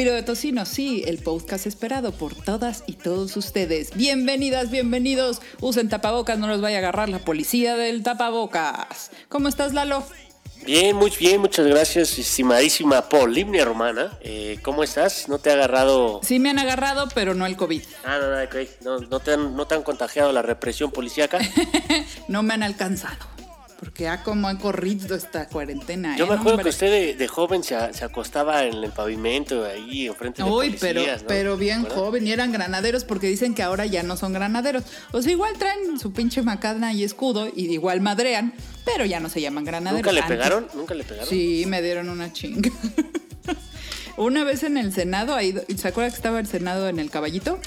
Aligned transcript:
suspiro 0.00 0.16
de 0.16 0.22
tocino, 0.22 0.64
sí, 0.64 1.04
el 1.06 1.18
podcast 1.18 1.66
esperado 1.66 2.12
por 2.12 2.34
todas 2.34 2.84
y 2.86 2.94
todos 2.94 3.36
ustedes. 3.36 3.94
Bienvenidas, 3.94 4.70
bienvenidos. 4.70 5.42
Usen 5.60 5.90
tapabocas, 5.90 6.38
no 6.38 6.46
los 6.46 6.62
vaya 6.62 6.76
a 6.76 6.78
agarrar 6.78 7.10
la 7.10 7.18
policía 7.18 7.76
del 7.76 8.02
tapabocas. 8.02 9.10
¿Cómo 9.28 9.48
estás, 9.48 9.74
Lalo? 9.74 10.02
Bien, 10.64 10.96
muy 10.96 11.12
bien, 11.20 11.42
muchas 11.42 11.66
gracias, 11.66 12.18
estimadísima 12.18 13.10
Polimnia 13.10 13.66
Romana. 13.66 14.16
Eh, 14.22 14.58
¿Cómo 14.62 14.82
estás? 14.82 15.28
¿No 15.28 15.38
te 15.38 15.50
ha 15.50 15.52
agarrado? 15.52 16.20
Sí, 16.22 16.38
me 16.38 16.48
han 16.48 16.58
agarrado, 16.58 17.06
pero 17.14 17.34
no 17.34 17.44
el 17.44 17.58
COVID. 17.58 17.82
Ah, 18.02 18.18
no, 18.22 18.30
no, 18.30 18.42
ok. 18.42 18.56
no, 18.82 18.98
no, 19.00 19.20
te, 19.20 19.34
han, 19.34 19.54
no 19.54 19.66
te 19.66 19.74
han 19.74 19.82
contagiado 19.82 20.32
la 20.32 20.40
represión 20.40 20.92
policíaca. 20.92 21.40
no 22.28 22.42
me 22.42 22.54
han 22.54 22.62
alcanzado. 22.62 23.18
Porque 23.80 24.08
ha 24.08 24.22
como 24.22 24.46
han 24.46 24.58
corrido 24.58 25.16
esta 25.16 25.48
cuarentena. 25.48 26.14
Yo 26.18 26.26
¿eh? 26.26 26.28
me 26.28 26.34
acuerdo 26.34 26.62
que 26.62 26.68
usted 26.68 26.90
de, 26.90 27.14
de 27.14 27.28
joven 27.28 27.64
se, 27.64 27.94
se 27.94 28.04
acostaba 28.04 28.64
en 28.64 28.74
el 28.84 28.92
pavimento 28.92 29.64
ahí 29.64 30.06
enfrente 30.06 30.42
de 30.42 30.50
Uy, 30.50 30.66
policías, 30.76 30.80
pero, 30.80 31.02
¿no? 31.22 31.26
pero 31.26 31.56
bien 31.56 31.84
joven 31.86 32.26
y 32.26 32.32
eran 32.32 32.52
granaderos 32.52 33.04
porque 33.04 33.26
dicen 33.26 33.54
que 33.54 33.62
ahora 33.62 33.86
ya 33.86 34.02
no 34.02 34.18
son 34.18 34.34
granaderos. 34.34 34.84
O 35.12 35.22
sea, 35.22 35.32
igual 35.32 35.54
traen 35.58 35.98
su 35.98 36.12
pinche 36.12 36.42
macana 36.42 36.92
y 36.92 37.04
escudo 37.04 37.48
y 37.48 37.72
igual 37.72 38.02
madrean, 38.02 38.52
pero 38.84 39.06
ya 39.06 39.18
no 39.18 39.30
se 39.30 39.40
llaman 39.40 39.64
granaderos. 39.64 40.02
¿Nunca 40.02 40.12
le 40.12 40.20
Antes- 40.20 40.36
pegaron? 40.36 40.66
¿Nunca 40.74 40.94
le 40.94 41.04
pegaron? 41.04 41.28
Sí, 41.30 41.64
me 41.66 41.80
dieron 41.80 42.10
una 42.10 42.30
chinga. 42.34 42.70
una 44.18 44.44
vez 44.44 44.62
en 44.62 44.76
el 44.76 44.92
Senado, 44.92 45.34
ahí, 45.34 45.54
¿se 45.76 45.88
acuerda 45.88 46.10
que 46.10 46.16
estaba 46.16 46.38
el 46.38 46.46
Senado 46.46 46.86
en 46.88 46.98
el 46.98 47.10
caballito? 47.10 47.58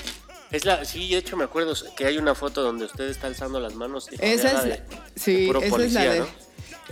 Es 0.53 0.63
la, 0.65 0.85
sí, 0.85 1.09
de 1.09 1.17
hecho 1.17 1.35
me 1.35 1.43
acuerdo 1.43 1.73
que 1.97 2.05
hay 2.05 2.17
una 2.17 2.35
foto 2.35 2.61
donde 2.61 2.85
usted 2.85 3.09
está 3.09 3.27
alzando 3.27 3.59
las 3.59 3.73
manos. 3.75 4.07
y 4.11 4.15
Esa 4.23 4.51
es, 4.51 4.63
de- 4.63 4.69
de 4.69 4.81
sí, 5.15 5.47
puro 5.47 5.61
esa 5.61 5.83
es 5.83 5.93
la 5.93 6.01
de, 6.03 6.19
¿no? 6.21 6.27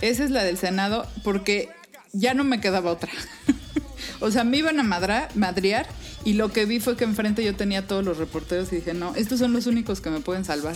esa 0.00 0.24
es 0.24 0.30
la 0.30 0.44
del 0.44 0.58
Senado 0.58 1.06
porque 1.24 1.70
ya 2.12 2.34
no 2.34 2.44
me 2.44 2.60
quedaba 2.60 2.90
otra. 2.90 3.10
o 4.20 4.30
sea, 4.30 4.44
me 4.44 4.56
iban 4.58 4.78
a 4.80 4.82
madra- 4.82 5.28
madrear 5.34 5.86
y 6.24 6.34
lo 6.34 6.52
que 6.52 6.66
vi 6.66 6.80
fue 6.80 6.96
que 6.96 7.04
enfrente 7.04 7.42
yo 7.44 7.54
tenía 7.56 7.86
todos 7.86 8.04
los 8.04 8.18
reporteros 8.18 8.72
y 8.72 8.76
dije, 8.76 8.94
no, 8.94 9.14
estos 9.14 9.38
son 9.38 9.52
los 9.52 9.66
únicos 9.66 10.00
que 10.00 10.10
me 10.10 10.20
pueden 10.20 10.44
salvar. 10.44 10.74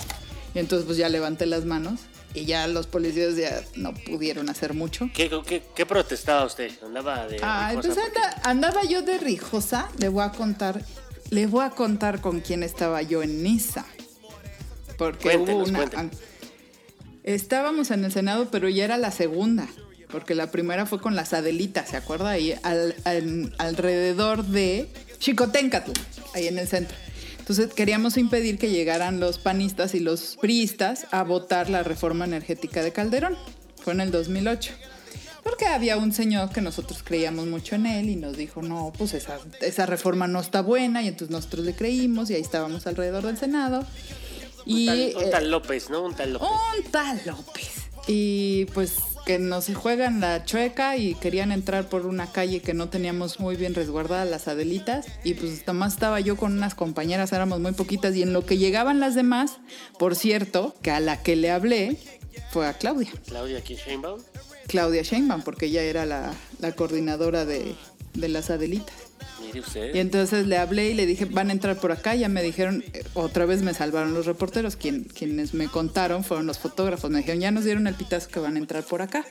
Y 0.55 0.59
entonces 0.61 0.87
pues 0.87 0.97
ya 0.97 1.09
levanté 1.09 1.45
las 1.47 1.65
manos 1.65 2.01
y 2.35 2.45
ya 2.45 2.67
los 2.69 2.87
policías 2.87 3.37
ya 3.37 3.63
no 3.75 3.95
pudieron 3.95 4.49
hacer 4.49 4.75
mucho. 4.75 5.11
¿Qué, 5.13 5.29
qué, 5.47 5.63
qué 5.75 5.87
protestaba 5.87 6.45
usted? 6.45 6.71
¿Andaba 6.85 7.27
de 7.27 7.39
Ay, 7.43 7.77
rijosa 7.77 7.95
pues 7.95 8.11
porque- 8.13 8.49
andaba 8.49 8.85
yo 8.85 9.03
de 9.03 9.19
rijosa, 9.19 9.89
le 9.99 10.09
voy 10.09 10.25
a 10.25 10.31
contar, 10.31 10.83
le 11.31 11.47
voy 11.47 11.65
a 11.65 11.71
contar 11.71 12.21
con 12.21 12.41
quién 12.41 12.63
estaba 12.63 13.03
yo 13.03 13.23
en 13.23 13.43
Niza. 13.43 13.85
Porque 14.99 15.25
Cuéntenos, 15.31 15.63
hubo 15.63 15.69
una. 15.69 15.79
cuéntenos. 15.91 16.17
Estábamos 17.25 17.91
en 17.91 18.05
el 18.05 18.13
Senado, 18.13 18.49
pero 18.51 18.69
ya 18.69 18.85
era 18.85 18.97
la 18.99 19.11
segunda. 19.11 19.67
Porque 20.11 20.35
la 20.37 20.51
primera 20.53 20.87
fue 20.87 21.01
con 21.01 21.17
las 21.17 21.33
Adelitas, 21.33 21.91
¿se 21.91 21.97
acuerda? 21.97 22.31
Ahí 22.31 22.55
al- 22.63 22.95
al- 23.05 23.53
alrededor 23.59 24.45
de 24.45 24.89
Chicoténcatl, 25.19 25.91
ahí 26.35 26.47
en 26.47 26.59
el 26.59 26.69
centro. 26.69 26.97
Entonces 27.39 27.73
queríamos 27.75 28.17
impedir 28.17 28.59
que 28.59 28.71
llegaran 28.71 29.19
los 29.21 29.39
panistas 29.39 29.95
y 29.95 30.01
los 30.01 30.37
priistas 30.41 31.07
a 31.11 31.23
votar 31.25 31.69
la 31.71 31.83
reforma 31.83 32.25
energética 32.25 32.83
de 32.83 32.93
Calderón. 32.93 33.37
Fue 33.83 33.93
en 33.93 34.01
el 34.01 34.11
2008. 34.13 34.73
Porque 35.47 35.67
había 35.67 35.97
un 35.97 36.13
señor 36.13 36.51
que 36.51 36.61
nosotros 36.61 37.05
creíamos 37.05 37.47
mucho 37.47 37.77
en 37.77 37.87
él 37.87 38.11
y 38.11 38.17
nos 38.17 38.37
dijo, 38.37 38.63
no, 38.63 38.93
pues 38.99 39.15
esa, 39.15 39.39
esa 39.61 39.87
reforma 39.87 40.27
no 40.27 40.41
está 40.41 40.61
buena 40.61 41.05
y 41.05 41.07
entonces 41.07 41.31
nosotros 41.31 41.65
le 41.65 41.73
creímos 41.73 42.31
y 42.31 42.35
ahí 42.35 42.41
estábamos 42.41 42.89
alrededor 42.89 43.25
del 43.25 43.39
Senado. 43.39 43.87
Y, 44.65 44.89
Un 44.89 45.13
tal, 45.13 45.17
un 45.17 45.23
eh, 45.23 45.31
tal 45.31 45.51
López, 45.53 45.89
¿no? 45.89 46.03
Un 46.03 46.15
tal 46.15 46.33
López. 46.33 46.49
un 46.51 46.91
tal 46.91 47.23
López. 47.27 47.71
Y 48.09 48.65
pues 48.75 48.95
que 49.25 49.39
nos 49.39 49.73
juegan 49.73 50.19
la 50.19 50.45
chueca 50.45 50.97
y 50.97 51.15
querían 51.15 51.53
entrar 51.53 51.89
por 51.89 52.07
una 52.07 52.33
calle 52.33 52.61
que 52.61 52.75
no 52.75 52.89
teníamos 52.89 53.39
muy 53.39 53.55
bien 53.55 53.77
resguardada 53.77 54.25
las 54.25 54.49
Adelitas. 54.49 55.07
Y 55.23 55.35
pues 55.35 55.65
nomás 55.65 55.93
estaba 55.93 56.19
yo 56.19 56.37
con 56.37 56.55
unas 56.55 56.75
compañeras, 56.75 57.33
éramos 57.33 57.61
muy 57.61 57.71
poquitas. 57.71 58.17
Y 58.17 58.23
en 58.23 58.33
lo 58.33 58.45
que 58.45 58.59
llegaban 58.59 58.99
las 58.99 59.15
demás, 59.15 59.59
por 59.97 60.17
cierto, 60.17 60.75
que 60.83 60.91
a 60.91 60.99
la 60.99 61.23
que 61.23 61.37
le 61.37 61.53
hablé 61.53 61.99
fue 62.51 62.67
a 62.67 62.75
Claudia. 62.75 63.13
Claudia 63.27 63.59
aquí 63.59 63.77
Sheinbaum. 63.77 64.21
Claudia 64.67 65.03
Sheinbaum, 65.03 65.43
porque 65.43 65.67
ella 65.67 65.83
era 65.83 66.07
la, 66.07 66.33
la 66.61 66.73
coordinadora 66.73 67.45
de, 67.45 67.75
de 68.15 68.29
las 68.29 68.51
Adelitas. 68.51 68.95
Mire 69.41 69.61
usted. 69.61 69.95
Y 69.95 69.99
entonces 69.99 70.47
le 70.47 70.59
hablé 70.59 70.91
y 70.91 70.95
le 70.95 71.07
dije, 71.07 71.25
van 71.27 71.51
a 71.51 71.53
entrar 71.53 71.77
por 71.79 71.93
acá. 71.93 72.15
Ya 72.15 72.29
me 72.29 72.43
dijeron, 72.43 72.85
eh, 72.93 73.05
otra 73.15 73.47
vez 73.47 73.63
me 73.63 73.75
salvaron 73.75 74.15
los 74.15 74.27
reporteros. 74.27 74.77
Quien, 74.77 75.05
quienes 75.05 75.55
me 75.55 75.69
contaron 75.69 76.25
fueron 76.25 76.47
los 76.47 76.59
fotógrafos. 76.59 77.11
Me 77.11 77.19
dijeron, 77.19 77.41
ya 77.41 77.51
nos 77.51 77.65
dieron 77.65 77.87
el 77.87 77.95
pitazo 77.95 78.29
que 78.29 78.41
van 78.41 78.57
a 78.57 78.59
entrar 78.59 78.85
por 78.85 79.03
acá. 79.03 79.25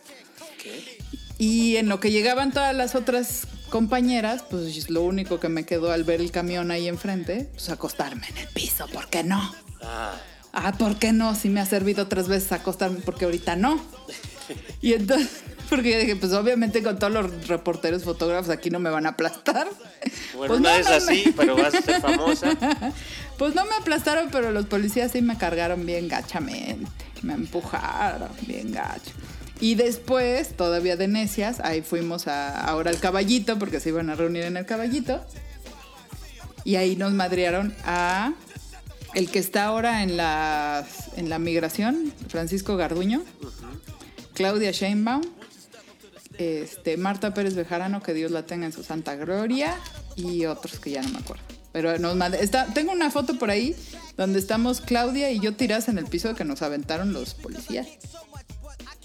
Y 1.37 1.75
en 1.75 1.89
lo 1.89 1.99
que 1.99 2.11
llegaban 2.11 2.51
todas 2.51 2.73
las 2.75 2.95
otras 2.95 3.47
compañeras, 3.69 4.43
pues 4.49 4.89
lo 4.89 5.01
único 5.01 5.39
que 5.39 5.49
me 5.49 5.65
quedó 5.65 5.91
al 5.91 6.03
ver 6.03 6.21
el 6.21 6.31
camión 6.31 6.71
ahí 6.71 6.87
enfrente, 6.87 7.49
pues 7.53 7.69
acostarme 7.69 8.27
en 8.29 8.37
el 8.37 8.47
piso. 8.47 8.87
¿Por 8.87 9.07
qué 9.09 9.23
no? 9.23 9.53
Ah, 9.81 10.15
Ah, 10.57 10.71
¿por 10.77 10.97
qué 10.97 11.11
no? 11.11 11.35
Si 11.35 11.49
me 11.49 11.59
ha 11.59 11.65
servido 11.65 12.03
otras 12.03 12.29
veces 12.29 12.53
acostarme, 12.53 13.01
porque 13.01 13.25
ahorita 13.25 13.57
no. 13.57 13.83
Y 14.81 14.93
entonces, 14.93 15.43
porque 15.69 15.91
yo 15.91 15.99
dije, 15.99 16.15
pues 16.15 16.33
obviamente 16.33 16.83
con 16.83 16.97
todos 16.99 17.13
los 17.13 17.47
reporteros, 17.47 18.03
fotógrafos 18.03 18.49
aquí 18.49 18.69
no 18.69 18.79
me 18.79 18.89
van 18.89 19.05
a 19.05 19.09
aplastar. 19.09 19.67
bueno, 20.35 20.53
Pues 20.53 20.61
no, 20.61 20.69
no, 20.69 20.75
es 20.75 20.89
no, 20.89 20.95
así, 20.95 21.33
pero 21.35 21.55
vas 21.55 21.73
a 21.75 21.81
ser 21.81 22.01
famosa. 22.01 22.57
Pues 23.37 23.53
no 23.53 23.65
me 23.65 23.75
aplastaron, 23.75 24.29
pero 24.31 24.51
los 24.51 24.65
policías 24.65 25.11
sí 25.11 25.21
me 25.21 25.37
cargaron 25.37 25.85
bien 25.85 26.07
gachamente. 26.07 26.89
Me 27.21 27.33
empujaron 27.33 28.29
bien 28.47 28.71
gacho. 28.71 29.11
Y 29.59 29.75
después, 29.75 30.55
todavía 30.55 30.95
de 30.95 31.09
necias, 31.09 31.59
ahí 31.59 31.81
fuimos 31.81 32.27
a, 32.27 32.57
ahora 32.61 32.91
al 32.91 32.99
caballito, 32.99 33.59
porque 33.59 33.81
se 33.81 33.89
iban 33.89 34.09
a 34.09 34.15
reunir 34.15 34.43
en 34.43 34.55
el 34.55 34.65
caballito. 34.65 35.21
Y 36.63 36.77
ahí 36.77 36.95
nos 36.95 37.11
madrearon 37.11 37.75
a 37.83 38.33
el 39.15 39.29
que 39.29 39.39
está 39.39 39.65
ahora 39.65 40.03
en 40.03 40.17
la, 40.17 40.85
en 41.15 41.29
la 41.29 41.39
migración, 41.39 42.13
Francisco 42.27 42.75
Garduño, 42.75 43.23
Claudia 44.35 44.71
Sheinbaum, 44.71 45.23
este, 46.37 46.97
Marta 46.97 47.33
Pérez 47.33 47.55
Bejarano, 47.55 48.03
que 48.03 48.13
Dios 48.13 48.29
la 48.31 48.45
tenga 48.45 48.65
en 48.65 48.73
su 48.73 48.83
santa 48.83 49.15
gloria, 49.15 49.75
y 50.15 50.45
otros 50.45 50.79
que 50.79 50.91
ya 50.91 51.01
no 51.01 51.09
me 51.09 51.19
acuerdo. 51.19 51.43
Pero 51.71 51.97
nos 51.99 52.15
mande- 52.15 52.39
está, 52.41 52.67
tengo 52.67 52.91
una 52.91 53.09
foto 53.11 53.37
por 53.37 53.49
ahí 53.49 53.75
donde 54.15 54.39
estamos 54.39 54.79
Claudia 54.79 55.31
y 55.31 55.39
yo 55.39 55.55
tiradas 55.55 55.89
en 55.89 55.97
el 55.97 56.05
piso 56.05 56.33
que 56.35 56.45
nos 56.45 56.61
aventaron 56.61 57.11
los 57.11 57.33
policías. 57.33 57.87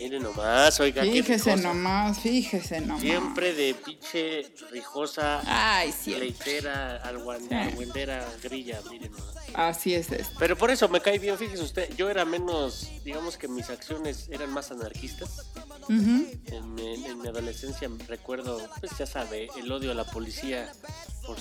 Nomás, 0.08 0.80
oiga, 0.80 1.02
Fíjese 1.02 1.56
nomás, 1.56 2.20
fíjese 2.20 2.80
nomás. 2.80 3.02
Siempre 3.02 3.52
de 3.52 3.74
pinche 3.74 4.50
rijosa, 4.70 5.42
Ay, 5.44 5.92
sí. 5.92 6.14
leitera, 6.14 6.96
alguan- 7.04 7.52
argüendera, 7.52 8.26
grilla, 8.42 8.80
mire 8.90 9.10
nomás. 9.10 9.34
Así 9.52 9.94
es 9.94 10.10
esto. 10.10 10.34
Pero 10.38 10.56
por 10.56 10.70
eso 10.70 10.88
me 10.88 11.00
cae 11.02 11.18
bien, 11.18 11.36
fíjese 11.36 11.62
usted, 11.62 11.94
yo 11.96 12.08
era 12.08 12.24
menos, 12.24 12.88
digamos 13.04 13.36
que 13.36 13.46
mis 13.46 13.68
acciones 13.68 14.28
eran 14.30 14.50
más 14.50 14.70
anarquistas. 14.70 15.50
En, 15.90 16.32
en- 16.46 17.04
en 17.04 17.18
mi 17.20 17.28
adolescencia 17.28 17.88
recuerdo, 18.08 18.58
pues 18.80 18.92
ya 18.98 19.04
sabe, 19.06 19.48
el 19.58 19.70
odio 19.70 19.90
a 19.90 19.94
la 19.94 20.04
policía. 20.04 20.72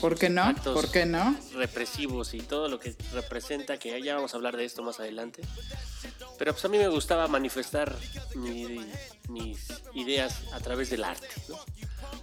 ¿Por 0.01 0.19
qué 0.19 0.29
no? 0.29 0.43
actos 0.43 0.73
¿Por 0.75 0.91
qué 0.91 1.05
no? 1.05 1.35
represivos 1.53 2.33
y 2.33 2.39
todo 2.39 2.67
lo 2.67 2.77
que 2.79 2.93
representa, 3.13 3.79
que 3.79 3.99
ya 4.03 4.15
vamos 4.15 4.33
a 4.33 4.37
hablar 4.37 4.57
de 4.57 4.65
esto 4.65 4.83
más 4.83 4.99
adelante. 4.99 5.41
Pero 6.39 6.53
pues 6.53 6.66
a 6.66 6.69
mí 6.69 6.77
me 6.77 6.88
gustaba 6.88 7.27
manifestar 7.27 7.95
mi- 8.35 8.79
mis 9.29 9.59
ideas 9.94 10.36
a 10.53 10.59
través 10.59 10.89
del 10.89 11.03
arte. 11.03 11.27
¿no? 11.50 11.57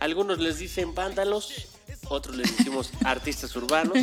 Algunos 0.01 0.39
les 0.39 0.59
dicen 0.59 0.95
vándalos, 0.95 1.69
otros 2.09 2.37
les 2.37 2.57
decimos 2.57 2.91
artistas 3.05 3.55
urbanos, 3.57 3.97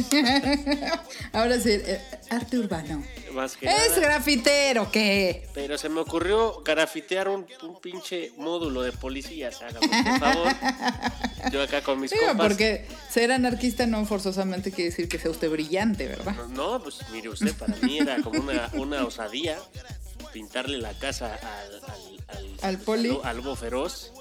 Ahora 1.34 1.60
sí, 1.60 1.70
eh, 1.72 2.02
arte 2.30 2.58
urbano. 2.60 3.04
más 3.34 3.56
que 3.58 3.66
¿Es 3.68 3.90
nada. 3.90 4.00
grafitero 4.02 4.90
qué? 4.92 5.48
Pero 5.54 5.78
se 5.78 5.90
me 5.90 6.00
ocurrió 6.00 6.62
grafitear 6.64 7.28
un, 7.28 7.46
un 7.64 7.80
pinche 7.82 8.32
módulo 8.38 8.82
de 8.82 8.92
policías, 8.92 9.62
hágame 9.62 9.88
por 10.04 10.20
favor. 10.20 10.54
Yo 11.52 11.62
acá 11.62 11.82
con 11.82 12.00
mis 12.00 12.12
Digo, 12.12 12.28
compas. 12.28 12.48
porque 12.48 12.88
ser 13.10 13.32
anarquista 13.32 13.86
no 13.86 14.06
forzosamente 14.06 14.72
quiere 14.72 14.90
decir 14.92 15.08
que 15.10 15.20
sea 15.20 15.30
usted 15.32 15.50
brillante, 15.50 16.08
¿verdad? 16.08 16.36
No, 16.50 16.82
pues 16.82 17.00
mire 17.12 17.30
usted, 17.30 17.54
para 17.54 17.76
mí 17.78 18.00
era 18.00 18.22
como 18.22 18.40
una, 18.40 18.70
una 18.74 19.04
osadía 19.06 19.58
pintarle 20.34 20.78
la 20.80 20.94
casa 20.98 21.36
al, 21.36 21.76
al, 21.76 22.38
al, 22.38 22.58
Al 22.62 22.78
poli. 22.80 23.10
al- 23.10 23.26
al 23.26 23.38
lobo 23.38 23.56
feroz. 23.56 24.12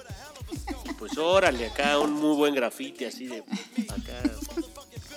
Y 0.84 0.92
Pues 0.94 1.16
órale, 1.18 1.66
acá 1.66 1.98
un 1.98 2.12
muy 2.12 2.36
buen 2.36 2.54
grafite 2.54 3.06
así 3.06 3.26
de 3.26 3.38
acá. 3.88 4.22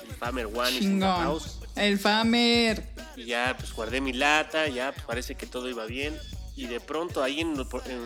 El 0.07 0.15
Famer 0.15 0.45
One 0.47 0.80
Chingón. 0.80 1.01
house. 1.24 1.59
El 1.75 2.00
Famer. 2.00 2.83
Y 3.18 3.25
ya 3.25 3.56
pues 3.57 3.74
guardé 3.74 4.00
mi 4.01 4.13
lata, 4.13 4.68
ya 4.69 4.92
pues, 4.94 5.06
parece 5.06 5.36
que 5.36 5.45
todo 5.45 5.69
iba 5.69 5.86
bien. 5.86 6.18
Y 6.57 6.68
de 6.68 6.80
pronto 6.80 7.21
ahí 7.21 7.41
en, 7.41 7.57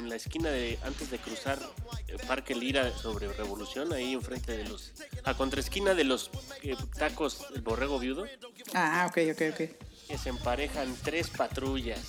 la 0.10 0.16
esquina 0.16 0.50
de 0.50 0.80
antes 0.84 1.12
de 1.12 1.20
cruzar 1.20 1.60
el 2.08 2.18
Parque 2.18 2.56
Lira 2.56 2.92
sobre 2.98 3.32
Revolución, 3.32 3.94
ahí 3.94 4.14
enfrente 4.14 4.58
de 4.58 4.68
los 4.68 4.92
a 5.24 5.36
contraesquina 5.36 5.94
de 5.94 6.04
los 6.04 6.32
eh, 6.64 6.76
tacos 6.98 7.46
del 7.54 7.62
Borrego 7.62 8.00
Viudo, 8.00 8.26
Ah, 8.74 9.06
ok, 9.08 9.18
ok, 9.34 9.42
ok. 9.52 9.58
que 10.08 10.18
se 10.18 10.30
emparejan 10.30 10.96
tres 11.04 11.30
patrullas. 11.30 12.00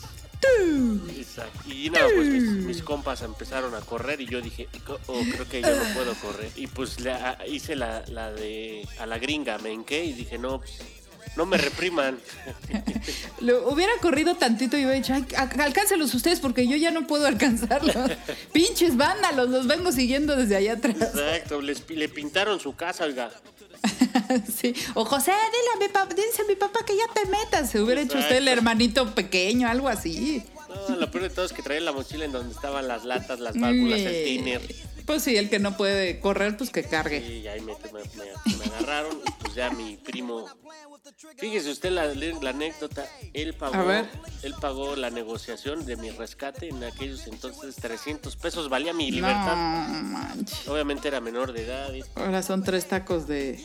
Y 1.67 1.91
nada, 1.91 2.07
pues 2.15 2.29
mis, 2.29 2.43
mis 2.43 2.83
compas 2.83 3.23
empezaron 3.23 3.75
a 3.75 3.81
correr 3.81 4.21
y 4.21 4.27
yo 4.27 4.41
dije, 4.41 4.69
"Co- 4.87 4.99
oh, 5.07 5.21
creo 5.33 5.49
que 5.49 5.61
yo 5.63 5.75
no 5.75 5.95
puedo 5.95 6.15
correr. 6.15 6.51
Y 6.57 6.67
pues 6.67 7.01
la- 7.01 7.39
hice 7.47 7.77
la, 7.77 8.03
la 8.09 8.33
de 8.33 8.87
a 8.99 9.07
la 9.07 9.19
gringa, 9.19 9.59
me 9.59 9.73
hinqué 9.73 10.05
y 10.05 10.13
dije, 10.13 10.39
no, 10.39 10.59
pues, 10.61 10.79
no 11.37 11.47
me 11.47 11.57
repriman. 11.59 12.19
Lo 13.41 13.69
hubiera 13.71 13.93
corrido 14.01 14.35
tantito 14.37 14.77
y 14.77 14.81
hubiera 14.81 14.95
dicho, 14.97 15.15
"Ay, 15.15 15.27
a- 15.37 15.63
alcáncelos 15.65 16.13
ustedes 16.15 16.41
porque 16.41 16.67
yo 16.67 16.77
ya 16.77 16.91
no 16.91 17.07
puedo 17.07 17.27
alcanzarlos. 17.27 17.95
Pinches 18.53 18.97
vándalos, 18.97 19.49
los 19.51 19.67
vengo 19.67 19.93
siguiendo 19.93 20.37
desde 20.37 20.57
allá 20.57 20.75
atrás. 20.75 20.97
Exacto, 21.01 21.61
les, 21.61 21.89
le 21.91 22.09
pintaron 22.09 22.59
su 22.61 22.75
casa, 22.75 23.05
oiga. 23.05 23.31
sí. 24.55 24.75
O 24.95 25.05
José, 25.05 25.33
dile 25.33 25.69
a 25.75 25.79
mi 25.79 25.89
papá, 25.93 26.15
dice 26.15 26.43
a 26.43 26.45
mi 26.47 26.55
papá 26.57 26.81
que 26.87 26.97
ya 26.97 27.05
te 27.13 27.29
metas. 27.29 27.71
Se 27.71 27.81
hubiera 27.81 28.01
hecho 28.03 28.19
usted 28.19 28.37
el 28.37 28.49
hermanito 28.49 29.15
pequeño, 29.15 29.69
algo 29.69 29.89
así. 29.89 30.43
No, 30.89 30.97
lo 30.97 31.11
peor 31.11 31.25
de 31.25 31.31
todo 31.31 31.45
es 31.45 31.53
que 31.53 31.63
traía 31.63 31.81
la 31.81 31.93
mochila 31.93 32.25
en 32.25 32.33
donde 32.33 32.55
estaban 32.55 32.87
las 32.87 33.05
latas, 33.05 33.41
las 33.41 33.59
válvulas, 33.59 34.01
el 34.01 34.25
tiner. 34.25 34.61
Pues 35.07 35.25
sí, 35.25 35.37
el 35.37 35.51
que 35.51 35.59
no 35.59 35.77
puede 35.77 36.21
correr, 36.21 36.57
pues 36.57 36.71
que 36.71 36.85
cargue. 36.85 37.19
Y 37.19 37.47
ahí 37.49 37.61
me, 37.61 37.73
me- 37.93 38.01
me- 38.03 38.57
me 38.57 38.65
agarraron 38.67 39.19
y 39.27 39.31
pues 39.43 39.55
ya 39.55 39.71
mi 39.71 39.97
primo... 39.97 40.47
Fíjese 41.39 41.71
usted 41.71 41.91
la, 41.91 42.07
la 42.07 42.51
anécdota, 42.51 43.07
él 43.33 43.55
pagó, 43.55 43.91
él 44.43 44.55
pagó 44.61 44.97
la 44.97 45.11
negociación 45.11 45.85
de 45.85 45.97
mi 45.97 46.11
rescate 46.11 46.69
en 46.69 46.83
aquellos 46.85 47.27
entonces 47.27 47.77
300 47.77 48.37
pesos 48.37 48.69
valía 48.69 48.93
mi 48.93 49.11
libertad. 49.11 49.57
No 49.89 50.03
manches. 50.03 50.69
Obviamente 50.69 51.09
era 51.09 51.21
menor 51.21 51.53
de 51.53 51.65
edad. 51.65 51.93
Ahora 52.15 52.43
son 52.43 52.63
tres 52.63 52.87
tacos 52.87 53.27
de, 53.27 53.65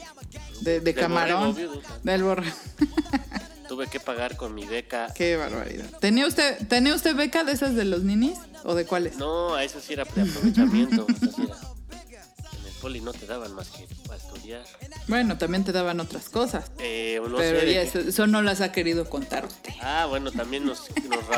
de, 0.62 0.94
camarón. 0.94 1.53
borrego. 1.53 1.81
Del 2.03 2.24
borrego. 2.24 2.56
Tuve 3.68 3.88
que 3.88 4.00
pagar 4.00 4.38
con 4.38 4.53
mi 4.53 4.65
beca. 4.65 5.07
Qué 5.13 5.38
barbaridad. 5.38 5.89
¿Tenía 6.00 6.27
usted, 6.27 6.68
¿Tenía 6.68 6.94
usted 6.94 7.15
beca 7.15 7.44
de 7.44 7.53
esas 7.53 7.75
de 7.75 7.86
los 7.86 8.03
ninis? 8.03 8.38
¿O 8.63 8.75
de 8.75 8.86
cuáles? 8.86 9.18
No, 9.18 9.56
a 9.56 9.63
eso 9.63 9.80
sí 9.80 9.94
era 9.94 10.03
de 10.03 10.21
aprovechamiento. 10.21 11.07
esa 11.09 11.31
sí 11.31 11.44
era. 11.44 11.56
En 11.56 12.65
el 12.68 12.74
poli 12.81 13.01
no 13.01 13.12
te 13.13 13.25
daban 13.25 13.53
más 13.53 13.69
que 13.69 13.88
estudiar. 14.53 15.01
Bueno, 15.07 15.38
también 15.38 15.63
te 15.63 15.71
daban 15.71 16.00
otras 16.00 16.30
cosas. 16.30 16.71
Eh, 16.80 17.19
no 17.21 17.38
pero 17.38 17.59
sé 17.59 17.74
ya 17.74 17.81
eso, 17.81 18.00
eso 18.00 18.27
no 18.27 18.42
las 18.42 18.62
ha 18.62 18.71
querido 18.71 19.09
contar 19.09 19.45
usted. 19.45 19.74
Ah, 19.81 20.06
bueno, 20.07 20.31
también 20.31 20.65
nos, 20.65 20.89
nos 21.09 21.30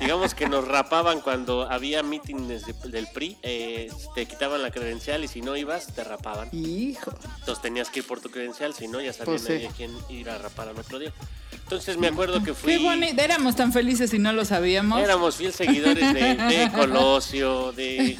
digamos 0.00 0.34
que 0.34 0.48
nos 0.48 0.66
rapaban 0.66 1.20
cuando 1.20 1.70
había 1.70 2.02
mítines 2.02 2.64
de- 2.66 2.88
del 2.90 3.06
PRI, 3.08 3.36
eh, 3.42 3.90
te 4.14 4.26
quitaban 4.26 4.62
la 4.62 4.70
credencial 4.70 5.24
y 5.24 5.28
si 5.28 5.40
no 5.42 5.56
ibas 5.56 5.88
te 5.94 6.04
rapaban. 6.04 6.48
Hijo. 6.52 7.12
Entonces 7.40 7.62
tenías 7.62 7.90
que 7.90 8.00
ir 8.00 8.06
por 8.06 8.20
tu 8.20 8.30
credencial, 8.30 8.74
si 8.74 8.88
no 8.88 9.00
ya 9.00 9.12
sabían 9.12 9.36
Pues 9.40 9.42
sí. 9.60 9.66
a 9.66 9.70
quién 9.70 9.92
ir 10.08 10.28
a 10.30 10.38
rapar 10.38 10.68
al 10.68 10.78
otro 10.78 10.98
día. 10.98 11.12
Entonces 11.52 11.96
me 11.96 12.08
acuerdo 12.08 12.42
que 12.42 12.52
fui 12.52 12.76
Qué 12.76 12.78
bonito. 12.84 13.22
Éramos 13.22 13.56
tan 13.56 13.72
felices 13.72 14.12
y 14.12 14.18
no 14.18 14.32
lo 14.34 14.44
sabíamos. 14.44 15.00
Éramos 15.00 15.36
fiel 15.36 15.52
seguidores 15.54 16.12
de, 16.12 16.34
de 16.34 16.70
Colosio, 16.74 17.72
de, 17.72 18.16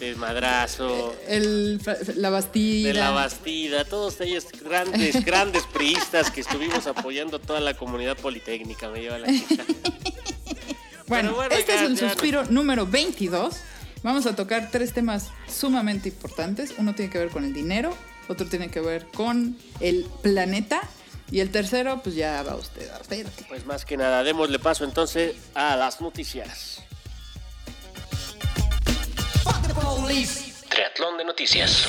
de 0.00 0.14
Madrazo, 0.16 1.14
El, 1.28 1.80
la 2.16 2.30
Bastida. 2.30 2.88
de 2.88 2.94
La 2.94 3.10
Bastida, 3.10 3.84
todos 3.84 4.20
ellos 4.20 4.46
grandes, 4.64 5.24
grandes 5.24 5.62
priistas 5.72 6.30
que 6.32 6.40
estuvimos 6.40 6.86
apoyando 6.88 7.38
toda 7.38 7.60
la 7.60 7.74
comunidad 7.74 8.16
politécnica, 8.16 8.88
me 8.88 9.00
lleva 9.00 9.18
la 9.18 9.28
chica. 9.28 9.64
Bueno, 11.10 11.42
este 11.50 11.74
es 11.74 11.82
el 11.82 11.98
suspiro 11.98 12.44
número 12.44 12.86
22. 12.86 13.56
Vamos 14.04 14.26
a 14.26 14.36
tocar 14.36 14.70
tres 14.70 14.92
temas 14.92 15.30
sumamente 15.48 16.08
importantes. 16.08 16.74
Uno 16.78 16.94
tiene 16.94 17.10
que 17.10 17.18
ver 17.18 17.30
con 17.30 17.44
el 17.44 17.52
dinero, 17.52 17.96
otro 18.28 18.46
tiene 18.46 18.70
que 18.70 18.78
ver 18.78 19.08
con 19.12 19.58
el 19.80 20.06
planeta 20.22 20.80
y 21.32 21.40
el 21.40 21.50
tercero, 21.50 22.00
pues 22.00 22.14
ya 22.14 22.44
va 22.44 22.54
usted 22.54 22.88
a 22.90 23.00
ver. 23.08 23.26
Pues 23.48 23.66
más 23.66 23.84
que 23.84 23.96
nada, 23.96 24.22
démosle 24.22 24.60
paso 24.60 24.84
entonces 24.84 25.34
a 25.54 25.74
las 25.74 26.00
noticias. 26.00 26.84
Triatlón 30.68 31.18
de 31.18 31.24
noticias. 31.24 31.88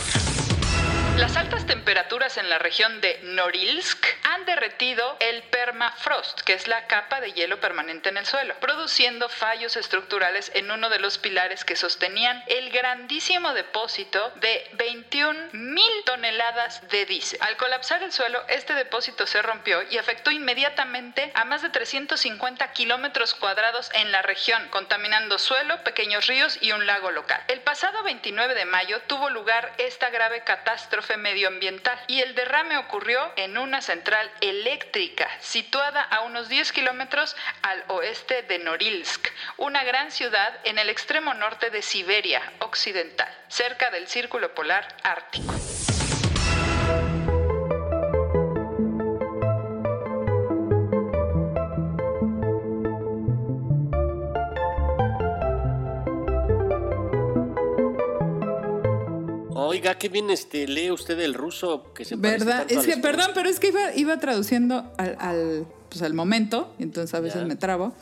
Las 1.17 1.37
altas 1.37 1.67
temperaturas 1.67 2.37
en 2.37 2.49
la 2.49 2.57
región 2.57 3.01
de 3.01 3.19
Norilsk 3.23 4.05
han 4.23 4.45
derretido 4.45 5.17
el 5.19 5.43
permafrost, 5.43 6.41
que 6.41 6.53
es 6.53 6.67
la 6.67 6.87
capa 6.87 7.19
de 7.19 7.33
hielo 7.33 7.59
permanente 7.59 8.09
en 8.09 8.17
el 8.17 8.25
suelo, 8.25 8.55
produciendo 8.59 9.27
fallos 9.27 9.75
estructurales 9.75 10.51
en 10.55 10.71
uno 10.71 10.89
de 10.89 10.99
los 10.99 11.17
pilares 11.17 11.65
que 11.65 11.75
sostenían 11.75 12.43
el 12.47 12.71
grandísimo 12.71 13.53
depósito 13.53 14.31
de 14.37 14.67
21 14.73 15.49
mil 15.51 15.91
toneladas 16.05 16.87
de 16.89 17.05
diésel. 17.05 17.39
Al 17.41 17.57
colapsar 17.57 18.01
el 18.03 18.11
suelo, 18.11 18.41
este 18.47 18.73
depósito 18.73 19.27
se 19.27 19.41
rompió 19.41 19.83
y 19.91 19.97
afectó 19.97 20.31
inmediatamente 20.31 21.31
a 21.35 21.45
más 21.45 21.61
de 21.61 21.69
350 21.69 22.71
kilómetros 22.71 23.35
cuadrados 23.35 23.91
en 23.93 24.11
la 24.11 24.21
región, 24.21 24.67
contaminando 24.69 25.37
suelo, 25.37 25.83
pequeños 25.83 26.27
ríos 26.27 26.57
y 26.61 26.71
un 26.71 26.87
lago 26.87 27.11
local. 27.11 27.43
El 27.47 27.61
pasado 27.61 28.01
29 28.03 28.55
de 28.55 28.65
mayo 28.65 29.01
tuvo 29.07 29.29
lugar 29.29 29.73
esta 29.77 30.09
grave 30.09 30.43
catástrofe 30.43 31.00
medioambiental 31.17 31.99
y 32.07 32.21
el 32.21 32.35
derrame 32.35 32.77
ocurrió 32.77 33.19
en 33.35 33.57
una 33.57 33.81
central 33.81 34.29
eléctrica 34.41 35.27
situada 35.39 36.01
a 36.01 36.21
unos 36.21 36.49
10 36.49 36.71
kilómetros 36.71 37.35
al 37.61 37.83
oeste 37.87 38.43
de 38.43 38.59
Norilsk, 38.59 39.27
una 39.57 39.83
gran 39.83 40.11
ciudad 40.11 40.59
en 40.63 40.79
el 40.79 40.89
extremo 40.89 41.33
norte 41.33 41.69
de 41.69 41.81
Siberia 41.81 42.41
occidental, 42.59 43.29
cerca 43.47 43.89
del 43.89 44.07
círculo 44.07 44.53
polar 44.53 44.87
ártico. 45.03 45.53
Oiga, 59.71 59.97
qué 59.97 60.09
bien 60.09 60.29
este, 60.29 60.67
lee 60.67 60.91
usted 60.91 61.19
el 61.19 61.33
ruso 61.33 61.93
que 61.93 62.05
se 62.05 62.15
¿Verdad? 62.15 62.59
tanto 62.67 62.73
Es 62.73 62.79
al 62.81 62.85
que, 62.85 62.97
perdón, 62.97 63.31
pero 63.33 63.49
es 63.49 63.59
que 63.59 63.69
iba, 63.69 63.95
iba 63.95 64.19
traduciendo 64.19 64.91
al, 64.97 65.15
al, 65.19 65.67
pues, 65.89 66.01
al 66.01 66.13
momento, 66.13 66.73
entonces 66.79 67.13
a 67.13 67.19
veces 67.19 67.41
Ya. 67.41 67.47
me 67.47 67.55
trabo, 67.55 67.93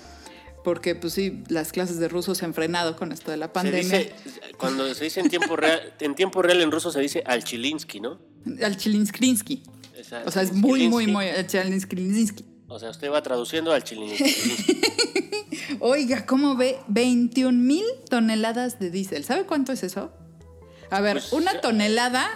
porque 0.64 0.94
pues 0.96 1.14
sí, 1.14 1.44
las 1.48 1.72
clases 1.72 2.00
de 2.00 2.08
ruso 2.10 2.36
se 2.36 2.44
han 2.46 2.54
frenado 2.54 2.96
con 2.96 3.12
esto 3.12 3.32
de 3.32 3.38
la 3.38 3.48
Se 3.48 3.52
pandemia. 3.54 3.82
dice, 3.82 4.14
cuando 4.58 4.94
se 4.94 5.06
dice 5.06 5.20
en 5.22 5.30
tiempo 5.30 5.56
real, 5.56 5.94
en 6.00 6.16
tiempo 6.16 6.42
real 6.42 6.60
en 6.62 6.72
ruso 6.72 6.92
se 6.92 7.00
dice 7.00 7.24
Alchilinsky, 7.26 8.00
¿no? 8.02 8.20
Al 8.64 8.76
Chilinskrinsky. 8.78 9.64
O 10.26 10.32
sea, 10.32 10.42
es 10.42 10.54
muy, 10.54 10.88
muy, 10.90 11.06
Chilinsky. 11.06 11.12
muy... 11.12 11.28
al 11.28 11.48
Chilinskrinsky. 11.48 12.46
O 12.68 12.78
sea, 12.80 12.90
usted 12.90 13.10
va 13.12 13.22
traduciendo 13.24 13.72
al 13.74 13.84
Chilinsky. 13.84 14.82
Oiga, 15.80 16.26
¿cómo 16.26 16.56
ve? 16.56 16.78
21 16.88 17.58
mil 17.58 17.84
toneladas 18.10 18.80
de 18.80 18.90
diésel. 18.92 19.24
¿Sabe 19.24 19.46
cuánto 19.46 19.72
es 19.72 19.84
eso? 19.84 20.12
A 20.92 21.02
ver, 21.02 21.14
Pues, 21.18 21.34
una 21.34 21.54
ya- 21.54 21.62
tonelada 21.62 22.28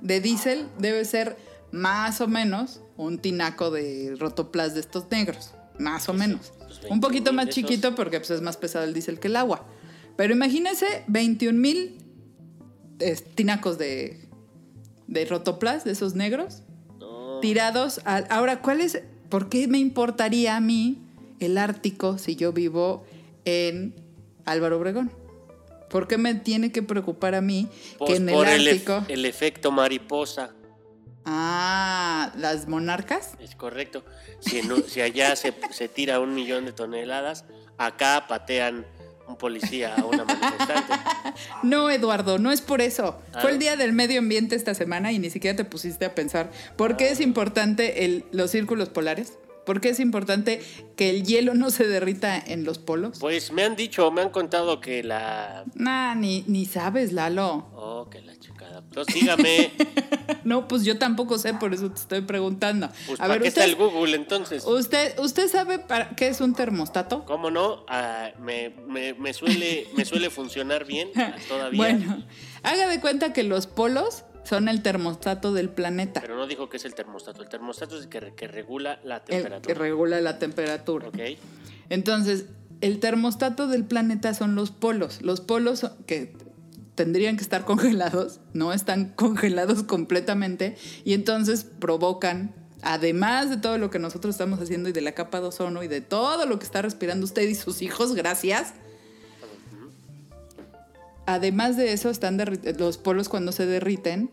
de 0.00 0.20
diésel 0.20 0.66
debe 0.78 1.04
ser 1.04 1.36
más 1.72 2.20
o 2.20 2.28
menos 2.28 2.80
un 2.96 3.18
tinaco 3.18 3.70
de 3.70 4.14
rotoplas 4.18 4.74
de 4.74 4.80
estos 4.80 5.10
negros. 5.10 5.52
Más 5.78 6.08
o 6.08 6.14
menos. 6.14 6.52
pues, 6.58 6.80
un 6.90 7.00
poquito 7.00 7.30
21,000 7.32 7.34
más 7.34 7.48
chiquito 7.54 7.94
porque 7.94 8.18
pues, 8.18 8.30
es 8.30 8.42
más 8.42 8.56
pesado 8.56 8.84
el 8.84 8.92
diésel 8.92 9.18
que 9.20 9.28
el 9.28 9.36
agua. 9.36 9.64
Pero 10.16 10.34
imagínense 10.34 11.04
21 11.06 11.58
mil 11.58 11.96
tinacos 13.34 13.78
de, 13.78 14.28
de 15.06 15.24
rotoplas 15.24 15.84
de 15.84 15.92
esos 15.92 16.14
negros 16.14 16.62
No, 16.98 17.40
tirados 17.40 18.00
al... 18.04 18.26
Ahora, 18.28 18.60
¿cuál 18.60 18.80
es? 18.82 19.00
¿Por 19.30 19.48
qué 19.48 19.68
me 19.68 19.78
importaría 19.78 20.56
a 20.56 20.60
mí 20.60 20.98
el 21.38 21.56
Ártico 21.56 22.18
si 22.18 22.36
yo 22.36 22.52
vivo 22.52 23.04
en 23.46 23.94
Álvaro 24.44 24.76
Obregón? 24.78 25.10
¿Por 25.90 26.06
qué 26.08 26.16
me 26.16 26.34
tiene 26.36 26.72
que 26.72 26.82
preocupar 26.82 27.34
a 27.34 27.40
mí 27.40 27.68
pues 27.98 28.10
que 28.12 28.16
en 28.16 28.28
el 28.28 28.34
por 28.34 28.48
el, 28.48 28.66
ef- 28.66 28.70
Ártico... 28.88 29.04
el 29.12 29.24
efecto 29.26 29.70
mariposa. 29.72 30.52
Ah, 31.24 32.32
las 32.36 32.66
monarcas. 32.66 33.32
Es 33.40 33.54
correcto. 33.54 34.04
Si, 34.40 34.58
en 34.58 34.84
si 34.88 35.00
allá 35.02 35.36
se, 35.36 35.52
se 35.70 35.88
tira 35.88 36.18
un 36.20 36.34
millón 36.34 36.64
de 36.64 36.72
toneladas, 36.72 37.44
acá 37.76 38.24
patean 38.28 38.86
un 39.28 39.36
policía 39.36 39.94
a 39.94 40.04
una 40.04 40.24
manifestante. 40.24 40.92
No, 41.62 41.90
Eduardo, 41.90 42.38
no 42.38 42.50
es 42.52 42.60
por 42.62 42.80
eso. 42.80 43.20
Ah, 43.32 43.40
Fue 43.40 43.50
el 43.52 43.58
Día 43.58 43.76
del 43.76 43.92
Medio 43.92 44.18
Ambiente 44.18 44.56
esta 44.56 44.74
semana 44.74 45.12
y 45.12 45.18
ni 45.18 45.30
siquiera 45.30 45.56
te 45.56 45.64
pusiste 45.64 46.04
a 46.04 46.14
pensar 46.14 46.50
por 46.76 46.96
qué 46.96 47.04
Ah. 47.06 47.10
es 47.12 47.20
importante 47.20 48.04
el- 48.04 48.24
los 48.32 48.50
círculos 48.50 48.88
polares. 48.88 49.34
¿Por 49.70 49.80
qué 49.80 49.90
es 49.90 50.00
importante 50.00 50.60
que 50.96 51.10
el 51.10 51.22
hielo 51.24 51.54
no 51.54 51.70
se 51.70 51.86
derrita 51.86 52.36
en 52.44 52.64
los 52.64 52.80
polos? 52.80 53.18
Pues 53.20 53.52
me 53.52 53.62
han 53.62 53.76
dicho, 53.76 54.10
me 54.10 54.20
han 54.20 54.30
contado 54.30 54.80
que 54.80 55.04
la... 55.04 55.62
Nah, 55.76 56.16
ni, 56.16 56.42
ni 56.48 56.66
sabes, 56.66 57.12
Lalo. 57.12 57.68
Oh, 57.76 58.08
que 58.10 58.20
la 58.20 58.36
chingada. 58.36 58.78
Entonces 58.80 59.14
dígame, 59.14 59.70
No, 60.42 60.66
pues 60.66 60.84
yo 60.84 60.98
tampoco 60.98 61.38
sé, 61.38 61.54
por 61.54 61.72
eso 61.72 61.88
te 61.88 62.00
estoy 62.00 62.22
preguntando. 62.22 62.88
pues 63.06 63.20
a 63.20 63.22
¿para 63.22 63.34
ver, 63.34 63.42
qué 63.42 63.48
está 63.48 63.60
usted, 63.60 63.70
el 63.72 63.76
Google 63.90 64.16
entonces? 64.16 64.64
usted, 64.66 65.16
¿usted 65.20 65.46
sabe 65.46 65.78
para 65.78 66.16
qué 66.16 66.26
es 66.26 66.40
un 66.40 66.52
termostato? 66.56 67.24
¿Cómo 67.24 67.52
no? 67.52 67.84
Ah, 67.86 68.30
me, 68.40 68.70
me- 68.88 69.14
me 69.14 69.32
suele, 69.32 69.86
me 69.94 70.04
suele 70.04 70.30
funcionar 70.30 70.84
bien 70.84 71.10
todavía. 71.48 71.76
Bueno, 71.76 72.26
haga 72.64 72.88
de 72.88 73.00
cuenta 73.00 73.32
que 73.32 73.44
los 73.44 73.68
polos 73.68 74.24
son 74.44 74.68
el 74.68 74.82
termostato 74.82 75.52
del 75.52 75.68
planeta, 75.68 76.20
Pero 76.20 76.36
no 76.36 76.46
dijo 76.46 76.68
que 76.68 76.78
es 76.78 76.84
el 76.84 76.94
termostato. 76.94 77.42
El 77.42 77.48
termostato 77.48 77.96
es 77.96 78.04
el 78.04 78.08
que, 78.08 78.34
que 78.34 78.48
regula 78.48 79.00
la 79.04 79.16
el 79.16 79.22
que 79.22 79.32
temperatura. 79.34 79.74
regula 79.74 80.20
la 80.20 80.38
temperatura. 80.38 81.08
¿Ok? 81.08 81.18
Entonces, 81.88 82.46
el 82.80 83.00
termostato 83.00 83.66
del 83.66 83.84
planeta 83.84 84.32
son 84.34 84.54
los 84.54 84.70
polos. 84.70 85.22
Los 85.22 85.40
polos 85.40 85.86
que 86.06 86.34
tendrían 86.94 87.36
que 87.36 87.42
estar 87.42 87.64
congelados, 87.66 88.40
no 88.52 88.72
están 88.72 89.10
congelados 89.10 89.82
completamente 89.82 90.76
y 91.04 91.14
entonces 91.14 91.64
provocan, 91.64 92.54
además 92.82 93.50
de 93.50 93.56
todo 93.56 93.78
lo 93.78 93.90
que 93.90 93.98
nosotros 93.98 94.34
estamos 94.34 94.60
haciendo 94.60 94.88
y 94.88 94.92
de 94.92 95.00
la 95.00 95.12
capa 95.12 95.40
de 95.40 95.48
ozono 95.48 95.82
y 95.82 95.88
de 95.88 96.00
todo 96.00 96.46
lo 96.46 96.58
que 96.58 96.64
está 96.64 96.82
respirando 96.82 97.24
usted 97.24 97.42
y 97.48 97.54
sus 97.54 97.82
hijos, 97.82 98.14
gracias. 98.14 98.74
Además 101.26 101.76
de 101.76 101.92
eso, 101.92 102.10
están 102.10 102.38
los 102.78 102.98
polos 102.98 103.28
cuando 103.28 103.52
se 103.52 103.66
derriten, 103.66 104.30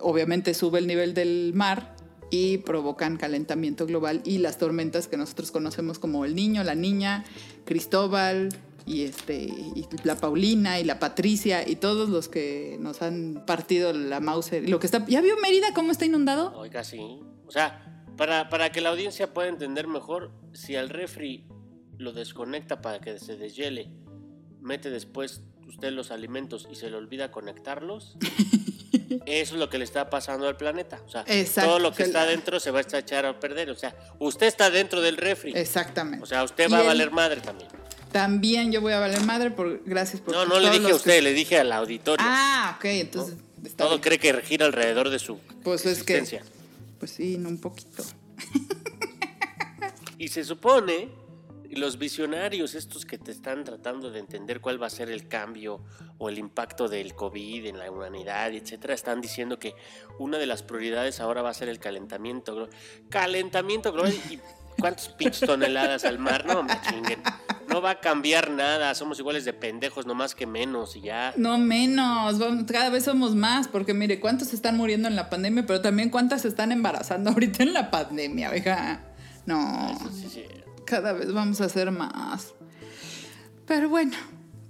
obviamente 0.00 0.54
sube 0.54 0.78
el 0.78 0.86
nivel 0.86 1.14
del 1.14 1.52
mar 1.54 1.96
y 2.30 2.58
provocan 2.58 3.16
calentamiento 3.16 3.86
global 3.86 4.20
y 4.24 4.38
las 4.38 4.58
tormentas 4.58 5.08
que 5.08 5.16
nosotros 5.16 5.50
conocemos 5.50 5.98
como 5.98 6.24
el 6.24 6.34
niño, 6.34 6.62
la 6.62 6.74
niña, 6.74 7.24
Cristóbal, 7.64 8.50
y 8.86 9.04
este 9.04 9.48
la 10.02 10.16
Paulina 10.16 10.78
y 10.78 10.84
la 10.84 10.98
Patricia 10.98 11.66
y 11.66 11.76
todos 11.76 12.08
los 12.08 12.28
que 12.28 12.76
nos 12.80 13.02
han 13.02 13.44
partido 13.46 13.92
la 13.92 14.20
Mauser. 14.20 14.68
Lo 14.68 14.78
que 14.78 14.86
está, 14.86 15.04
¿Ya 15.06 15.20
vio 15.20 15.36
Mérida 15.38 15.72
cómo 15.74 15.90
está 15.90 16.04
inundado? 16.04 16.56
Oiga, 16.56 16.84
sí. 16.84 17.20
O 17.46 17.50
sea, 17.50 18.04
para, 18.16 18.48
para 18.48 18.72
que 18.72 18.80
la 18.80 18.90
audiencia 18.90 19.32
pueda 19.32 19.48
entender 19.48 19.86
mejor, 19.86 20.32
si 20.52 20.76
al 20.76 20.90
refri 20.90 21.46
lo 21.96 22.12
desconecta 22.12 22.82
para 22.82 23.00
que 23.00 23.18
se 23.18 23.36
deshiele, 23.36 23.90
mete 24.60 24.90
después 24.90 25.42
usted 25.68 25.92
los 25.92 26.10
alimentos 26.10 26.68
y 26.70 26.74
se 26.74 26.90
le 26.90 26.96
olvida 26.96 27.30
conectarlos, 27.30 28.16
eso 29.26 29.54
es 29.54 29.60
lo 29.60 29.68
que 29.70 29.78
le 29.78 29.84
está 29.84 30.10
pasando 30.10 30.48
al 30.48 30.56
planeta. 30.56 31.00
O 31.06 31.10
sea, 31.10 31.24
todo 31.54 31.78
lo 31.78 31.92
que 31.92 32.02
está 32.02 32.26
dentro 32.26 32.60
se 32.60 32.70
va 32.70 32.80
a 32.80 32.82
echar 32.82 33.26
a 33.26 33.38
perder. 33.40 33.70
O 33.70 33.76
sea, 33.76 33.94
usted 34.18 34.46
está 34.46 34.70
dentro 34.70 35.00
del 35.00 35.16
refri. 35.16 35.52
Exactamente. 35.54 36.22
O 36.22 36.26
sea, 36.26 36.44
usted 36.44 36.70
va 36.70 36.80
a 36.80 36.82
valer 36.82 37.10
madre 37.10 37.40
también. 37.40 37.68
También 38.12 38.70
yo 38.70 38.80
voy 38.80 38.92
a 38.92 39.00
valer 39.00 39.22
madre 39.22 39.50
por 39.50 39.82
gracias 39.84 40.22
por 40.22 40.34
No, 40.34 40.46
no 40.46 40.60
le 40.60 40.70
dije 40.70 40.92
a 40.92 40.94
usted, 40.94 41.20
le 41.20 41.32
dije 41.32 41.58
al 41.58 41.72
auditorio. 41.72 42.24
Ah, 42.26 42.76
ok, 42.76 42.84
entonces 42.84 43.34
todo 43.76 44.00
cree 44.00 44.18
que 44.18 44.32
gira 44.42 44.66
alrededor 44.66 45.10
de 45.10 45.18
su 45.18 45.38
pues 45.62 45.84
existencia. 45.84 46.40
Es 46.40 46.44
que, 46.44 46.52
pues 47.00 47.10
sí, 47.10 47.34
un 47.34 47.58
poquito. 47.58 48.04
y 50.18 50.28
se 50.28 50.44
supone 50.44 51.08
los 51.76 51.98
visionarios, 51.98 52.74
estos 52.74 53.04
que 53.04 53.18
te 53.18 53.30
están 53.30 53.64
tratando 53.64 54.10
de 54.10 54.20
entender 54.20 54.60
cuál 54.60 54.82
va 54.82 54.86
a 54.86 54.90
ser 54.90 55.10
el 55.10 55.28
cambio 55.28 55.84
o 56.18 56.28
el 56.28 56.38
impacto 56.38 56.88
del 56.88 57.14
COVID 57.14 57.66
en 57.66 57.78
la 57.78 57.90
humanidad, 57.90 58.52
etcétera, 58.52 58.94
están 58.94 59.20
diciendo 59.20 59.58
que 59.58 59.74
una 60.18 60.38
de 60.38 60.46
las 60.46 60.62
prioridades 60.62 61.20
ahora 61.20 61.42
va 61.42 61.50
a 61.50 61.54
ser 61.54 61.68
el 61.68 61.78
calentamiento. 61.78 62.68
Calentamiento 63.08 63.92
global 63.92 64.14
y 64.30 64.38
cuántos 64.78 65.08
pinches 65.08 65.46
toneladas 65.46 66.04
al 66.04 66.18
mar, 66.18 66.44
no 66.46 66.62
me 66.62 66.80
chinguen. 66.82 67.22
No 67.68 67.80
va 67.80 67.90
a 67.90 68.00
cambiar 68.00 68.50
nada, 68.50 68.94
somos 68.94 69.18
iguales 69.18 69.44
de 69.44 69.52
pendejos, 69.52 70.06
no 70.06 70.14
más 70.14 70.34
que 70.34 70.46
menos 70.46 70.96
y 70.96 71.02
ya. 71.02 71.32
No 71.36 71.58
menos, 71.58 72.38
cada 72.66 72.90
vez 72.90 73.04
somos 73.04 73.34
más, 73.34 73.68
porque 73.68 73.94
mire, 73.94 74.20
cuántos 74.20 74.52
están 74.52 74.76
muriendo 74.76 75.08
en 75.08 75.16
la 75.16 75.30
pandemia, 75.30 75.64
pero 75.66 75.80
también 75.80 76.10
cuántas 76.10 76.42
se 76.42 76.48
están 76.48 76.72
embarazando 76.72 77.30
ahorita 77.30 77.62
en 77.62 77.72
la 77.72 77.90
pandemia, 77.90 78.50
oiga. 78.50 79.00
No. 79.46 79.98
Cada 80.86 81.12
vez 81.12 81.32
vamos 81.32 81.60
a 81.60 81.64
hacer 81.64 81.90
más. 81.90 82.54
Pero 83.66 83.88
bueno, 83.88 84.16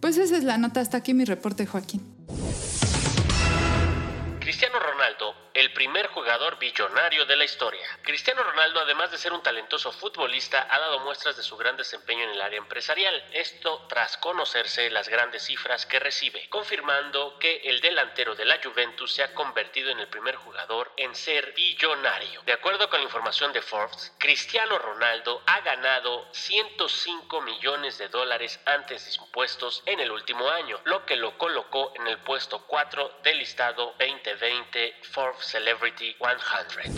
pues 0.01 0.17
esa 0.17 0.37
es 0.37 0.45
la 0.45 0.59
nota. 0.59 0.81
Hasta 0.81 0.99
aquí 0.99 1.15
mi 1.15 1.25
reporte, 1.25 1.67
Joaquín. 1.67 2.03
Cristiano 4.41 4.79
Ronaldo 4.79 5.44
el 5.55 5.73
primer 5.73 6.09
jugador 6.09 6.59
billonario 6.59 7.27
de 7.27 7.37
la 7.37 7.45
historia. 7.45 7.87
Cristiano 8.03 8.43
Ronaldo, 8.43 8.81
además 8.81 9.13
de 9.13 9.19
ser 9.19 9.33
un 9.33 9.43
talentoso 9.43 9.93
futbolista, 9.93 10.67
ha 10.69 10.81
dado 10.81 10.99
muestras 11.01 11.37
de 11.37 11.45
su 11.45 11.57
gran 11.57 11.77
desempeño 11.77 12.25
en 12.25 12.31
el 12.31 12.43
área 12.43 12.59
empresarial. 12.59 13.25
Esto 13.33 13.87
tras 13.89 14.17
conocerse 14.17 14.91
las 14.91 15.09
grandes 15.09 15.45
cifras 15.45 15.87
que 15.87 16.01
recibe, 16.01 16.49
confirmando 16.49 17.39
que 17.39 17.59
el 17.65 17.81
delantero 17.81 18.35
de 18.35 18.45
la 18.45 18.59
Juventus 18.61 19.13
se 19.13 19.23
ha 19.23 19.33
convertido 19.33 19.91
en 19.91 20.01
el 20.01 20.09
primer 20.09 20.35
jugador 20.35 20.93
en 20.97 21.15
ser 21.15 21.53
billonario. 21.53 22.43
De 22.43 22.53
acuerdo 22.53 22.91
con 22.91 22.99
la 22.99 23.05
información 23.05 23.53
de 23.53 23.63
Forbes, 23.63 24.13
Cristiano 24.19 24.77
Ronaldo 24.79 25.41
ha 25.47 25.61
ganado 25.61 26.27
105 26.33 27.41
millones 27.43 27.99
de 27.99 28.09
dólares 28.09 28.59
antes 28.67 29.05
de 29.05 29.25
impuestos 29.25 29.85
en 29.87 30.01
el 30.01 30.11
último 30.11 30.49
año, 30.49 30.81
lo 30.83 31.07
que 31.07 31.15
lo 31.15 31.39
colocó 31.39 31.93
en 31.95 32.09
el 32.09 32.19
puesto 32.19 32.67
4 32.67 33.21
del 33.23 33.39
listado 33.39 33.95
2020 34.01 34.97
Forbes 35.13 35.44
Celebrity 35.47 36.17
100. 36.19 36.89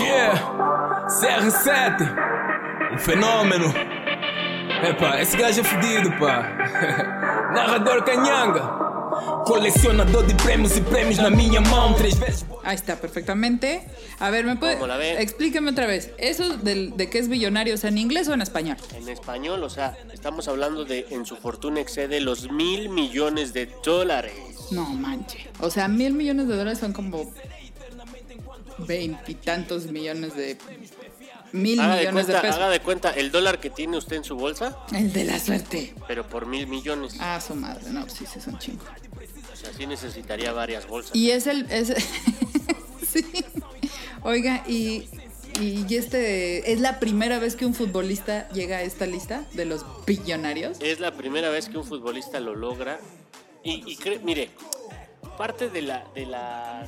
Yeah, 0.00 1.06
CR7, 1.06 2.94
um 2.94 2.98
fenômeno. 2.98 3.66
Epa, 4.82 5.20
esse 5.20 5.36
gajo 5.36 5.60
é 5.60 5.64
fedido, 5.64 6.10
pá. 6.18 6.42
Narrador 7.52 8.02
canhanga. 8.04 8.80
Coleccionador 9.44 10.26
de 10.26 10.34
premios 10.36 10.76
y 10.76 10.80
premios 10.80 11.18
na 11.18 11.28
minha 11.28 11.60
mão, 11.60 11.92
tres 11.94 12.14
veces. 12.14 12.46
Ahí 12.64 12.74
está, 12.74 12.96
perfectamente. 12.96 13.86
A 14.18 14.30
ver, 14.30 14.44
¿me 14.44 14.56
puede? 14.56 15.20
Explíqueme 15.20 15.72
otra 15.72 15.86
vez. 15.86 16.10
¿Eso 16.16 16.56
de, 16.56 16.90
de 16.94 17.10
qué 17.10 17.18
es 17.18 17.28
billonario? 17.28 17.74
O 17.74 17.76
sea, 17.76 17.90
¿en 17.90 17.98
inglés 17.98 18.28
o 18.28 18.34
en 18.34 18.40
español? 18.40 18.78
En 18.94 19.08
español, 19.08 19.62
o 19.62 19.68
sea, 19.68 19.96
estamos 20.12 20.48
hablando 20.48 20.84
de 20.84 21.06
en 21.10 21.26
su 21.26 21.36
fortuna 21.36 21.80
excede 21.80 22.20
los 22.20 22.50
mil 22.50 22.88
millones 22.88 23.52
de 23.52 23.66
dólares. 23.84 24.49
No 24.70 24.84
manche. 24.90 25.48
O 25.60 25.70
sea, 25.70 25.88
mil 25.88 26.14
millones 26.14 26.48
de 26.48 26.56
dólares 26.56 26.78
son 26.78 26.92
como 26.92 27.32
veintitantos 28.78 29.86
millones 29.86 30.34
de 30.34 30.56
mil 31.52 31.80
millones 31.80 32.26
de, 32.26 32.34
pesos. 32.34 32.56
Haga 32.56 32.68
de 32.68 32.80
cuenta 32.80 33.10
el 33.10 33.30
dólar 33.30 33.60
que 33.60 33.70
tiene 33.70 33.96
usted 33.96 34.16
en 34.16 34.24
su 34.24 34.36
bolsa. 34.36 34.76
El 34.94 35.12
de 35.12 35.24
la 35.24 35.38
suerte. 35.38 35.94
Pero 36.06 36.26
por 36.26 36.46
mil 36.46 36.66
millones. 36.66 37.16
Ah, 37.20 37.40
su 37.40 37.54
madre. 37.54 37.90
No, 37.90 38.08
sí, 38.08 38.24
sí, 38.26 38.40
son 38.40 38.58
chingos. 38.58 38.86
O 39.52 39.56
sea, 39.56 39.72
sí 39.76 39.86
necesitaría 39.86 40.52
varias 40.52 40.86
bolsas. 40.86 41.14
Y 41.14 41.30
es 41.30 41.46
el. 41.46 41.70
Es, 41.70 41.88
sí. 43.06 43.24
Oiga, 44.22 44.64
y, 44.66 45.08
y 45.60 45.94
este. 45.94 46.72
¿Es 46.72 46.80
la 46.80 47.00
primera 47.00 47.38
vez 47.38 47.56
que 47.56 47.66
un 47.66 47.74
futbolista 47.74 48.48
llega 48.50 48.78
a 48.78 48.82
esta 48.82 49.06
lista 49.06 49.44
de 49.54 49.64
los 49.64 49.84
billonarios? 50.06 50.78
Es 50.80 51.00
la 51.00 51.16
primera 51.16 51.50
vez 51.50 51.68
que 51.68 51.78
un 51.78 51.84
futbolista 51.84 52.40
lo 52.40 52.54
logra. 52.54 53.00
Y, 53.62 53.92
y 53.92 54.18
mire, 54.22 54.50
parte 55.36 55.70
de, 55.70 55.82
la, 55.82 56.04
de, 56.14 56.26
la, 56.26 56.86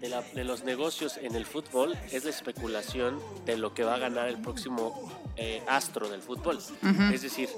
de, 0.00 0.44
los 0.44 0.64
negocios 0.64 1.18
en 1.18 1.34
el 1.34 1.44
fútbol 1.44 1.96
es 2.10 2.24
la 2.24 2.30
especulación 2.30 3.20
de 3.44 3.56
lo 3.56 3.74
que 3.74 3.84
va 3.84 3.96
a 3.96 3.98
ganar 3.98 4.28
el 4.28 4.40
próximo 4.40 5.10
eh, 5.36 5.62
astro 5.66 6.08
del 6.08 6.22
fútbol. 6.22 6.58
Es 7.12 7.22
decir, 7.22 7.48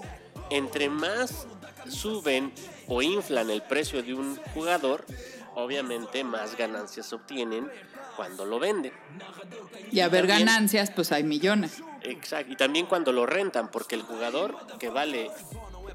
entre 0.51 0.89
más 0.89 1.47
suben 1.89 2.53
o 2.89 3.03
inflan 3.03 3.51
el 3.51 3.63
precio 3.63 4.03
de 4.03 4.15
un 4.15 4.37
jugador, 4.55 5.07
obviamente 5.55 6.25
más 6.25 6.57
ganancias 6.57 7.13
obtienen 7.13 7.71
cuando 8.17 8.45
lo 8.45 8.59
venden. 8.59 8.93
Y 9.91 10.01
a 10.01 10.09
ver 10.09 10.27
ganancias, 10.27 10.91
pues 10.91 11.13
hay 11.13 11.25
millones. 11.25 11.83
Exacto, 12.03 12.53
y 12.53 12.57
también 12.57 12.87
cuando 12.87 13.13
lo 13.13 13.27
rentan, 13.27 13.71
porque 13.71 13.95
el 13.95 14.03
jugador 14.03 14.57
que 14.79 14.89
vale 14.89 15.31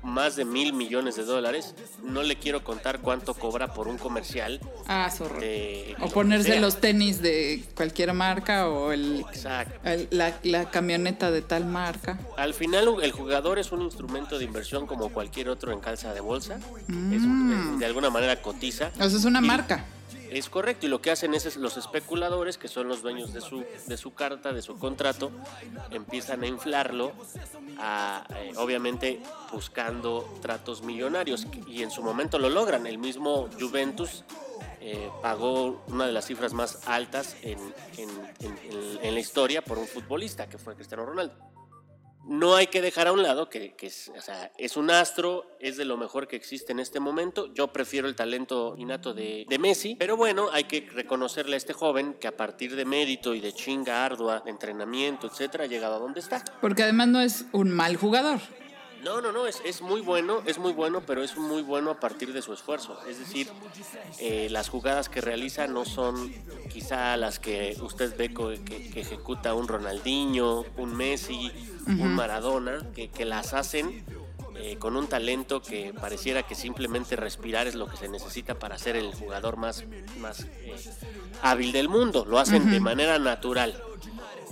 más 0.07 0.35
de 0.35 0.45
mil 0.45 0.73
millones 0.73 1.15
de 1.17 1.23
dólares. 1.23 1.75
No 2.03 2.23
le 2.23 2.37
quiero 2.37 2.63
contar 2.63 3.01
cuánto 3.01 3.33
cobra 3.33 3.73
por 3.73 3.87
un 3.87 3.97
comercial. 3.97 4.59
Ah, 4.87 5.09
zorro. 5.11 5.39
o 6.01 6.09
ponerse 6.09 6.59
los 6.59 6.79
tenis 6.79 7.21
de 7.21 7.63
cualquier 7.75 8.13
marca 8.13 8.67
o 8.69 8.91
el, 8.91 9.25
la, 10.11 10.71
camioneta 10.71 11.29
de 11.29 11.41
tal 11.41 11.65
marca. 11.65 12.17
Al 12.37 12.53
final 12.53 12.95
el 13.03 13.11
jugador 13.11 13.59
es 13.59 13.71
un 13.71 13.81
instrumento 13.81 14.39
de 14.39 14.45
inversión 14.45 14.87
como 14.87 15.09
cualquier 15.09 15.49
otro 15.49 15.71
en 15.71 15.79
calza 15.79 16.13
de 16.13 16.21
bolsa. 16.21 16.59
Mm. 16.87 17.77
de 17.77 17.85
alguna 17.85 18.09
manera 18.09 18.41
cotiza. 18.41 18.91
O 18.99 19.09
sea, 19.09 19.19
es 19.19 19.25
una 19.25 19.41
marca. 19.41 19.85
Es 20.29 20.49
correcto, 20.49 20.85
y 20.85 20.89
lo 20.89 21.01
que 21.01 21.11
hacen 21.11 21.33
es, 21.33 21.55
los 21.57 21.77
especuladores, 21.77 22.57
que 22.57 22.67
son 22.67 22.87
los 22.87 23.01
dueños 23.01 23.33
de 23.33 23.41
su, 23.41 23.63
de 23.87 23.97
su 23.97 24.13
carta, 24.13 24.53
de 24.53 24.61
su 24.61 24.77
contrato, 24.77 25.31
empiezan 25.91 26.43
a 26.43 26.47
inflarlo, 26.47 27.11
eh, 28.33 28.53
obviamente 28.57 29.21
buscando 29.51 30.27
tratos 30.41 30.81
millonarios, 30.81 31.47
y 31.67 31.83
en 31.83 31.91
su 31.91 32.03
momento 32.03 32.39
lo 32.39 32.49
logran. 32.49 32.87
El 32.87 32.97
mismo 32.97 33.49
Juventus 33.59 34.23
eh, 34.81 35.09
pagó 35.21 35.83
una 35.87 36.05
de 36.05 36.11
las 36.11 36.25
cifras 36.25 36.53
más 36.53 36.87
altas 36.87 37.35
en, 37.41 37.59
en 37.97 39.13
la 39.13 39.19
historia 39.19 39.61
por 39.61 39.77
un 39.77 39.87
futbolista, 39.87 40.47
que 40.47 40.57
fue 40.57 40.75
Cristiano 40.75 41.05
Ronaldo 41.05 41.56
no 42.27 42.55
hay 42.55 42.67
que 42.67 42.81
dejar 42.81 43.07
a 43.07 43.11
un 43.11 43.23
lado 43.23 43.49
que, 43.49 43.75
es, 43.79 44.77
un 44.77 44.91
astro, 44.91 45.45
es 45.59 45.77
de 45.77 45.85
lo 45.85 45.97
mejor 45.97 46.27
que 46.27 46.35
existe 46.35 46.71
en 46.71 46.79
este 46.79 46.99
momento. 46.99 47.53
Yo 47.53 47.67
prefiero 47.69 48.07
el 48.07 48.15
talento 48.15 48.75
innato 48.77 49.13
de, 49.13 49.45
Messi, 49.59 49.95
pero 49.95 50.17
bueno, 50.17 50.49
hay 50.51 50.65
que 50.65 50.87
reconocerle 50.93 51.55
a 51.55 51.57
este 51.57 51.73
joven 51.73 52.15
que 52.19 52.27
a 52.27 52.37
partir 52.37 52.75
de 52.75 52.85
mérito 52.85 53.33
y 53.33 53.39
de 53.39 53.53
chinga 53.53 54.05
ardua, 54.05 54.41
de 54.41 54.51
entrenamiento, 54.51 55.27
etcétera, 55.27 55.63
ha 55.63 55.67
llegado 55.67 55.95
a 55.95 55.99
donde 55.99 56.19
está. 56.19 56.43
Porque 56.61 56.83
además 56.83 57.07
no 57.07 57.21
es 57.21 57.45
un 57.53 57.71
mal 57.71 57.95
jugador. 57.95 58.39
No, 59.07 59.21
no, 59.21 59.31
no, 59.31 59.47
es, 59.47 59.61
es 59.63 59.81
muy 59.81 60.01
bueno, 60.01 60.41
es 60.45 60.57
muy 60.57 60.73
bueno, 60.73 60.99
pero 60.99 61.23
es 61.23 61.37
muy 61.37 61.61
bueno 61.61 61.91
a 61.91 61.97
partir 61.97 62.33
de 62.33 62.41
su 62.41 62.51
esfuerzo. 62.51 62.99
Es 63.07 63.17
decir, 63.17 63.49
eh, 64.19 64.49
las 64.51 64.67
jugadas 64.67 65.07
que 65.07 65.21
realiza 65.21 65.65
no 65.65 65.85
son 65.85 66.33
quizá 66.69 67.15
las 67.15 67.39
que 67.39 67.77
usted 67.79 68.17
ve 68.17 68.33
que, 68.33 68.89
que 68.91 68.99
ejecuta 68.99 69.53
un 69.53 69.69
Ronaldinho, 69.69 70.65
un 70.75 70.93
Messi, 70.93 71.53
un 71.87 72.15
Maradona, 72.15 72.85
que, 72.93 73.07
que 73.07 73.23
las 73.23 73.53
hacen 73.53 74.03
eh, 74.55 74.77
con 74.77 74.97
un 74.97 75.07
talento 75.07 75.61
que 75.61 75.93
pareciera 75.93 76.43
que 76.43 76.55
simplemente 76.55 77.15
respirar 77.15 77.65
es 77.65 77.75
lo 77.75 77.87
que 77.87 77.95
se 77.95 78.09
necesita 78.09 78.59
para 78.59 78.77
ser 78.77 78.97
el 78.97 79.13
jugador 79.13 79.55
más, 79.55 79.85
más 80.19 80.41
eh, 80.41 80.75
hábil 81.41 81.71
del 81.71 81.87
mundo. 81.87 82.25
Lo 82.25 82.39
hacen 82.39 82.69
de 82.69 82.81
manera 82.81 83.19
natural. 83.19 83.81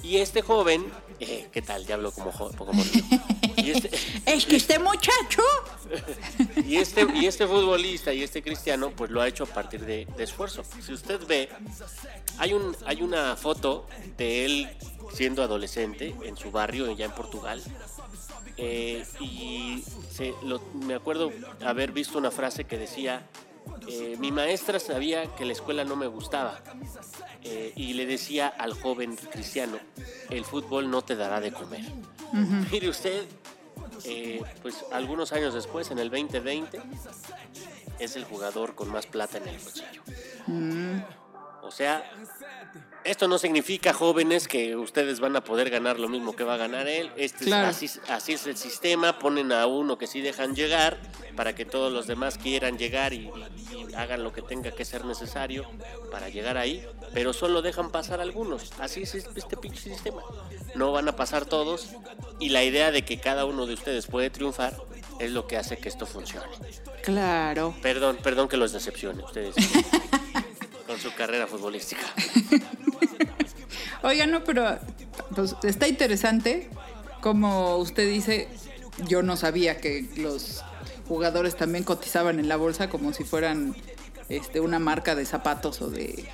Y 0.05 0.17
este 0.17 0.41
joven, 0.43 0.85
eh, 1.19 1.47
¿qué 1.51 1.61
tal? 1.63 1.83
Ya 1.87 1.95
hablo 1.95 2.11
como. 2.11 2.31
Como 2.31 2.83
y, 3.57 3.71
este, 3.71 3.89
Es 4.25 4.45
que 4.45 4.55
este 4.57 4.77
muchacho. 4.77 5.41
y, 6.65 6.75
este, 6.77 7.07
y 7.15 7.25
este 7.25 7.47
futbolista 7.47 8.13
y 8.13 8.21
este 8.21 8.43
cristiano, 8.43 8.91
pues 8.95 9.09
lo 9.09 9.19
ha 9.21 9.27
hecho 9.27 9.45
a 9.45 9.47
partir 9.47 9.83
de, 9.83 10.05
de 10.15 10.23
esfuerzo. 10.23 10.63
Si 10.85 10.93
usted 10.93 11.25
ve, 11.25 11.49
hay, 12.37 12.53
un, 12.53 12.75
hay 12.85 13.01
una 13.01 13.35
foto 13.35 13.87
de 14.17 14.45
él 14.45 14.69
siendo 15.13 15.41
adolescente 15.41 16.15
en 16.23 16.37
su 16.37 16.51
barrio, 16.51 16.91
ya 16.95 17.05
en 17.05 17.11
Portugal. 17.11 17.63
Eh, 18.57 19.03
y 19.19 19.83
se- 20.11 20.33
lo- 20.43 20.61
me 20.75 20.93
acuerdo 20.93 21.31
haber 21.65 21.91
visto 21.91 22.17
una 22.19 22.29
frase 22.31 22.65
que 22.65 22.77
decía, 22.77 23.27
eh, 23.87 24.15
mi 24.19 24.31
maestra 24.31 24.79
sabía 24.79 25.35
que 25.35 25.45
la 25.45 25.53
escuela 25.53 25.83
no 25.83 25.95
me 25.95 26.05
gustaba 26.07 26.61
eh, 27.47 27.73
y 27.75 27.93
le 27.93 28.07
decía 28.07 28.47
al 28.47 28.73
joven 28.73 29.15
cristiano, 29.15 29.77
el 30.31 30.43
fútbol 30.43 30.89
no 30.89 31.03
te 31.03 31.15
dará 31.15 31.39
de 31.39 31.51
comer. 31.53 31.83
Mire 32.71 32.89
usted, 32.89 33.23
eh, 34.03 34.41
pues 34.63 34.83
algunos 34.91 35.31
años 35.31 35.53
después, 35.53 35.91
en 35.91 35.99
el 35.99 36.09
2020, 36.09 36.81
es 37.99 38.15
el 38.15 38.23
jugador 38.23 38.73
con 38.73 38.89
más 38.91 39.05
plata 39.05 39.37
en 39.37 39.47
el 39.47 39.59
bolsillo. 39.59 40.01
O 41.61 41.69
sea, 41.69 42.03
esto 43.05 43.27
no 43.27 43.37
significa, 43.37 43.93
jóvenes, 43.93 44.47
que 44.47 44.75
ustedes 44.75 45.19
van 45.19 45.35
a 45.35 45.43
poder 45.43 45.69
ganar 45.69 45.99
lo 45.99 46.09
mismo 46.09 46.35
que 46.35 46.43
va 46.43 46.55
a 46.55 46.57
ganar 46.57 46.87
él. 46.87 47.11
Este 47.15 47.45
es- 47.45 47.53
así, 47.53 47.89
así 48.09 48.33
es 48.33 48.45
el 48.47 48.57
sistema. 48.57 49.19
Ponen 49.19 49.51
a 49.51 49.65
uno 49.67 49.97
que 49.97 50.07
sí 50.07 50.21
dejan 50.21 50.55
llegar 50.55 50.97
para 51.35 51.53
que 51.55 51.65
todos 51.65 51.91
los 51.93 52.07
demás 52.07 52.37
quieran 52.37 52.77
llegar 52.77 53.13
y, 53.13 53.29
y- 53.71 53.85
y 53.91 53.93
hagan 53.95 54.23
lo 54.23 54.33
que 54.33 54.41
tenga 54.41 54.71
que 54.71 54.83
ser 54.85 55.05
necesario 55.05 55.65
para 56.11 56.29
llegar 56.29 56.57
ahí. 56.57 56.85
Pero 57.13 57.31
solo 57.33 57.61
dejan 57.61 57.91
pasar 57.91 58.19
algunos. 58.21 58.71
Así 58.79 59.03
es 59.03 59.15
este 59.15 59.55
pinche 59.57 59.81
sistema. 59.81 60.21
No 60.75 60.91
van 60.91 61.07
a 61.07 61.15
pasar 61.15 61.45
todos. 61.45 61.89
Y 62.39 62.49
la 62.49 62.63
idea 62.63 62.91
de 62.91 63.05
que 63.05 63.19
cada 63.19 63.45
uno 63.45 63.65
de 63.65 63.73
ustedes 63.75 64.07
puede 64.07 64.29
triunfar 64.29 64.75
es 65.19 65.31
lo 65.31 65.47
que 65.47 65.55
hace 65.57 65.77
que 65.77 65.87
esto 65.89 66.05
funcione. 66.05 66.47
Claro. 67.03 67.73
Perdón, 67.81 68.17
perdón 68.21 68.47
que 68.49 68.57
los 68.57 68.71
decepcione 68.73 69.23
ustedes 69.23 69.55
con 70.87 70.99
su 70.99 71.13
carrera 71.13 71.47
futbolística. 71.47 72.01
Oiga, 74.03 74.25
no, 74.27 74.43
pero 74.43 74.77
pues, 75.35 75.55
está 75.63 75.87
interesante. 75.87 76.69
Como 77.21 77.77
usted 77.77 78.07
dice, 78.09 78.47
yo 79.07 79.23
no 79.23 79.35
sabía 79.37 79.77
que 79.81 80.05
los 80.17 80.61
jugadores 81.07 81.55
también 81.55 81.83
cotizaban 81.83 82.39
en 82.39 82.47
la 82.47 82.55
bolsa 82.55 82.89
como 82.89 83.13
si 83.13 83.23
fueran 83.23 83.75
este, 84.29 84.59
una 84.59 84.79
marca 84.79 85.15
de 85.15 85.25
zapatos 85.25 85.81
o 85.81 85.89
de, 85.89 86.25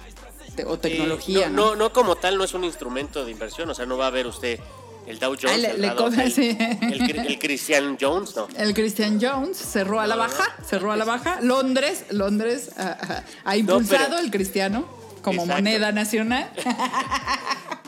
de- 0.56 0.66
o 0.66 0.78
tecnología. 0.80 1.48
Eh, 1.48 1.50
¿no? 1.50 1.56
no, 1.56 1.70
no, 1.72 1.76
no 1.76 1.94
como 1.94 2.16
tal, 2.16 2.38
no 2.38 2.44
es 2.44 2.54
un 2.54 2.64
instrumento 2.64 3.24
de 3.26 3.32
inversión, 3.32 3.70
o 3.70 3.74
sea, 3.74 3.86
no 3.86 3.98
va 3.98 4.08
a 4.08 4.12
ver 4.12 4.28
usted 4.28 4.60
el 5.08 5.18
Dow 5.20 5.36
Jones, 5.42 5.56
Ah, 5.56 5.58
le- 5.58 5.72
el, 5.72 5.82
le 5.82 5.88
Dow- 5.90 5.98
cobra, 5.98 6.24
el- 6.24 6.32
sí. 6.32 6.50
el 6.60 7.02
Cri- 7.02 7.26
el 7.26 7.40
Christian 7.40 7.98
Jones, 8.00 8.36
no. 8.36 8.48
El 8.58 8.74
Christian 8.74 9.20
Jones 9.22 9.58
cerró 9.58 10.00
a 10.00 10.08
la 10.08 10.16
baja, 10.16 10.46
cerró 10.66 10.92
a 10.92 10.98
la 10.98 11.06
baja. 11.06 11.40
Londres, 11.42 12.06
Londres 12.12 12.72
ah, 12.78 12.98
ah, 13.02 13.24
ha 13.46 13.58
impulsado 13.58 14.06
pero- 14.10 14.20
el 14.20 14.30
cristiano 14.32 14.86
como 15.22 15.44
Exacto. 15.44 15.64
moneda 15.64 15.92
nacional. 15.92 16.52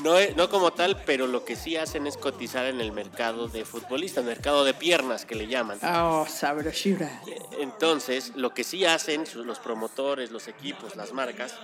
No, 0.04 0.16
no 0.36 0.50
como 0.50 0.74
tal, 0.74 1.02
pero 1.06 1.28
lo 1.28 1.46
que 1.46 1.56
sí 1.56 1.78
hacen 1.78 2.08
es 2.08 2.18
cotizar 2.18 2.66
en 2.66 2.82
el 2.82 2.92
mercado 2.92 3.48
de 3.48 3.64
futbolistas, 3.64 4.26
mercado 4.26 4.66
de 4.66 4.74
piernas 4.74 5.26
que 5.26 5.36
le 5.36 5.48
llaman. 5.48 5.80
Oh, 5.82 6.26
sabrosura. 6.28 7.22
Entonces, 7.60 8.34
lo 8.36 8.54
que 8.54 8.66
sí 8.66 8.84
hacen 8.84 9.24
los 9.34 9.60
promotores, 9.60 10.32
los 10.32 10.50
equipos, 10.50 10.98
las 10.98 11.14
marcas, 11.14 11.56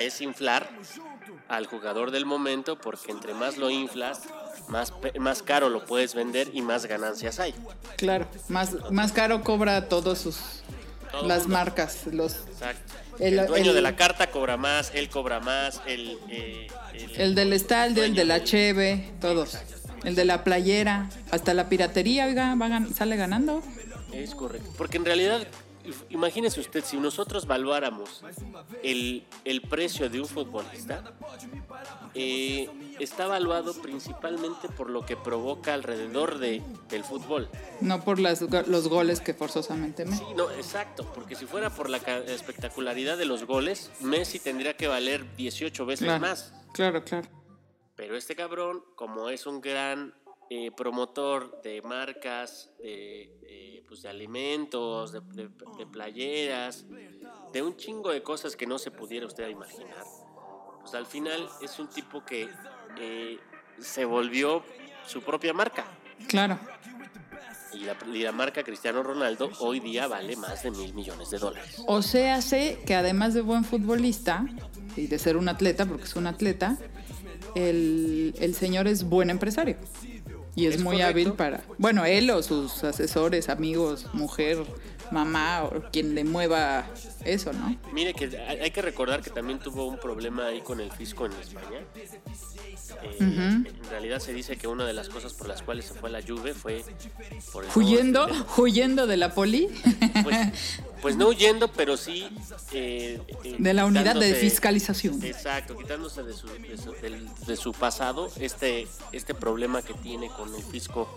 es 0.00 0.20
inflar 0.20 0.68
al 1.48 1.66
jugador 1.66 2.10
del 2.10 2.26
momento, 2.26 2.76
porque 2.76 3.12
entre 3.12 3.34
más 3.34 3.56
lo 3.56 3.70
inflas, 3.70 4.22
más, 4.68 4.92
más 5.18 5.42
caro 5.42 5.68
lo 5.68 5.84
puedes 5.84 6.14
vender 6.14 6.50
y 6.52 6.62
más 6.62 6.86
ganancias 6.86 7.38
hay. 7.38 7.54
Claro, 7.96 8.26
más, 8.48 8.90
más 8.90 9.12
caro 9.12 9.44
cobra 9.44 9.88
todos 9.88 10.18
sus 10.18 10.62
Todo 11.10 11.26
las 11.28 11.42
mundo. 11.42 11.54
marcas, 11.56 12.06
los 12.12 12.34
Exacto. 12.46 12.94
El- 13.18 13.38
El, 13.38 13.46
dueño 13.46 13.70
el- 13.70 13.74
de 13.74 13.82
la 13.82 13.96
carta 13.96 14.30
cobra 14.30 14.56
más, 14.56 14.92
él 14.94 15.08
cobra 15.10 15.40
más, 15.40 15.80
el, 15.86 16.18
eh, 16.30 16.68
el- 16.94 17.20
el 17.20 17.34
del 17.34 17.52
estalde, 17.52 18.04
el 18.06 18.14
de 18.14 18.24
la 18.24 18.42
cheve, 18.44 19.10
todos. 19.20 19.58
El 20.04 20.14
de 20.14 20.24
la 20.24 20.44
playera, 20.44 21.10
hasta 21.30 21.52
la 21.52 21.68
piratería, 21.68 22.26
oiga, 22.26 22.54
va 22.54 22.80
sale 22.94 23.16
ganando. 23.16 23.62
Es 24.12 24.34
correcto. 24.34 24.70
Porque 24.78 24.96
en 24.96 25.04
realidad, 25.04 25.46
imagínese 26.08 26.60
usted, 26.60 26.82
si 26.84 26.96
nosotros 26.96 27.46
valuáramos 27.46 28.22
el, 28.82 29.24
el 29.44 29.60
precio 29.62 30.08
de 30.08 30.20
un 30.20 30.26
futbolista, 30.26 31.02
eh, 32.14 32.68
está 33.00 33.26
valuado 33.26 33.74
principalmente 33.80 34.68
por 34.68 34.90
lo 34.90 35.04
que 35.04 35.16
provoca 35.16 35.74
alrededor 35.74 36.38
de, 36.38 36.62
del 36.88 37.02
fútbol. 37.04 37.48
No 37.80 38.04
por 38.04 38.18
las, 38.20 38.42
los 38.68 38.88
goles 38.88 39.20
que 39.20 39.34
forzosamente 39.34 40.04
me. 40.04 40.16
Sí, 40.16 40.24
no, 40.36 40.50
exacto, 40.52 41.10
porque 41.14 41.34
si 41.34 41.46
fuera 41.46 41.70
por 41.70 41.88
la 41.90 41.96
espectacularidad 41.98 43.16
de 43.18 43.24
los 43.24 43.44
goles, 43.44 43.90
Messi 44.00 44.38
tendría 44.38 44.76
que 44.76 44.86
valer 44.88 45.24
18 45.36 45.86
veces 45.86 46.04
Claro, 46.06 46.20
más. 46.20 46.52
claro, 46.72 47.02
claro. 47.04 47.28
Pero 47.96 48.16
este 48.16 48.34
cabrón, 48.36 48.82
como 48.96 49.28
es 49.28 49.46
un 49.46 49.60
gran 49.60 50.14
eh, 50.48 50.70
promotor 50.72 51.60
de 51.62 51.80
marcas, 51.82 52.70
de, 52.82 53.38
de, 53.42 53.84
pues 53.86 54.02
de 54.02 54.08
alimentos, 54.08 55.12
de, 55.12 55.20
de- 55.20 55.50
de 55.78 55.86
playeras, 55.86 56.86
de 57.52 57.62
un 57.62 57.76
chingo 57.76 58.10
de 58.10 58.22
cosas 58.22 58.56
que 58.56 58.66
no 58.66 58.78
se 58.78 58.90
pudiera 58.90 59.26
usted 59.26 59.48
imaginar, 59.48 60.04
pues 60.80 60.94
al 60.94 61.06
final 61.06 61.48
es 61.60 61.78
un 61.78 61.88
tipo 61.88 62.24
que 62.24 62.48
eh, 62.98 63.38
se 63.78 64.04
volvió 64.04 64.62
su 65.06 65.22
propia 65.22 65.52
marca. 65.52 65.84
Claro. 66.28 66.58
Y 67.72 67.84
la, 67.84 67.96
y 68.12 68.22
la 68.22 68.32
marca 68.32 68.62
Cristiano 68.64 69.02
Ronaldo 69.02 69.50
hoy 69.60 69.78
día 69.80 70.08
vale 70.08 70.36
más 70.36 70.62
de 70.64 70.70
mil 70.72 70.92
millones 70.92 71.30
de 71.30 71.38
dólares. 71.38 71.76
O 71.86 72.02
sea, 72.02 72.42
sé 72.42 72.80
que 72.84 72.94
además 72.94 73.32
de 73.34 73.42
buen 73.42 73.64
futbolista 73.64 74.44
y 74.96 75.06
de 75.06 75.18
ser 75.18 75.36
un 75.36 75.48
atleta, 75.48 75.86
porque 75.86 76.04
es 76.04 76.16
un 76.16 76.26
atleta, 76.26 76.76
el, 77.54 78.34
el 78.40 78.54
señor 78.54 78.86
es 78.88 79.04
buen 79.04 79.30
empresario. 79.30 79.76
Y 80.56 80.66
es, 80.66 80.74
Es 80.76 80.82
muy 80.82 80.96
correcto. 80.96 81.10
hábil 81.10 81.32
para, 81.34 81.60
bueno, 81.78 82.04
él 82.04 82.28
o 82.30 82.42
sus 82.42 82.82
asesores, 82.82 83.48
amigos, 83.48 84.06
mujer, 84.12 84.58
mamá 85.12 85.64
o 85.64 85.82
quien 85.92 86.14
le 86.14 86.24
mueva 86.24 86.86
eso, 87.24 87.52
¿no? 87.52 87.76
Mire 87.92 88.14
que 88.14 88.36
hay 88.38 88.70
que 88.70 88.82
recordar 88.82 89.22
que 89.22 89.30
también 89.30 89.58
tuvo 89.58 89.86
un 89.86 89.98
problema 89.98 90.46
ahí 90.46 90.60
con 90.60 90.80
el 90.80 90.90
fisco 90.92 91.26
en 91.26 91.32
España. 91.32 91.80
Eh, 93.02 93.16
En 93.20 93.66
realidad 93.90 94.18
se 94.18 94.32
dice 94.32 94.56
que 94.56 94.66
una 94.66 94.84
de 94.86 94.92
las 94.92 95.08
cosas 95.08 95.32
por 95.32 95.48
las 95.48 95.62
cuales 95.62 95.84
se 95.86 95.94
fue 95.94 96.08
a 96.08 96.12
la 96.12 96.22
Juve 96.22 96.54
fue 96.54 96.84
por 97.52 97.64
el 97.64 97.70
Huyendo, 97.74 98.26
nuevo- 98.26 98.46
huyendo 98.58 99.06
de 99.06 99.16
la 99.16 99.34
poli, 99.34 99.68
Pues, 100.22 100.36
pues 101.02 101.16
no 101.16 101.28
huyendo, 101.28 101.68
pero 101.68 101.96
sí 101.96 102.28
eh, 102.72 103.20
eh, 103.44 103.56
de 103.58 103.74
la 103.74 103.84
unidad 103.86 104.16
de 104.16 104.34
fiscalización. 104.34 105.22
Exacto, 105.24 105.76
quitándose 105.76 106.22
de 106.22 106.32
su, 106.34 106.46
de 106.48 106.76
su, 106.78 106.92
de 107.46 107.56
su 107.56 107.72
pasado 107.72 108.28
este, 108.38 108.86
este 109.12 109.34
problema 109.34 109.82
que 109.82 109.94
tiene 109.94 110.28
con 110.28 110.54
el 110.54 110.62
fisco 110.62 111.08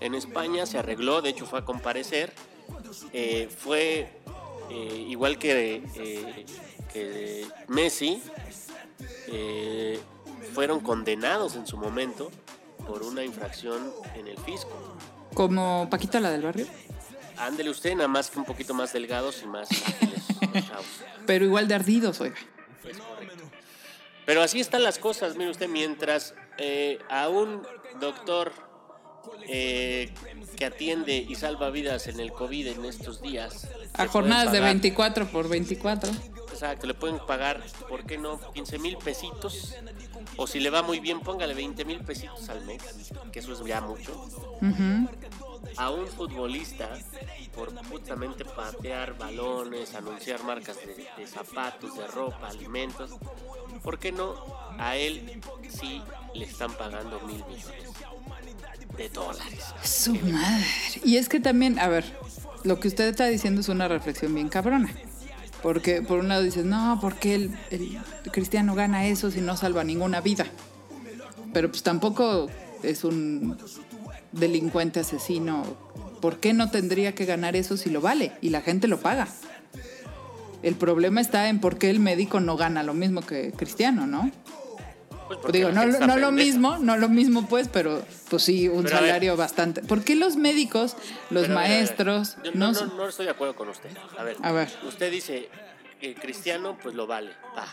en 0.00 0.14
España. 0.14 0.66
Se 0.66 0.78
arregló, 0.78 1.22
de 1.22 1.30
hecho 1.30 1.46
fue 1.46 1.60
a 1.60 1.64
comparecer. 1.64 2.32
Eh, 3.12 3.48
fue 3.54 4.22
eh, 4.72 5.06
igual 5.08 5.38
que, 5.38 5.82
eh, 5.96 6.46
que 6.90 7.46
Messi, 7.68 8.22
eh, 9.26 10.00
fueron 10.54 10.80
condenados 10.80 11.56
en 11.56 11.66
su 11.66 11.76
momento 11.76 12.30
por 12.86 13.02
una 13.02 13.22
infracción 13.22 13.92
en 14.14 14.28
el 14.28 14.38
fisco. 14.38 14.96
Como 15.34 15.88
Paquita 15.90 16.20
la 16.20 16.30
del 16.30 16.42
barrio, 16.42 16.66
Ándele 17.36 17.68
usted, 17.70 17.94
nada 17.94 18.08
más 18.08 18.30
que 18.30 18.38
un 18.38 18.44
poquito 18.46 18.72
más 18.72 18.92
delgados 18.92 19.42
y 19.42 19.46
más 19.46 19.68
ágiles 19.70 20.22
pero 21.26 21.44
igual 21.44 21.68
de 21.68 21.74
ardidos, 21.74 22.20
oiga. 22.20 22.36
Correcto. 22.82 23.44
Pero 24.24 24.42
así 24.42 24.60
están 24.60 24.82
las 24.82 24.98
cosas, 24.98 25.36
mire 25.36 25.50
usted, 25.50 25.68
mientras 25.68 26.34
a 27.10 27.28
un 27.28 27.62
doctor 28.00 28.52
eh, 29.48 30.12
que 30.56 30.64
atiende 30.64 31.16
y 31.16 31.34
salva 31.34 31.70
vidas 31.70 32.06
en 32.06 32.20
el 32.20 32.32
COVID 32.32 32.66
en 32.68 32.84
estos 32.84 33.20
días. 33.22 33.68
A 33.94 34.06
jornadas 34.06 34.52
de 34.52 34.58
pagar- 34.58 34.72
24 34.74 35.26
por 35.28 35.48
24. 35.48 36.10
Exacto, 36.52 36.86
le 36.86 36.94
pueden 36.94 37.18
pagar, 37.26 37.62
¿por 37.88 38.04
qué 38.04 38.18
no? 38.18 38.38
15 38.52 38.78
mil 38.78 38.96
pesitos. 38.98 39.74
O 40.36 40.46
si 40.46 40.60
le 40.60 40.70
va 40.70 40.82
muy 40.82 41.00
bien, 41.00 41.20
póngale 41.20 41.54
20 41.54 41.84
mil 41.84 42.00
pesitos 42.00 42.48
al 42.48 42.64
mes, 42.64 42.82
que 43.32 43.40
eso 43.40 43.52
es 43.52 43.64
ya 43.64 43.80
mucho. 43.80 44.12
Ujú. 44.60 45.08
a 45.76 45.90
un 45.90 46.06
futbolista 46.06 46.90
por 47.54 47.72
justamente 47.88 48.44
patear 48.44 49.16
balones, 49.16 49.94
anunciar 49.94 50.42
marcas 50.44 50.76
de, 50.76 51.06
de 51.16 51.26
zapatos, 51.26 51.96
de 51.96 52.06
ropa, 52.08 52.48
alimentos, 52.48 53.10
¿por 53.82 53.98
qué 53.98 54.12
no 54.12 54.34
a 54.78 54.96
él 54.96 55.40
sí 55.70 56.02
le 56.34 56.44
están 56.44 56.72
pagando 56.74 57.20
mil 57.20 57.42
millones 57.46 57.90
de 58.96 59.08
dólares? 59.08 59.64
Su 59.82 60.14
madre. 60.14 60.64
Y 61.04 61.16
es 61.16 61.28
que 61.28 61.40
también, 61.40 61.78
a 61.78 61.88
ver, 61.88 62.04
lo 62.64 62.80
que 62.80 62.88
usted 62.88 63.08
está 63.08 63.26
diciendo 63.26 63.60
es 63.60 63.68
una 63.68 63.88
reflexión 63.88 64.34
bien 64.34 64.48
cabrona. 64.48 64.92
Porque 65.62 66.02
por 66.02 66.18
un 66.18 66.28
lado 66.28 66.42
dices, 66.42 66.64
no, 66.64 66.98
¿por 67.00 67.16
qué 67.16 67.36
el, 67.36 67.50
el 67.70 68.00
cristiano 68.32 68.74
gana 68.74 69.06
eso 69.06 69.30
si 69.30 69.40
no 69.40 69.56
salva 69.56 69.84
ninguna 69.84 70.20
vida? 70.20 70.46
Pero 71.52 71.70
pues 71.70 71.82
tampoco 71.82 72.48
es 72.82 73.04
un 73.04 73.56
delincuente 74.32 75.00
asesino. 75.00 75.62
¿Por 76.20 76.38
qué 76.40 76.52
no 76.52 76.70
tendría 76.70 77.14
que 77.14 77.24
ganar 77.24 77.56
eso 77.56 77.76
si 77.76 77.90
lo 77.90 78.00
vale? 78.00 78.32
Y 78.40 78.50
la 78.50 78.60
gente 78.60 78.88
lo 78.88 79.00
paga. 79.00 79.28
El 80.62 80.74
problema 80.76 81.20
está 81.20 81.48
en 81.48 81.60
por 81.60 81.78
qué 81.78 81.90
el 81.90 82.00
médico 82.00 82.40
no 82.40 82.56
gana 82.56 82.82
lo 82.82 82.94
mismo 82.94 83.20
que 83.22 83.52
cristiano, 83.52 84.06
¿no? 84.06 84.30
Pues 85.32 85.40
porque 85.42 85.58
Digo, 85.58 85.72
no, 85.72 85.86
no 85.86 86.16
lo 86.18 86.30
mismo, 86.30 86.76
no 86.78 86.96
lo 86.98 87.08
mismo 87.08 87.46
pues, 87.48 87.68
pero 87.68 88.04
pues 88.28 88.42
sí, 88.42 88.68
un 88.68 88.84
Pero 88.84 88.98
salario 88.98 89.36
bastante. 89.36 89.82
¿Por 89.82 90.04
qué 90.04 90.14
los 90.14 90.36
médicos, 90.36 90.94
los 91.30 91.44
Pero, 91.44 91.54
maestros, 91.54 92.36
yo 92.44 92.50
no, 92.52 92.72
no, 92.72 92.86
no, 92.86 93.08
estoy 93.08 93.24
de 93.24 93.32
acuerdo 93.32 93.56
con 93.56 93.70
usted. 93.70 93.90
A 94.18 94.22
ver, 94.24 94.36
A 94.42 94.52
ver. 94.52 94.68
usted 94.86 95.10
dice 95.10 95.48
que 96.00 96.14
cristiano, 96.14 96.76
pues 96.82 96.94
lo 96.94 97.06
vale. 97.06 97.30
Va. 97.56 97.66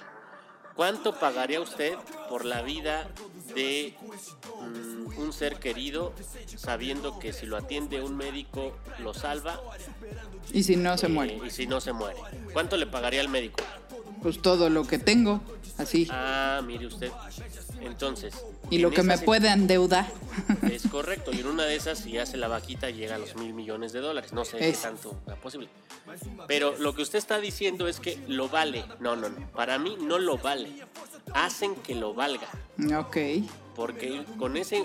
¿Cuánto 0.74 1.20
pagaría 1.20 1.60
usted 1.60 1.96
por 2.30 2.46
la 2.46 2.62
vida 2.62 3.10
de 3.54 3.94
mm, 4.62 5.20
un 5.20 5.34
ser 5.34 5.58
querido 5.60 6.14
sabiendo 6.56 7.20
que 7.20 7.34
si 7.34 7.46
lo 7.46 7.58
atiende 7.58 8.02
un 8.02 8.16
médico 8.16 8.78
lo 9.00 9.14
salva 9.14 9.60
y 10.54 10.64
si 10.64 10.78
no 10.78 10.98
se 10.98 11.08
eh, 11.08 11.10
muere? 11.10 11.40
y 11.46 11.50
si 11.50 11.68
no 11.68 11.82
se 11.82 11.92
muere? 11.92 12.20
¿Cuánto 12.54 12.78
le 12.78 12.88
pagaría 12.88 13.20
al 13.20 13.28
médico? 13.28 13.62
Pues 14.22 14.42
todo 14.42 14.70
lo 14.70 14.86
que 14.88 15.00
tengo, 15.00 15.42
así. 15.80 16.08
Ah, 16.12 16.62
mire 16.66 16.86
usted. 16.86 17.12
Entonces. 17.82 18.34
y 18.70 18.80
lo 18.80 18.90
en 18.90 18.94
que 18.94 19.04
me 19.04 19.18
puede 19.18 19.50
endeudar. 19.50 20.08
Es 20.72 20.88
correcto, 20.88 21.32
y 21.34 21.40
en 21.40 21.48
una 21.48 21.66
de 21.66 21.76
esas, 21.76 22.00
si 22.00 22.18
hace 22.18 22.38
la 22.38 22.48
vaquita, 22.48 22.90
llega 22.90 23.16
a 23.16 23.18
los 23.18 23.36
mil 23.36 23.54
millones 23.54 23.92
de 23.94 24.00
dólares. 24.00 24.34
No 24.34 24.46
sé 24.46 24.58
qué 24.58 24.74
tanto 24.74 25.20
sea 25.26 25.36
posible. 25.36 25.70
Pero 26.48 26.76
lo 26.78 26.94
que 26.96 27.02
usted 27.02 27.20
está 27.20 27.40
diciendo 27.40 27.88
es 27.88 28.00
que 28.00 28.18
lo 28.28 28.50
vale. 28.50 28.84
No, 29.00 29.16
no, 29.16 29.30
no. 29.30 29.48
Para 29.52 29.78
mí 29.78 29.98
no 30.00 30.20
lo 30.20 30.38
vale. 30.38 30.70
Hacen 31.34 31.76
que 31.76 31.96
lo 31.96 32.14
valga. 32.14 32.48
ok. 32.98 33.18
Porque 33.76 34.24
con 34.38 34.58
ese. 34.58 34.84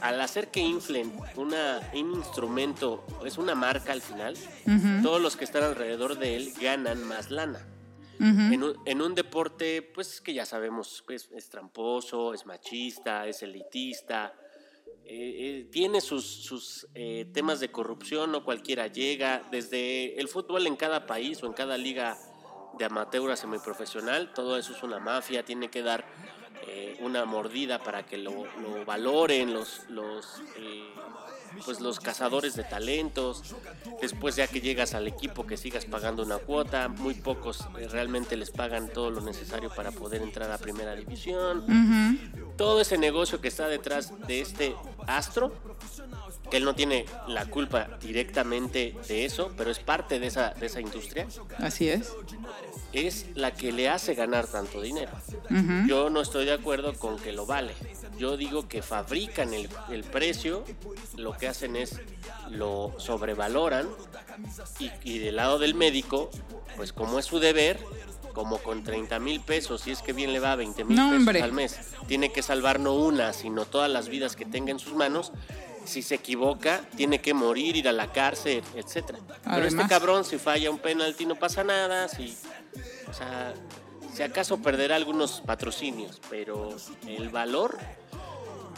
Al 0.00 0.20
hacer 0.20 0.48
que 0.48 0.60
inflen 0.60 1.12
una, 1.36 1.80
un 1.92 2.14
instrumento, 2.14 3.04
es 3.24 3.38
una 3.38 3.54
marca 3.54 3.92
al 3.92 4.02
final, 4.02 4.36
todos 5.02 5.20
los 5.20 5.36
que 5.36 5.44
están 5.44 5.62
alrededor 5.62 6.18
de 6.18 6.36
él 6.36 6.52
ganan 6.60 7.04
más 7.04 7.30
lana. 7.30 7.60
En 8.22 8.62
un, 8.62 8.76
en 8.84 9.02
un 9.02 9.16
deporte, 9.16 9.82
pues 9.82 10.20
que 10.20 10.32
ya 10.32 10.46
sabemos, 10.46 11.02
pues, 11.04 11.28
es 11.34 11.48
tramposo, 11.48 12.32
es 12.34 12.46
machista, 12.46 13.26
es 13.26 13.42
elitista, 13.42 14.32
eh, 15.04 15.64
eh, 15.64 15.68
tiene 15.72 16.00
sus, 16.00 16.24
sus 16.24 16.86
eh, 16.94 17.28
temas 17.34 17.58
de 17.58 17.72
corrupción, 17.72 18.30
no 18.30 18.44
cualquiera 18.44 18.86
llega, 18.86 19.46
desde 19.50 20.20
el 20.20 20.28
fútbol 20.28 20.68
en 20.68 20.76
cada 20.76 21.06
país 21.06 21.42
o 21.42 21.46
en 21.46 21.52
cada 21.52 21.76
liga 21.76 22.16
de 22.78 22.84
amateur 22.84 23.28
a 23.32 23.36
semiprofesional, 23.36 24.32
todo 24.32 24.56
eso 24.56 24.72
es 24.72 24.82
una 24.84 25.00
mafia, 25.00 25.44
tiene 25.44 25.70
que 25.70 25.82
dar 25.82 26.06
eh, 26.66 26.96
una 27.00 27.24
mordida 27.24 27.78
para 27.82 28.04
que 28.04 28.18
lo, 28.18 28.30
lo 28.30 28.84
valoren 28.84 29.52
los, 29.52 29.82
los, 29.88 30.42
eh, 30.56 30.92
pues 31.64 31.80
los 31.80 32.00
cazadores 32.00 32.54
de 32.54 32.64
talentos. 32.64 33.54
Después 34.00 34.36
ya 34.36 34.46
que 34.46 34.60
llegas 34.60 34.94
al 34.94 35.06
equipo 35.08 35.46
que 35.46 35.56
sigas 35.56 35.84
pagando 35.84 36.22
una 36.22 36.38
cuota, 36.38 36.88
muy 36.88 37.14
pocos 37.14 37.66
eh, 37.78 37.88
realmente 37.88 38.36
les 38.36 38.50
pagan 38.50 38.88
todo 38.92 39.10
lo 39.10 39.20
necesario 39.20 39.70
para 39.70 39.90
poder 39.90 40.22
entrar 40.22 40.50
a 40.50 40.58
primera 40.58 40.94
división. 40.94 42.18
Todo 42.56 42.80
ese 42.80 42.98
negocio 42.98 43.40
que 43.40 43.48
está 43.48 43.68
detrás 43.68 44.12
de 44.26 44.40
este 44.40 44.76
astro, 45.06 45.52
él 46.58 46.64
no 46.64 46.74
tiene 46.74 47.06
la 47.28 47.46
culpa 47.46 47.88
directamente 48.00 48.94
de 49.08 49.24
eso, 49.24 49.52
pero 49.56 49.70
es 49.70 49.78
parte 49.78 50.18
de 50.18 50.26
esa, 50.28 50.50
de 50.50 50.66
esa 50.66 50.80
industria, 50.80 51.26
Así 51.58 51.88
es. 51.88 52.12
es 52.92 53.26
la 53.34 53.52
que 53.54 53.72
le 53.72 53.88
hace 53.88 54.14
ganar 54.14 54.46
tanto 54.46 54.80
dinero. 54.80 55.12
Yo 55.86 56.10
no 56.10 56.20
estoy 56.20 56.44
de 56.44 56.52
acuerdo 56.52 56.94
con 56.98 57.18
que 57.18 57.32
lo 57.32 57.46
vale. 57.46 57.74
Yo 58.18 58.36
digo 58.36 58.68
que 58.68 58.82
fabrican 58.82 59.52
el, 59.54 59.68
el 59.90 60.04
precio, 60.04 60.64
lo 61.16 61.32
que 61.36 61.48
hacen 61.48 61.76
es 61.76 62.00
lo 62.50 62.94
sobrevaloran 62.98 63.88
y, 64.78 64.90
y 65.04 65.18
del 65.18 65.36
lado 65.36 65.58
del 65.58 65.74
médico, 65.74 66.30
pues 66.76 66.92
como 66.92 67.18
es 67.18 67.24
su 67.26 67.38
deber, 67.38 67.78
como 68.34 68.58
con 68.58 68.82
30 68.82 69.18
mil 69.18 69.40
pesos, 69.40 69.82
si 69.82 69.90
es 69.90 70.00
que 70.00 70.12
bien 70.12 70.32
le 70.32 70.40
va 70.40 70.56
20 70.56 70.84
mil 70.84 70.96
No, 70.96 71.08
pesos 71.08 71.18
hombre. 71.18 71.42
al 71.42 71.52
mes, 71.52 71.78
tiene 72.06 72.32
que 72.32 72.42
salvar 72.42 72.80
no 72.80 72.94
una, 72.94 73.32
sino 73.32 73.64
todas 73.66 73.90
las 73.90 74.08
vidas 74.08 74.36
que 74.36 74.44
tenga 74.46 74.70
en 74.70 74.78
sus 74.78 74.94
manos. 74.94 75.32
Si 75.84 76.02
se 76.02 76.14
equivoca, 76.16 76.82
tiene 76.96 77.20
que 77.20 77.34
morir, 77.34 77.76
ir 77.76 77.88
a 77.88 77.92
la 77.92 78.12
cárcel, 78.12 78.62
etcétera. 78.74 79.18
Pero 79.44 79.66
este 79.66 79.86
cabrón, 79.88 80.24
si 80.24 80.38
falla 80.38 80.70
un 80.70 80.78
penalti, 80.78 81.26
no 81.26 81.34
pasa 81.34 81.64
nada. 81.64 82.08
Si, 82.08 82.36
o 83.08 83.12
sea, 83.12 83.54
si 84.14 84.22
acaso 84.22 84.58
perderá 84.62 84.96
algunos 84.96 85.40
patrocinios, 85.40 86.20
pero 86.30 86.68
el 87.06 87.28
valor 87.30 87.78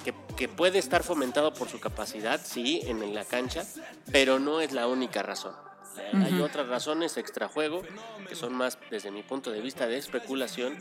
que, 0.05 0.15
que 0.37 0.49
puede 0.49 0.79
estar 0.79 1.03
fomentado 1.03 1.53
por 1.53 1.69
su 1.69 1.81
capacidad, 1.81 2.41
sí, 2.43 2.81
en 2.85 3.15
la 3.15 3.25
cancha, 3.25 3.65
pero 4.11 4.39
no 4.39 4.61
es 4.61 4.73
la 4.73 4.87
única 4.87 5.23
razón. 5.23 5.55
Eh, 5.99 6.25
Hay 6.25 6.41
otras 6.41 6.69
razones 6.69 7.17
extrajuego 7.17 7.83
que 8.29 8.35
son 8.35 8.55
más, 8.55 8.79
desde 8.91 9.11
mi 9.11 9.23
punto 9.23 9.51
de 9.51 9.61
vista, 9.61 9.87
de 9.87 9.97
especulación 9.99 10.77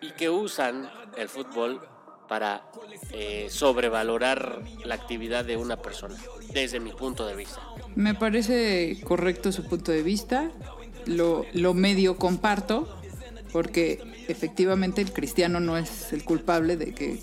y 0.00 0.10
que 0.12 0.30
usan 0.30 0.90
el 1.16 1.28
fútbol 1.28 1.86
para 2.28 2.64
eh, 3.12 3.46
sobrevalorar 3.50 4.62
la 4.84 4.94
actividad 4.94 5.44
de 5.44 5.56
una 5.56 5.76
persona, 5.76 6.16
desde 6.52 6.80
mi 6.80 6.92
punto 6.92 7.26
de 7.26 7.34
vista. 7.36 7.60
Me 7.94 8.14
parece 8.14 8.98
correcto 9.04 9.52
su 9.52 9.64
punto 9.64 9.92
de 9.92 10.02
vista. 10.02 10.50
Lo, 11.06 11.44
lo 11.52 11.72
medio 11.72 12.16
comparto, 12.16 12.88
porque 13.52 14.02
efectivamente 14.28 15.00
el 15.02 15.12
cristiano 15.12 15.60
no 15.60 15.76
es 15.78 16.12
el 16.12 16.24
culpable 16.24 16.76
de 16.76 16.92
que 16.94 17.20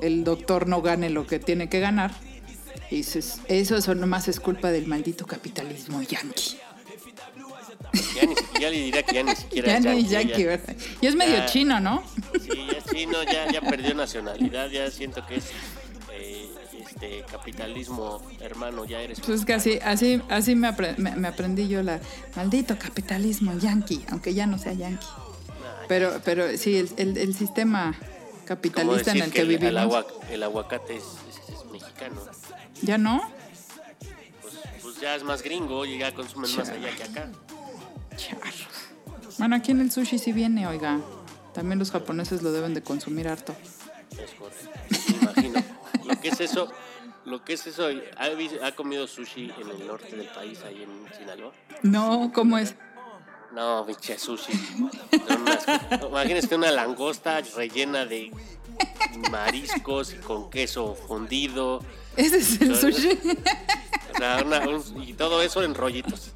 el 0.00 0.22
doctor 0.24 0.68
no 0.68 0.80
gane 0.80 1.10
lo 1.10 1.26
que 1.26 1.38
tiene 1.40 1.68
que 1.68 1.80
ganar. 1.80 2.12
Y 2.90 3.00
eso, 3.00 3.18
es- 3.18 3.40
eso 3.48 3.94
nomás 3.94 4.28
es 4.28 4.40
culpa 4.40 4.70
del 4.70 4.86
maldito 4.86 5.26
capitalismo 5.26 6.02
yanqui. 6.02 6.56
Ya, 8.14 8.26
ni, 8.26 8.34
ya 8.60 8.70
le 8.70 8.76
diría 8.76 9.02
que 9.02 9.14
ya 9.14 9.22
ni 9.22 9.36
siquiera 9.36 9.68
Ya 9.68 9.78
es 9.78 9.84
no 9.84 9.90
es 9.92 10.10
yanqui, 10.10 10.28
yanqui, 10.28 10.42
ya- 10.42 10.48
¿verdad? 10.48 10.76
Y 11.00 11.06
es 11.06 11.14
medio 11.14 11.46
chino, 11.46 11.80
¿no? 11.80 12.02
Sí, 12.40 12.48
ya 12.70 12.78
es 12.78 12.84
chino, 12.86 13.22
ya, 13.24 13.50
ya 13.52 13.60
perdió 13.60 13.94
nacionalidad, 13.94 14.68
ya 14.70 14.90
siento 14.90 15.24
que 15.26 15.36
es 15.36 15.44
eh, 16.12 16.48
este 16.80 17.24
capitalismo 17.30 18.20
hermano, 18.40 18.84
ya 18.84 19.00
eres. 19.00 19.20
Pues 19.20 19.40
es 19.40 19.46
que 19.46 19.54
así, 19.54 19.78
así, 19.82 20.20
así 20.28 20.54
me, 20.56 20.68
apre- 20.68 20.96
me- 20.98 21.14
me 21.16 21.28
aprendí 21.28 21.68
yo 21.68 21.82
la 21.82 22.00
maldito 22.36 22.76
capitalismo 22.78 23.56
yanqui, 23.58 24.04
aunque 24.10 24.34
ya 24.34 24.46
no 24.46 24.58
sea 24.58 24.72
yanqui. 24.72 25.06
Nah, 25.06 25.86
Pero, 25.88 26.20
pero 26.24 26.56
sí, 26.58 26.76
el, 26.78 26.90
el- 26.96 27.16
el 27.18 27.34
sistema 27.34 27.94
capitalista 28.44 29.12
en 29.12 29.22
el 29.22 29.30
que 29.30 29.42
el, 29.42 29.48
vivimos. 29.48 29.70
el 29.70 29.78
agua- 29.78 30.06
el 30.30 30.42
aguacate 30.42 30.96
es, 30.96 31.04
es- 31.04 31.54
es 31.54 31.64
mexicano. 31.70 32.20
¿Ya 32.82 32.98
no? 32.98 33.22
Pues, 34.42 34.54
pues 34.82 35.00
ya 35.00 35.14
es 35.14 35.22
más 35.22 35.42
gringo 35.42 35.86
y 35.86 35.98
ya 35.98 36.12
consumen 36.14 36.50
más 36.56 36.68
allá 36.68 36.90
que 36.96 37.02
acá. 37.04 37.30
Charros. 38.28 38.66
Bueno, 39.38 39.56
aquí 39.56 39.70
en 39.70 39.80
el 39.80 39.90
sushi 39.90 40.18
sí 40.18 40.32
viene, 40.32 40.66
oiga. 40.66 40.98
También 41.54 41.78
los 41.78 41.90
japoneses 41.90 42.42
lo 42.42 42.52
deben 42.52 42.74
de 42.74 42.82
consumir 42.82 43.28
harto. 43.28 43.54
Es 44.12 44.30
correcto. 44.38 44.70
Imagino. 45.22 45.62
Lo 46.04 46.20
que 46.20 46.28
es 46.28 46.40
eso, 46.40 46.70
lo 47.24 47.42
que 47.44 47.54
es 47.54 47.66
eso, 47.66 47.88
¿ha, 48.16 48.66
ha 48.66 48.72
comido 48.72 49.06
sushi 49.06 49.50
en 49.58 49.68
el 49.70 49.86
norte 49.86 50.14
del 50.16 50.26
país, 50.28 50.58
ahí 50.66 50.82
en 50.82 51.18
Sinaloa? 51.18 51.52
No, 51.82 52.30
¿cómo 52.34 52.58
es? 52.58 52.74
No, 53.54 53.84
biche 53.84 54.18
sushi. 54.18 54.52
Unas- 55.28 55.66
imagínese 56.08 56.54
una 56.54 56.70
langosta 56.70 57.40
rellena 57.56 58.04
de 58.06 58.30
mariscos 59.30 60.12
y 60.12 60.16
con 60.16 60.50
queso 60.50 60.94
fundido. 60.94 61.82
¿Ese 62.16 62.38
es 62.38 62.60
el 62.60 62.76
sushi? 62.76 63.18
O 64.14 64.18
sea, 64.18 64.42
una- 64.44 64.60
un- 64.68 65.02
y 65.02 65.14
todo 65.14 65.40
eso 65.42 65.62
en 65.62 65.74
rollitos. 65.74 66.32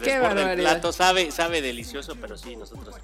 Qué 0.00 0.10
desborda 0.10 0.52
el 0.52 0.60
plato, 0.60 0.92
sabe, 0.92 1.30
sabe 1.30 1.62
delicioso, 1.62 2.16
pero 2.20 2.36
sí, 2.36 2.56
nosotros 2.56 2.94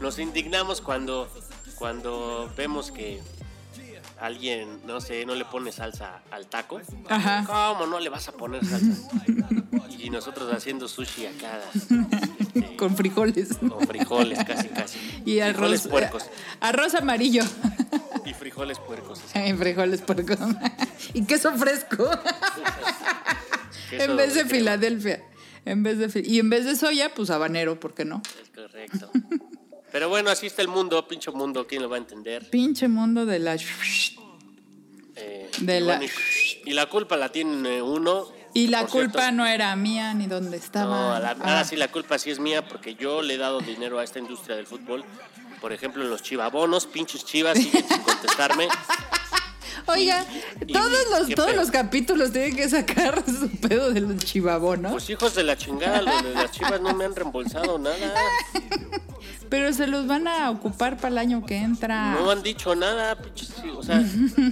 nos 0.00 0.18
indignamos 0.18 0.80
cuando, 0.80 1.28
cuando 1.76 2.52
vemos 2.56 2.90
que 2.90 3.20
alguien, 4.20 4.80
no 4.86 5.00
sé, 5.00 5.24
no 5.24 5.34
le 5.34 5.44
pone 5.44 5.72
salsa 5.72 6.20
al 6.30 6.46
taco. 6.46 6.80
Ajá. 7.08 7.44
¿Cómo 7.46 7.86
no 7.86 7.98
le 7.98 8.10
vas 8.10 8.28
a 8.28 8.32
poner 8.32 8.64
salsa? 8.64 9.08
Y 9.98 10.10
nosotros 10.10 10.52
haciendo 10.52 10.88
sushi 10.88 11.26
acá, 11.26 11.60
este, 11.74 12.76
Con 12.76 12.96
frijoles. 12.96 13.56
con 13.58 13.86
frijoles, 13.86 14.44
casi, 14.44 14.68
casi. 14.68 14.98
Y 15.26 15.40
arroz. 15.40 15.88
Puercos. 15.88 16.24
Arroz 16.60 16.94
amarillo. 16.94 17.42
Y 18.24 18.34
frijoles 18.34 18.78
puercos. 18.78 19.20
Ay, 19.34 19.54
frijoles 19.54 20.02
puercos. 20.02 20.38
y 21.14 21.24
queso 21.24 21.52
fresco. 21.54 22.08
Queso 23.90 24.04
en 24.04 24.16
vez 24.16 24.34
de 24.34 24.40
crema. 24.40 24.50
Filadelfia. 24.50 25.24
En 25.64 25.82
vez 25.82 25.98
de 25.98 26.22
y 26.26 26.38
en 26.38 26.50
vez 26.50 26.64
de 26.64 26.74
soya, 26.76 27.12
pues 27.14 27.30
habanero, 27.30 27.78
¿por 27.78 27.94
qué 27.94 28.04
no? 28.04 28.22
Es 28.42 28.48
correcto. 28.50 29.10
Pero 29.92 30.08
bueno, 30.08 30.30
así 30.30 30.46
está 30.46 30.62
el 30.62 30.68
mundo, 30.68 31.06
pinche 31.08 31.30
mundo, 31.32 31.66
¿quién 31.66 31.82
lo 31.82 31.88
va 31.88 31.96
a 31.96 31.98
entender? 31.98 32.48
Pinche 32.50 32.88
mundo 32.88 33.26
de 33.26 33.38
la 33.40 33.56
Eh, 35.16 35.50
De 35.60 35.78
y, 35.78 35.80
la- 35.80 35.96
bueno, 35.98 36.12
y, 36.64 36.72
la 36.72 36.86
culpa 36.86 37.16
la 37.16 37.30
tiene 37.30 37.82
uno. 37.82 38.26
y 38.54 38.68
la 38.68 38.78
cierto. 38.88 38.92
culpa 39.12 39.30
no 39.32 39.46
era 39.46 39.74
mía 39.76 40.14
ni 40.14 40.26
dónde 40.26 40.56
estaba. 40.56 41.18
No, 41.18 41.20
la- 41.20 41.36
Ah, 41.42 41.64
sí 41.64 41.76
la 41.76 41.88
culpa 41.88 42.18
sí 42.18 42.30
es 42.30 42.38
mía 42.38 42.66
porque 42.66 42.94
yo 42.94 43.20
le 43.22 43.34
he 43.34 43.38
dado 43.38 43.60
dinero 43.60 43.98
a 43.98 44.04
esta 44.04 44.18
industria 44.18 44.56
del 44.56 44.66
fútbol. 44.66 45.04
Por 45.60 45.72
ejemplo, 45.74 46.02
en 46.02 46.08
los 46.10 46.22
chivabonos, 46.22 46.86
pinches 46.86 47.24
chivas 47.24 47.58
siguen 47.58 47.86
sin 47.86 48.00
contestarme. 48.02 48.68
Oiga, 49.90 50.24
todos 50.72 50.90
los 51.10 51.28
todos 51.34 51.50
pedo. 51.50 51.60
los 51.60 51.70
capítulos 51.70 52.32
tienen 52.32 52.56
que 52.56 52.68
sacar 52.68 53.22
su 53.26 53.48
pedo 53.50 53.90
de 53.92 54.00
los 54.00 54.16
chivabonos. 54.18 54.92
Pues 54.92 55.10
hijos 55.10 55.34
de 55.34 55.44
la 55.44 55.56
chingada, 55.56 56.02
los 56.02 56.22
de 56.24 56.34
las 56.34 56.50
chivas 56.52 56.80
no 56.80 56.94
me 56.94 57.04
han 57.04 57.14
reembolsado 57.14 57.78
nada. 57.78 58.14
pero 59.48 59.72
se 59.72 59.86
los 59.88 60.06
van 60.06 60.28
a 60.28 60.50
ocupar 60.50 60.96
para 60.96 61.08
el 61.08 61.18
año 61.18 61.44
que 61.44 61.56
entra. 61.56 62.12
No 62.12 62.30
han 62.30 62.42
dicho 62.42 62.74
nada, 62.76 63.18
o 63.76 63.82
sea, 63.82 64.00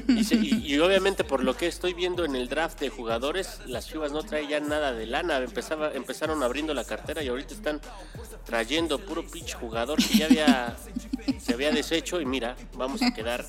y, 0.09 0.25
se- 0.25 0.35
y- 0.35 0.65
y 0.67 0.79
obviamente 0.81 1.23
por 1.23 1.45
lo 1.45 1.57
que 1.57 1.67
estoy 1.69 1.95
viendo 1.95 2.25
en 2.25 2.35
el 2.35 2.49
draft 2.49 2.81
de 2.81 2.89
jugadores, 2.89 3.61
las 3.67 3.87
chivas 3.87 4.11
no 4.11 4.23
traen 4.25 4.49
ya 4.49 4.61
nada 4.61 4.93
de 4.93 5.07
lana. 5.07 5.39
Empezaba, 5.39 5.93
empezaron 5.93 6.43
abriendo 6.43 6.75
la 6.75 6.85
cartera 6.85 7.23
y 7.23 7.29
ahorita 7.29 7.55
están 7.55 7.81
trayendo 8.45 8.99
puro 8.99 9.25
pinche 9.25 9.55
jugador 9.55 9.99
que 10.03 10.19
ya 10.19 10.27
había, 10.27 10.77
se 11.41 11.55
había 11.55 11.71
deshecho 11.71 12.21
y 12.21 12.25
mira, 12.27 12.57
vamos 12.77 13.01
a 13.03 13.13
quedar 13.15 13.45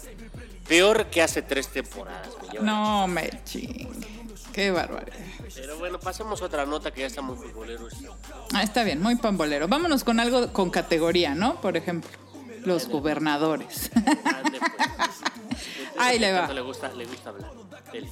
peor 0.69 1.07
que 1.07 1.21
hace 1.21 1.41
tres 1.41 1.67
temporadas. 1.67 2.29
me 2.53 2.59
No 2.61 3.07
me 3.07 3.29
chingue. 3.43 3.89
Qué 4.53 4.71
barbaridad. 4.71 5.17
Pero 5.55 5.77
bueno, 5.77 5.99
pasemos 5.99 6.41
a 6.41 6.45
otra 6.45 6.65
nota 6.65 6.91
que 6.91 7.01
ya 7.01 7.07
está 7.07 7.21
muy 7.21 7.35
futbolero. 7.35 7.87
esto. 7.87 8.15
Ah, 8.53 8.63
está 8.63 8.83
bien, 8.83 9.01
muy 9.01 9.15
pambolero. 9.15 9.67
Vámonos 9.67 10.03
con 10.03 10.19
algo 10.19 10.53
con 10.53 10.69
categoría, 10.69 11.35
¿no? 11.35 11.59
Por 11.59 11.75
ejemplo, 11.75 12.09
los 12.63 12.87
gobernadores. 12.87 13.91
Pues. 13.93 14.05
Ahí 15.99 16.19
le 16.19 16.31
va. 16.31 16.47
Le 16.53 16.61
gusta, 16.61 16.91
le 16.93 17.05
gusta 17.05 17.29
hablar. 17.29 17.51
Dele. 17.91 18.09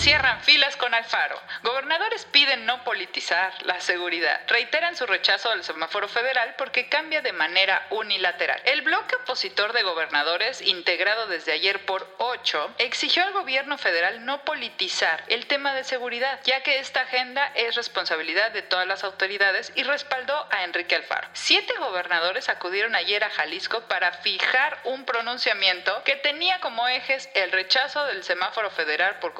Cierran 0.00 0.40
filas 0.40 0.78
con 0.78 0.94
Alfaro. 0.94 1.38
Gobernadores 1.62 2.24
piden 2.24 2.64
no 2.64 2.84
politizar 2.84 3.52
la 3.66 3.78
seguridad. 3.82 4.40
Reiteran 4.48 4.96
su 4.96 5.04
rechazo 5.04 5.50
al 5.50 5.62
semáforo 5.62 6.08
federal 6.08 6.54
porque 6.56 6.88
cambia 6.88 7.20
de 7.20 7.34
manera 7.34 7.86
unilateral. 7.90 8.58
El 8.64 8.80
bloque 8.80 9.16
opositor 9.16 9.74
de 9.74 9.82
gobernadores, 9.82 10.62
integrado 10.62 11.26
desde 11.26 11.52
ayer 11.52 11.84
por 11.84 12.08
ocho, 12.16 12.74
exigió 12.78 13.24
al 13.24 13.34
gobierno 13.34 13.76
federal 13.76 14.24
no 14.24 14.42
politizar 14.46 15.22
el 15.28 15.44
tema 15.44 15.74
de 15.74 15.84
seguridad, 15.84 16.40
ya 16.44 16.62
que 16.62 16.78
esta 16.78 17.02
agenda 17.02 17.52
es 17.54 17.74
responsabilidad 17.74 18.52
de 18.52 18.62
todas 18.62 18.86
las 18.86 19.04
autoridades 19.04 19.70
y 19.74 19.82
respaldó 19.82 20.48
a 20.50 20.64
Enrique 20.64 20.96
Alfaro. 20.96 21.28
Siete 21.34 21.74
gobernadores 21.78 22.48
acudieron 22.48 22.94
ayer 22.94 23.22
a 23.22 23.28
Jalisco 23.28 23.82
para 23.82 24.12
fijar 24.12 24.78
un 24.84 25.04
pronunciamiento 25.04 26.02
que 26.04 26.16
tenía 26.16 26.58
como 26.60 26.88
ejes 26.88 27.28
el 27.34 27.52
rechazo 27.52 28.06
del 28.06 28.24
semáforo 28.24 28.70
federal 28.70 29.18
por 29.20 29.34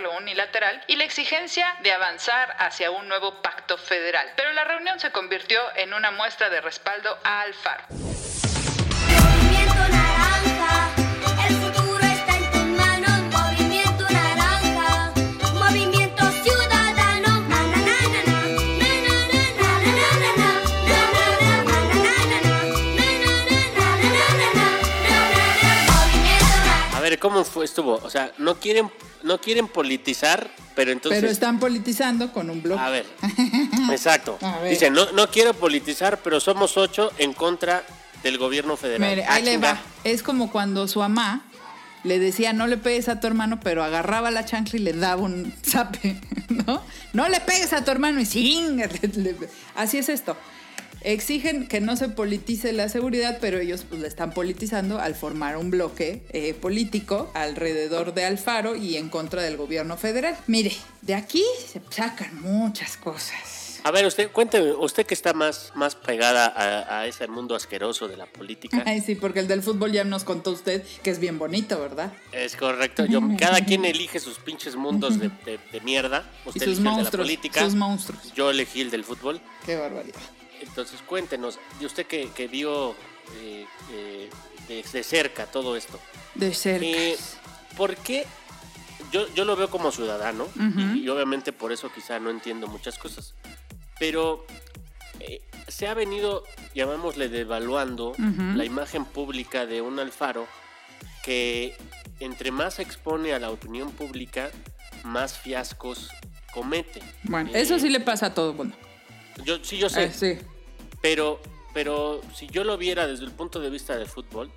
considerarlo 0.00 0.16
unilateral 0.16 0.82
y 0.86 0.96
la 0.96 1.04
exigencia 1.04 1.76
de 1.82 1.92
avanzar 1.92 2.56
hacia 2.58 2.90
un 2.90 3.08
nuevo 3.08 3.42
pacto 3.42 3.76
federal. 3.76 4.26
Pero 4.36 4.52
la 4.52 4.64
reunión 4.64 4.98
se 5.00 5.10
convirtió 5.10 5.60
en 5.76 5.94
una 5.94 6.10
muestra 6.10 6.50
de 6.50 6.60
respaldo 6.60 7.16
a 7.24 7.42
Alfaro. 7.42 7.84
¿Cómo 27.20 27.44
fue, 27.44 27.64
estuvo? 27.64 27.94
O 28.02 28.10
sea, 28.10 28.32
no 28.38 28.56
quieren, 28.56 28.90
no 29.22 29.40
quieren 29.40 29.68
politizar, 29.68 30.50
pero 30.74 30.90
entonces... 30.90 31.20
Pero 31.20 31.32
están 31.32 31.60
politizando 31.60 32.32
con 32.32 32.50
un 32.50 32.62
bloque. 32.62 32.80
A 32.82 32.90
ver, 32.90 33.06
exacto. 33.92 34.38
A 34.40 34.58
ver. 34.58 34.90
No, 34.90 35.12
no 35.12 35.28
quiero 35.28 35.54
politizar, 35.54 36.18
pero 36.22 36.40
somos 36.40 36.76
ocho 36.76 37.12
en 37.18 37.32
contra 37.32 37.84
del 38.22 38.38
gobierno 38.38 38.76
federal. 38.76 39.08
Mire, 39.08 39.24
Ah, 39.24 39.34
ahí 39.34 39.44
le 39.44 39.58
va. 39.58 39.80
Es 40.04 40.22
como 40.22 40.50
cuando 40.50 40.88
su 40.88 40.98
mamá 40.98 41.44
le 42.02 42.18
decía, 42.18 42.52
no 42.52 42.66
le 42.66 42.76
pegues 42.76 43.08
a 43.08 43.20
tu 43.20 43.26
hermano, 43.26 43.60
pero 43.60 43.84
agarraba 43.84 44.30
la 44.30 44.44
chancla 44.44 44.78
y 44.78 44.82
le 44.82 44.92
daba 44.94 45.22
un 45.22 45.54
zape, 45.64 46.18
¿no? 46.66 46.82
No 47.12 47.28
le 47.28 47.40
pegues 47.40 47.72
a 47.72 47.84
tu 47.84 47.90
hermano 47.90 48.20
y 48.20 48.26
sí. 48.26 48.66
Así 49.76 49.98
es 49.98 50.08
esto. 50.08 50.36
Exigen 51.02 51.66
que 51.66 51.80
no 51.80 51.96
se 51.96 52.08
politice 52.10 52.72
la 52.72 52.88
seguridad, 52.88 53.38
pero 53.40 53.58
ellos 53.58 53.84
pues, 53.88 54.00
la 54.02 54.08
están 54.08 54.32
politizando 54.32 55.00
al 55.00 55.14
formar 55.14 55.56
un 55.56 55.70
bloque 55.70 56.22
eh, 56.30 56.54
político 56.54 57.30
alrededor 57.34 58.12
de 58.14 58.24
Alfaro 58.26 58.76
y 58.76 58.96
en 58.96 59.08
contra 59.08 59.42
del 59.42 59.56
gobierno 59.56 59.96
federal. 59.96 60.36
Mire, 60.46 60.72
de 61.02 61.14
aquí 61.14 61.42
se 61.66 61.80
sacan 61.90 62.40
muchas 62.42 62.96
cosas. 62.96 63.80
A 63.82 63.90
ver, 63.92 64.04
usted, 64.04 64.30
cuénteme, 64.30 64.72
usted 64.72 65.06
que 65.06 65.14
está 65.14 65.32
más, 65.32 65.72
más 65.74 65.94
pegada 65.94 66.46
a, 66.54 66.98
a 67.00 67.06
ese 67.06 67.26
mundo 67.28 67.54
asqueroso 67.54 68.08
de 68.08 68.18
la 68.18 68.26
política. 68.26 68.82
Ay, 68.84 69.00
sí, 69.00 69.14
porque 69.14 69.40
el 69.40 69.48
del 69.48 69.62
fútbol 69.62 69.90
ya 69.92 70.04
nos 70.04 70.22
contó 70.24 70.50
usted 70.50 70.84
que 71.02 71.08
es 71.08 71.18
bien 71.18 71.38
bonito, 71.38 71.80
¿verdad? 71.80 72.12
Es 72.32 72.56
correcto. 72.56 73.06
Yo, 73.06 73.22
cada 73.38 73.64
quien 73.64 73.86
elige 73.86 74.20
sus 74.20 74.36
pinches 74.38 74.76
mundos 74.76 75.18
de, 75.18 75.30
de- 75.46 75.58
de 75.72 75.80
mierda. 75.80 76.30
Y 76.44 76.48
Usted 76.50 76.66
sus 76.66 76.78
eligió 76.78 76.90
el 76.90 76.96
de 76.98 77.02
la 77.04 77.10
política. 77.10 77.60
Sus 77.64 77.74
monstruos. 77.74 78.34
Yo 78.34 78.50
elegí 78.50 78.82
el 78.82 78.90
del 78.90 79.02
fútbol. 79.04 79.40
Qué 79.64 79.76
barbaridad. 79.76 80.20
Entonces, 80.60 81.00
cuéntenos, 81.02 81.58
y 81.80 81.86
usted 81.86 82.06
que, 82.06 82.30
que 82.30 82.46
vio 82.48 82.94
eh, 83.40 83.66
eh, 83.92 84.30
de, 84.68 84.82
de 84.82 85.02
cerca 85.02 85.46
todo 85.46 85.76
esto, 85.76 85.98
De 86.34 86.52
cerca. 86.54 86.84
eh, 86.86 87.16
¿por 87.76 87.96
qué? 87.96 88.26
Yo, 89.12 89.26
yo 89.34 89.44
lo 89.44 89.56
veo 89.56 89.68
como 89.70 89.90
ciudadano 89.90 90.46
y, 90.94 91.00
y 91.00 91.08
obviamente 91.08 91.52
por 91.52 91.72
eso 91.72 91.90
quizá 91.92 92.20
no 92.20 92.30
entiendo 92.30 92.66
muchas 92.68 92.96
cosas, 92.98 93.34
pero 93.98 94.44
eh, 95.18 95.40
se 95.66 95.88
ha 95.88 95.94
venido, 95.94 96.44
llamémosle, 96.74 97.28
devaluando 97.28 98.14
la 98.18 98.64
imagen 98.64 99.04
pública 99.04 99.66
de 99.66 99.80
un 99.80 99.98
Alfaro 99.98 100.46
que 101.24 101.76
entre 102.20 102.50
más 102.52 102.74
se 102.74 102.82
expone 102.82 103.32
a 103.32 103.38
la 103.38 103.50
opinión 103.50 103.90
pública, 103.90 104.50
más 105.02 105.38
fiascos 105.38 106.10
comete. 106.52 107.00
Bueno, 107.24 107.50
eso 107.54 107.78
sí 107.78 107.88
le 107.88 108.00
pasa 108.00 108.26
a 108.26 108.34
todo 108.34 108.52
mundo. 108.52 108.76
Yo, 109.44 109.58
sí, 109.64 109.78
yo 109.78 109.88
sé. 109.88 110.04
Eh, 110.04 110.12
sí. 110.12 110.38
Pero, 111.02 111.40
pero 111.74 112.20
si 112.34 112.46
yo 112.48 112.64
lo 112.64 112.76
viera 112.76 113.06
desde 113.06 113.24
el 113.24 113.30
punto 113.32 113.60
de 113.60 113.70
vista 113.70 113.96
del 113.96 114.06
fútbol, 114.06 114.50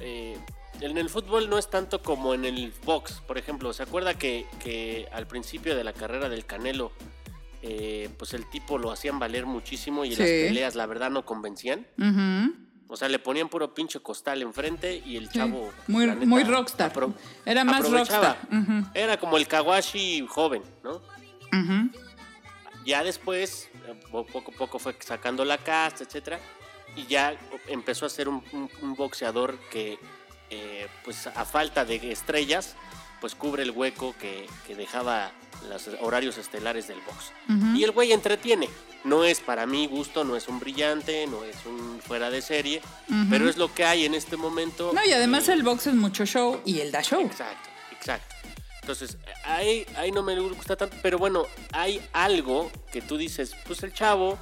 eh, 0.00 0.36
en 0.80 0.98
el 0.98 1.08
fútbol 1.08 1.48
no 1.48 1.58
es 1.58 1.70
tanto 1.70 2.02
como 2.02 2.34
en 2.34 2.44
el 2.44 2.72
box, 2.84 3.22
por 3.26 3.38
ejemplo. 3.38 3.72
¿Se 3.72 3.82
acuerda 3.82 4.14
que, 4.14 4.46
que 4.62 5.08
al 5.12 5.26
principio 5.26 5.76
de 5.76 5.84
la 5.84 5.92
carrera 5.92 6.28
del 6.28 6.44
Canelo, 6.46 6.92
eh, 7.62 8.10
pues 8.18 8.34
el 8.34 8.48
tipo 8.50 8.76
lo 8.78 8.90
hacían 8.90 9.18
valer 9.18 9.46
muchísimo 9.46 10.04
y 10.04 10.10
las 10.10 10.18
peleas 10.18 10.74
la 10.74 10.86
verdad 10.86 11.10
no 11.10 11.24
convencían? 11.24 11.86
O 12.86 12.96
sea, 12.96 13.08
le 13.08 13.18
ponían 13.18 13.48
puro 13.48 13.72
pinche 13.74 13.98
costal 14.00 14.42
enfrente 14.42 15.02
y 15.04 15.16
el 15.16 15.28
Sí. 15.30 15.38
chavo... 15.38 15.72
Muy- 15.88 16.06
la 16.06 16.14
neta, 16.14 16.26
muy 16.26 16.44
rockstar. 16.44 16.92
Era 17.46 17.64
más 17.64 17.88
rockstar. 17.90 18.36
Era 18.94 19.16
como 19.18 19.36
el 19.36 19.48
Kawashi 19.48 20.24
joven, 20.28 20.62
¿no? 20.84 21.00
Ya 22.84 23.02
después, 23.02 23.70
poco 24.10 24.50
a 24.52 24.56
poco 24.58 24.78
fue 24.78 24.94
sacando 25.00 25.44
la 25.44 25.58
casta, 25.58 26.04
etcétera, 26.04 26.38
y 26.96 27.06
ya 27.06 27.36
empezó 27.68 28.06
a 28.06 28.08
ser 28.10 28.28
un, 28.28 28.42
un- 28.52 28.70
un 28.82 28.94
boxeador 28.94 29.58
que, 29.70 29.98
eh, 30.50 30.86
pues 31.04 31.26
a 31.26 31.44
falta 31.44 31.84
de 31.84 32.12
estrellas, 32.12 32.74
pues 33.20 33.34
cubre 33.34 33.62
el 33.62 33.70
hueco 33.70 34.14
que, 34.20 34.46
que 34.66 34.74
dejaba 34.74 35.32
los 35.68 35.88
horarios 36.00 36.36
estelares 36.36 36.88
del 36.88 37.00
box. 37.00 37.32
Y 37.76 37.82
el 37.84 37.90
güey 37.92 38.12
entretiene. 38.12 38.68
No 39.04 39.24
es 39.24 39.40
para 39.40 39.66
mi 39.66 39.86
gusto, 39.86 40.24
no 40.24 40.34
es 40.36 40.48
un 40.48 40.60
brillante, 40.60 41.26
no 41.26 41.44
es 41.44 41.56
un 41.66 42.00
fuera 42.06 42.30
de 42.30 42.40
serie, 42.42 42.80
pero 43.30 43.48
es 43.48 43.56
lo 43.58 43.72
que 43.72 43.84
hay 43.84 44.04
en 44.06 44.14
este 44.14 44.36
momento. 44.36 44.92
No, 44.94 45.04
y 45.04 45.12
además 45.12 45.48
Eh, 45.48 45.52
el 45.54 45.62
box 45.62 45.86
es 45.88 45.94
mucho 45.94 46.24
show 46.26 46.60
y 46.64 46.80
él 46.80 46.90
da 46.90 47.02
show. 47.02 47.20
Exacto, 47.20 47.68
exacto. 47.92 48.33
Entonces, 48.84 49.16
ahí, 49.44 49.86
ahí 49.96 50.12
no 50.12 50.22
me 50.22 50.38
gusta 50.38 50.76
tanto, 50.76 50.94
pero 51.00 51.16
bueno, 51.16 51.46
hay 51.72 52.06
algo 52.12 52.70
que 52.92 53.00
tú 53.00 53.16
dices, 53.16 53.56
pues 53.66 53.82
el 53.82 53.94
chavo 53.94 54.36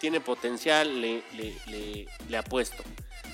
tiene 0.00 0.20
potencial, 0.20 1.00
le, 1.00 1.22
le, 1.36 1.56
le, 1.68 2.08
le 2.28 2.36
apuesto. 2.36 2.82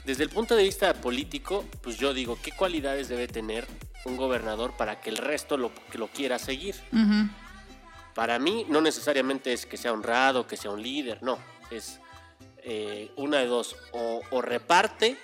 Desde 0.05 0.25
el 0.25 0.29
punto 0.29 0.55
de 0.55 0.65
vista 0.65 0.93
político, 0.93 1.65
pues 1.81 1.97
yo 1.97 2.13
digo, 2.13 2.39
¿qué 2.43 2.53
cualidades 2.53 3.09
debe 3.09 3.29
tener 3.29 3.67
un 4.05 4.19
gobernador 4.19 4.77
para 4.77 5.01
que 5.01 5.09
el 5.09 5.17
resto 5.17 5.57
lo, 5.57 5.73
que 5.91 5.97
lo 5.97 6.09
quiera 6.09 6.39
seguir? 6.39 6.77
Para 8.15 8.39
mí 8.39 8.67
no 8.69 8.83
necesariamente 8.83 9.55
es 9.55 9.65
que 9.65 9.79
sea 9.79 9.95
honrado, 9.95 10.47
que 10.47 10.59
sea 10.59 10.71
un 10.71 10.83
líder, 10.83 11.23
no. 11.23 11.39
Es 11.71 11.99
eh, 12.59 13.11
una 13.17 13.39
de 13.39 13.47
dos. 13.47 13.75
O, 13.93 14.21
o 14.31 14.43
reparte 14.43 15.17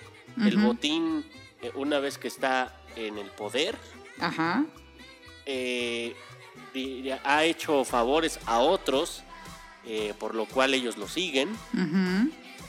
el 0.43 0.57
botín 0.57 1.23
eh, 1.61 1.71
una 1.75 1.99
vez 1.99 2.17
que 2.17 2.27
está 2.29 2.75
en 2.95 3.19
el 3.19 3.29
poder, 3.29 3.77
Ajá. 4.19 4.65
Eh, 5.51 6.15
ha 7.23 7.43
hecho 7.43 7.83
favores 7.83 8.39
a 8.45 8.59
otros, 8.59 9.23
eh, 9.85 10.13
por 10.19 10.35
lo 10.35 10.45
cual 10.45 10.75
ellos 10.75 10.97
lo 10.97 11.07
siguen, 11.07 11.49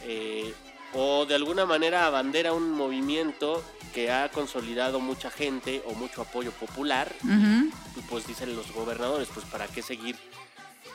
eh, 0.04 0.54
o 0.94 1.26
de 1.26 1.34
alguna 1.34 1.66
manera 1.66 2.06
abandera 2.06 2.54
un 2.54 2.72
movimiento 2.72 3.62
que 3.92 4.10
ha 4.10 4.30
consolidado 4.30 4.98
mucha 4.98 5.30
gente 5.30 5.82
o 5.86 5.94
mucho 5.94 6.22
apoyo 6.22 6.52
popular, 6.52 7.14
y 7.22 8.00
pues 8.08 8.26
dicen 8.26 8.56
los 8.56 8.72
gobernadores, 8.72 9.28
pues 9.34 9.44
para 9.46 9.66
qué 9.66 9.82
seguir 9.82 10.16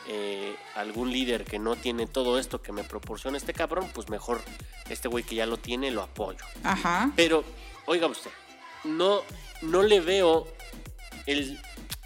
eh, 0.08 0.56
algún 0.76 1.12
líder 1.12 1.46
que 1.46 1.60
no 1.60 1.76
tiene 1.76 2.08
todo 2.08 2.40
esto 2.40 2.62
que 2.62 2.72
me 2.72 2.84
proporciona 2.84 3.38
este 3.38 3.54
cabrón, 3.54 3.90
pues 3.94 4.10
mejor 4.10 4.42
este 4.90 5.08
güey 5.08 5.24
que 5.24 5.36
ya 5.36 5.46
lo 5.46 5.58
tiene 5.58 5.92
lo 5.92 6.02
apoyo. 6.02 6.44
Ajá. 6.64 7.12
Pero, 7.16 7.44
oiga 7.86 8.08
usted, 8.08 8.32
no, 8.84 9.22
no 9.62 9.84
le 9.84 10.00
veo 10.00 10.48
el 11.28 11.60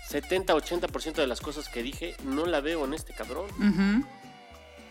70-80% 0.10 1.13
de 1.13 1.27
las 1.27 1.39
cosas 1.41 1.69
que 1.69 1.84
dije, 1.84 2.15
no 2.23 2.45
la 2.45 2.62
veo 2.62 2.86
en 2.86 2.93
este 2.93 3.13
cabrón. 3.13 3.47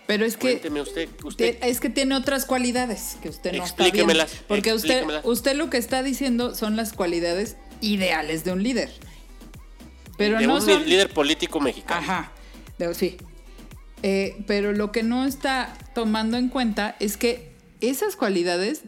Pero 0.06 0.24
es 0.24 0.36
que 0.36 0.52
Cuénteme 0.52 0.80
usted, 0.80 1.08
usted 1.24 1.58
Te- 1.58 1.68
Es 1.68 1.80
que 1.80 1.90
tiene 1.90 2.14
otras 2.16 2.46
cualidades 2.46 3.16
que 3.22 3.28
usted 3.28 3.52
no 3.52 3.64
está 3.64 3.82
viendo. 3.84 4.02
Explíquemelas, 4.12 4.32
Porque 4.48 4.72
usted, 4.72 4.88
explíquemelas. 4.90 5.24
usted 5.26 5.54
lo 5.56 5.68
que 5.70 5.76
está 5.76 6.02
diciendo 6.02 6.54
son 6.54 6.76
las 6.76 6.92
cualidades 6.94 7.56
ideales 7.82 8.44
de 8.44 8.52
un 8.52 8.62
líder. 8.62 8.90
Pero 10.16 10.38
de 10.38 10.46
no 10.46 10.54
un 10.56 10.62
son... 10.62 10.84
líder 10.86 11.10
político 11.12 11.60
mexicano. 11.60 12.00
Ajá, 12.00 12.32
de- 12.78 12.94
sí. 12.94 13.18
Eh, 14.02 14.42
pero 14.46 14.72
lo 14.72 14.92
que 14.92 15.02
no 15.02 15.24
está 15.26 15.76
tomando 15.94 16.36
en 16.36 16.48
cuenta 16.48 16.96
es 17.00 17.16
que 17.16 17.52
esas 17.80 18.16
cualidades 18.16 18.82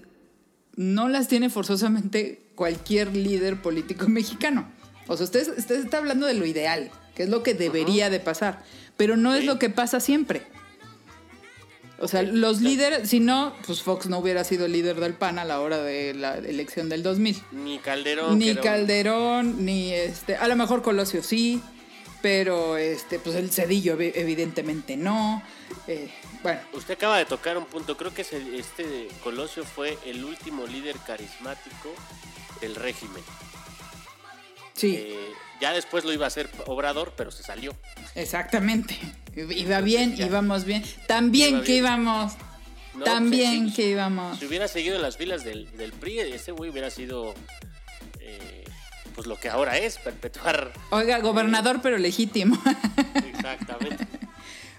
no 0.76 1.08
las 1.08 1.28
tiene 1.28 1.50
forzosamente 1.50 2.40
cualquier 2.54 3.14
líder 3.14 3.60
político 3.60 4.08
mexicano. 4.08 4.72
O 5.10 5.16
sea, 5.16 5.24
usted, 5.24 5.58
usted 5.58 5.80
está 5.84 5.98
hablando 5.98 6.26
de 6.26 6.34
lo 6.34 6.46
ideal, 6.46 6.90
que 7.16 7.24
es 7.24 7.28
lo 7.28 7.42
que 7.42 7.54
debería 7.54 8.10
de 8.10 8.20
pasar, 8.20 8.62
pero 8.96 9.16
no 9.16 9.34
es 9.34 9.44
lo 9.44 9.58
que 9.58 9.68
pasa 9.70 9.98
siempre. 9.98 10.42
O 11.98 12.08
sea, 12.08 12.22
los 12.22 12.60
líderes, 12.62 13.10
si 13.10 13.20
no, 13.20 13.54
pues 13.66 13.82
Fox 13.82 14.06
no 14.06 14.18
hubiera 14.20 14.44
sido 14.44 14.68
líder 14.68 14.98
del 15.00 15.12
PAN 15.14 15.38
a 15.38 15.44
la 15.44 15.60
hora 15.60 15.78
de 15.82 16.14
la 16.14 16.38
elección 16.38 16.88
del 16.88 17.02
2000. 17.02 17.42
Ni 17.52 17.78
Calderón. 17.78 18.38
Ni 18.38 18.50
un- 18.50 18.56
Calderón, 18.56 19.64
ni 19.66 19.92
este, 19.92 20.36
a 20.36 20.46
lo 20.48 20.56
mejor 20.56 20.80
Colosio 20.82 21.22
sí, 21.22 21.60
pero 22.22 22.76
este, 22.78 23.18
pues 23.18 23.34
el 23.36 23.50
Cedillo 23.50 23.98
evi- 23.98 24.12
evidentemente 24.14 24.96
no. 24.96 25.42
Eh, 25.88 26.08
bueno, 26.42 26.60
Usted 26.72 26.94
acaba 26.94 27.18
de 27.18 27.26
tocar 27.26 27.58
un 27.58 27.66
punto. 27.66 27.96
Creo 27.98 28.14
que 28.14 28.22
este 28.22 29.08
Colosio 29.22 29.64
fue 29.64 29.98
el 30.06 30.24
último 30.24 30.66
líder 30.66 30.96
carismático 31.06 31.92
del 32.62 32.76
régimen. 32.76 33.22
Sí, 34.80 34.96
Eh, 34.98 35.32
ya 35.60 35.72
después 35.72 36.04
lo 36.04 36.12
iba 36.12 36.24
a 36.24 36.28
hacer 36.28 36.48
Obrador, 36.66 37.12
pero 37.16 37.30
se 37.30 37.42
salió. 37.42 37.76
exactamente. 38.14 38.98
Iba 39.36 39.80
bien, 39.80 40.16
ya. 40.16 40.26
íbamos 40.26 40.64
bien. 40.64 40.82
También 41.06 41.50
Iba 41.50 41.60
que 41.60 41.72
bien. 41.72 41.84
íbamos, 41.84 42.32
No, 42.94 43.04
también 43.04 43.62
pues, 43.64 43.70
sí, 43.70 43.76
que 43.82 43.88
íbamos. 43.90 44.38
Si 44.38 44.46
hubiera 44.46 44.66
seguido 44.68 44.96
en 44.96 45.02
las 45.02 45.16
filas 45.16 45.44
del, 45.44 45.70
del 45.76 45.92
PRI, 45.92 46.18
ese 46.20 46.52
güey 46.52 46.70
hubiera 46.70 46.90
sido 46.90 47.34
eh, 48.20 48.64
pues 49.14 49.26
lo 49.26 49.36
que 49.38 49.48
ahora 49.48 49.76
es, 49.78 49.98
perpetuar 49.98 50.72
Oiga, 50.90 51.18
gobernador, 51.20 51.80
pero 51.82 51.98
legítimo. 51.98 52.60
exactamente. 53.28 54.06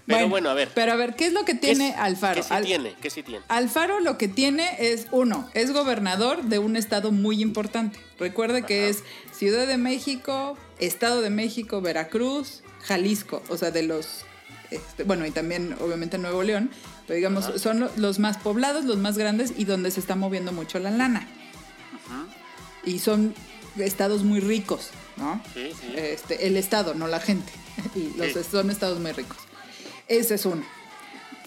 Pero 0.06 0.28
bueno, 0.28 0.50
a 0.50 0.54
ver. 0.54 0.68
Pero 0.74 0.92
a 0.92 0.96
ver, 0.96 1.14
¿qué 1.14 1.26
es 1.26 1.32
lo 1.32 1.44
que 1.44 1.52
¿qué 1.54 1.58
tiene 1.58 1.94
Alfaro? 1.94 2.34
¿Qué 2.36 2.42
sí 2.42 2.52
Al- 2.54 2.64
tiene? 2.64 2.94
¿Qué 3.00 3.08
sí 3.10 3.22
tiene? 3.22 3.44
Alfaro 3.48 4.00
lo 4.00 4.18
que 4.18 4.26
tiene 4.28 4.68
es, 4.80 5.06
uno, 5.12 5.48
es 5.54 5.72
gobernador 5.72 6.42
de 6.44 6.58
un 6.58 6.76
estado 6.76 7.12
muy 7.12 7.40
importante. 7.40 8.00
Recuerde 8.18 8.62
que 8.64 8.80
Ajá. 8.82 8.88
es 8.90 9.04
Ciudad 9.36 9.66
de 9.66 9.76
México, 9.76 10.56
Estado 10.80 11.20
de 11.22 11.30
México, 11.30 11.80
Veracruz, 11.80 12.62
Jalisco, 12.82 13.42
o 13.48 13.56
sea, 13.56 13.70
de 13.70 13.84
los, 13.84 14.24
este, 14.70 15.04
bueno, 15.04 15.24
y 15.26 15.30
también 15.30 15.76
obviamente 15.80 16.18
Nuevo 16.18 16.42
León, 16.42 16.70
pero 17.06 17.16
digamos, 17.16 17.44
Ajá. 17.46 17.58
son 17.58 17.78
lo- 17.80 17.90
los 17.96 18.18
más 18.18 18.38
poblados, 18.38 18.84
los 18.84 18.96
más 18.98 19.16
grandes 19.16 19.52
y 19.56 19.64
donde 19.66 19.90
se 19.92 20.00
está 20.00 20.16
moviendo 20.16 20.50
mucho 20.52 20.78
la 20.80 20.90
lana. 20.90 21.28
Y 22.84 22.98
son 22.98 23.34
estados 23.78 24.24
muy 24.24 24.40
ricos, 24.40 24.90
¿no? 25.16 25.40
Sí, 25.54 25.70
sí. 25.80 25.92
Este, 25.96 26.48
el 26.48 26.56
estado, 26.56 26.94
no 26.94 27.06
la 27.06 27.20
gente. 27.20 27.52
Y 27.94 28.12
los 28.18 28.32
Sí. 28.32 28.40
son 28.50 28.70
estados 28.70 28.98
muy 28.98 29.12
ricos. 29.12 29.36
Ese 30.12 30.34
es 30.34 30.44
uno. 30.44 30.62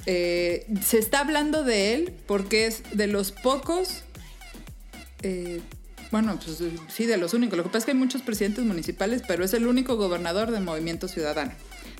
Eh, 0.07 0.65
se 0.83 0.97
está 0.97 1.19
hablando 1.19 1.63
de 1.63 1.93
él 1.93 2.13
porque 2.25 2.65
es 2.65 2.81
de 2.91 3.05
los 3.07 3.31
pocos. 3.31 4.03
eh, 5.21 5.61
bueno, 6.11 6.39
pues 6.43 6.63
sí, 6.87 7.05
de 7.05 7.17
los 7.17 7.33
únicos. 7.33 7.57
Lo 7.57 7.63
que 7.63 7.69
pasa 7.69 7.79
es 7.79 7.85
que 7.85 7.91
hay 7.91 7.97
muchos 7.97 8.21
presidentes 8.21 8.63
municipales, 8.63 9.21
pero 9.27 9.43
es 9.43 9.53
el 9.53 9.67
único 9.67 9.97
gobernador 9.97 10.51
del 10.51 10.63
Movimiento 10.63 11.07
Ciudadano. 11.07 11.51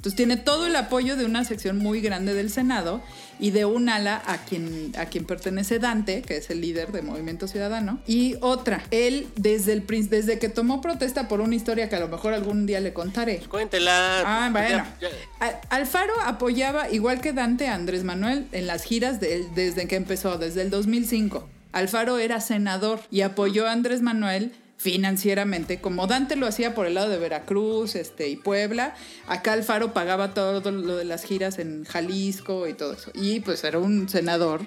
Entonces 0.05 0.17
tiene 0.17 0.37
todo 0.37 0.67
el 0.67 0.75
apoyo 0.75 1.15
de 1.15 1.25
una 1.25 1.43
sección 1.45 1.79
muy 1.79 1.99
grande 1.99 2.35
del 2.35 2.51
Senado 2.51 3.01
y 3.39 3.49
de 3.49 3.65
un 3.65 3.89
ala 3.89 4.21
a 4.27 4.37
quien, 4.45 4.91
a 4.99 5.07
quien 5.07 5.25
pertenece 5.25 5.79
Dante, 5.79 6.21
que 6.21 6.37
es 6.37 6.51
el 6.51 6.61
líder 6.61 6.91
del 6.91 7.01
Movimiento 7.05 7.47
Ciudadano. 7.47 7.97
Y 8.05 8.35
otra, 8.41 8.83
él 8.91 9.25
desde, 9.35 9.73
el, 9.73 9.83
desde 10.07 10.37
que 10.37 10.47
tomó 10.47 10.79
protesta 10.79 11.27
por 11.27 11.41
una 11.41 11.55
historia 11.55 11.89
que 11.89 11.95
a 11.95 11.99
lo 11.99 12.07
mejor 12.07 12.35
algún 12.35 12.67
día 12.67 12.81
le 12.81 12.93
contaré. 12.93 13.39
Cuéntela. 13.49 14.21
Ah, 14.23 14.49
bueno. 14.51 14.85
ya- 15.01 15.59
Alfaro 15.71 16.13
apoyaba, 16.23 16.91
igual 16.91 17.19
que 17.19 17.33
Dante, 17.33 17.67
a 17.67 17.73
Andrés 17.73 18.03
Manuel 18.03 18.45
en 18.51 18.67
las 18.67 18.83
giras 18.83 19.19
de 19.19 19.47
desde 19.55 19.87
que 19.87 19.95
empezó, 19.95 20.37
desde 20.37 20.61
el 20.61 20.69
2005. 20.69 21.49
Alfaro 21.71 22.19
era 22.19 22.41
senador 22.41 22.99
y 23.09 23.21
apoyó 23.21 23.65
a 23.65 23.71
Andrés 23.71 24.03
Manuel 24.03 24.53
financieramente, 24.85 25.81
como 25.81 26.05
Dante 26.05 26.35
lo 26.35 26.45
hacía 26.45 26.75
por 26.75 26.85
el 26.85 26.93
lado 26.93 27.09
de 27.09 27.17
Veracruz 27.17 27.95
este, 27.95 28.27
y 28.29 28.35
Puebla, 28.35 28.93
acá 29.27 29.53
Alfaro 29.53 29.93
pagaba 29.93 30.35
todo 30.35 30.71
lo 30.71 30.95
de 30.95 31.05
las 31.05 31.23
giras 31.23 31.57
en 31.57 31.85
Jalisco 31.85 32.67
y 32.67 32.75
todo 32.75 32.93
eso. 32.93 33.09
Y 33.15 33.39
pues 33.39 33.63
era 33.63 33.79
un 33.79 34.07
senador 34.07 34.61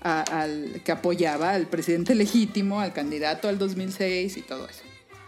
a- 0.00 0.20
al, 0.22 0.80
que 0.84 0.92
apoyaba 0.92 1.50
al 1.50 1.66
presidente 1.66 2.14
legítimo, 2.14 2.78
al 2.80 2.92
candidato 2.92 3.48
al 3.48 3.58
2006 3.58 4.36
y 4.36 4.42
todo 4.42 4.68
eso. 4.68 4.82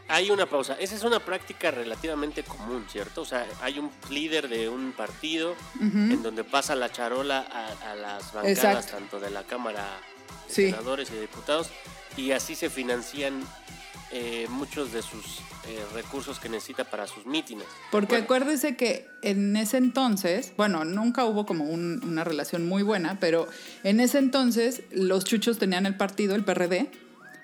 Hay 0.08 0.30
una 0.30 0.46
pausa. 0.46 0.76
Esa 0.78 0.94
es 0.94 1.02
una 1.02 1.18
práctica 1.18 1.72
relativamente 1.72 2.44
común, 2.44 2.84
¿cierto? 2.88 3.22
O 3.22 3.24
sea, 3.24 3.44
hay 3.62 3.80
un 3.80 3.90
líder 4.08 4.48
de 4.48 4.68
un 4.68 4.92
partido 4.92 5.56
en 5.80 6.22
donde 6.22 6.44
pasa 6.44 6.76
la 6.76 6.92
charola 6.92 7.44
a, 7.50 7.90
a 7.90 7.94
las 7.96 8.32
bancadas 8.32 8.46
Exacto. 8.86 8.92
tanto 8.92 9.18
de 9.18 9.30
la 9.30 9.42
Cámara 9.42 9.82
de 10.46 10.54
Sí. 10.54 10.70
Senadores 10.70 11.10
y 11.10 11.14
de 11.14 11.22
Diputados 11.22 11.70
y 12.16 12.30
así 12.30 12.54
se 12.54 12.70
financian 12.70 13.42
eh, 14.12 14.46
muchos 14.48 14.92
de 14.92 15.02
sus 15.02 15.40
eh, 15.66 15.84
recursos 15.94 16.38
que 16.38 16.48
necesita 16.48 16.84
para 16.84 17.06
sus 17.06 17.26
mítines. 17.26 17.66
Porque 17.90 18.12
Bueno, 18.14 18.24
acuérdese 18.24 18.76
que 18.76 19.08
en 19.22 19.56
ese 19.56 19.78
entonces, 19.78 20.52
bueno, 20.56 20.84
nunca 20.84 21.24
hubo 21.24 21.44
como 21.44 21.64
un- 21.64 22.00
una 22.04 22.22
relación 22.24 22.66
muy 22.68 22.82
buena, 22.82 23.18
pero 23.18 23.48
en 23.82 23.98
ese 24.00 24.18
entonces 24.18 24.82
los 24.92 25.24
chuchos 25.24 25.58
tenían 25.58 25.86
el 25.86 25.96
partido, 25.96 26.34
el 26.36 26.44
PRD, 26.44 26.90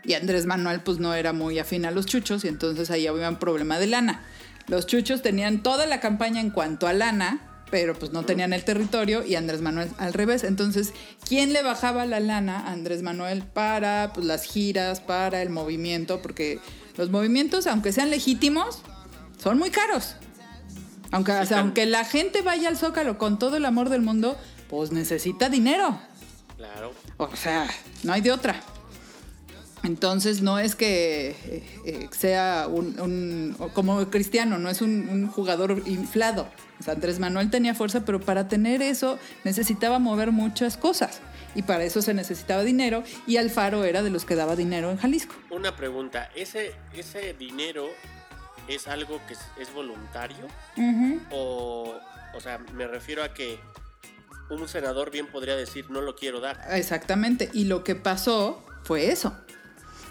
y 0.04 0.14
Andrés 0.14 0.46
Manuel 0.46 0.80
pues 0.80 0.98
no 0.98 1.14
era 1.14 1.32
muy 1.32 1.58
afín 1.58 1.84
a 1.86 1.90
los 1.90 2.06
chuchos 2.06 2.44
y 2.44 2.48
entonces 2.48 2.90
ahí 2.90 3.06
había 3.06 3.28
un 3.28 3.36
problema 3.36 3.78
de 3.78 3.86
lana. 3.88 4.22
Los 4.68 4.86
chuchos 4.86 5.22
tenían 5.22 5.62
toda 5.62 5.86
la 5.86 6.00
campaña 6.00 6.40
en 6.40 6.50
cuanto 6.50 6.86
a 6.86 6.92
lana, 6.92 7.40
pero 7.72 7.94
pues 7.94 8.12
no 8.12 8.22
tenían 8.26 8.52
el 8.52 8.64
territorio 8.64 9.24
y 9.24 9.34
Andrés 9.34 9.62
Manuel 9.62 9.88
al 9.96 10.12
revés. 10.12 10.44
Entonces, 10.44 10.92
¿quién 11.26 11.54
le 11.54 11.62
bajaba 11.62 12.04
la 12.04 12.20
lana 12.20 12.60
a 12.60 12.72
Andrés 12.72 13.02
Manuel 13.02 13.44
para 13.44 14.12
pues, 14.12 14.26
las 14.26 14.44
giras, 14.44 15.00
para 15.00 15.40
el 15.40 15.48
movimiento? 15.48 16.20
Porque 16.20 16.60
los 16.98 17.08
movimientos, 17.08 17.66
aunque 17.66 17.90
sean 17.90 18.10
legítimos, 18.10 18.82
son 19.42 19.58
muy 19.58 19.70
caros. 19.70 20.16
Aunque, 21.12 21.32
o 21.32 21.46
sea, 21.46 21.60
aunque 21.60 21.86
la 21.86 22.04
gente 22.04 22.42
vaya 22.42 22.68
al 22.68 22.76
Zócalo 22.76 23.16
con 23.16 23.38
todo 23.38 23.56
el 23.56 23.64
amor 23.64 23.88
del 23.88 24.02
mundo, 24.02 24.36
pues 24.68 24.92
necesita 24.92 25.48
dinero. 25.48 25.98
Claro. 26.58 26.92
O 27.16 27.34
sea, 27.34 27.66
no 28.02 28.12
hay 28.12 28.20
de 28.20 28.32
otra. 28.32 28.60
Entonces 29.84 30.42
no 30.42 30.58
es 30.58 30.76
que 30.76 31.30
eh, 31.30 31.62
eh, 31.84 32.08
sea 32.12 32.68
un, 32.68 33.56
como 33.74 34.08
Cristiano, 34.10 34.58
no 34.58 34.70
es 34.70 34.80
un, 34.80 35.08
un 35.08 35.28
jugador 35.28 35.82
inflado. 35.86 36.48
O 36.78 36.82
sea, 36.82 36.94
Andrés 36.94 37.18
Manuel 37.18 37.50
tenía 37.50 37.74
fuerza, 37.74 38.04
pero 38.04 38.20
para 38.20 38.48
tener 38.48 38.82
eso 38.82 39.18
necesitaba 39.44 39.98
mover 39.98 40.30
muchas 40.32 40.76
cosas. 40.76 41.20
Y 41.54 41.62
para 41.62 41.84
eso 41.84 42.00
se 42.00 42.14
necesitaba 42.14 42.62
dinero 42.62 43.02
y 43.26 43.36
Alfaro 43.36 43.84
era 43.84 44.02
de 44.02 44.10
los 44.10 44.24
que 44.24 44.36
daba 44.36 44.56
dinero 44.56 44.90
en 44.90 44.96
Jalisco. 44.96 45.34
Una 45.50 45.76
pregunta. 45.76 46.30
¿Ese, 46.34 46.72
ese 46.94 47.34
dinero 47.34 47.88
es 48.68 48.88
algo 48.88 49.20
que 49.26 49.34
es, 49.34 49.40
es 49.60 49.72
voluntario? 49.74 50.46
O, 51.30 51.94
o 52.34 52.40
sea, 52.40 52.58
me 52.74 52.86
refiero 52.86 53.22
a 53.22 53.34
que 53.34 53.58
un 54.48 54.66
senador 54.68 55.10
bien 55.10 55.26
podría 55.26 55.56
decir 55.56 55.90
no 55.90 56.00
lo 56.00 56.14
quiero 56.14 56.40
dar. 56.40 56.58
Exactamente. 56.70 57.50
Y 57.52 57.64
lo 57.64 57.84
que 57.84 57.96
pasó 57.96 58.64
fue 58.84 59.10
eso. 59.10 59.36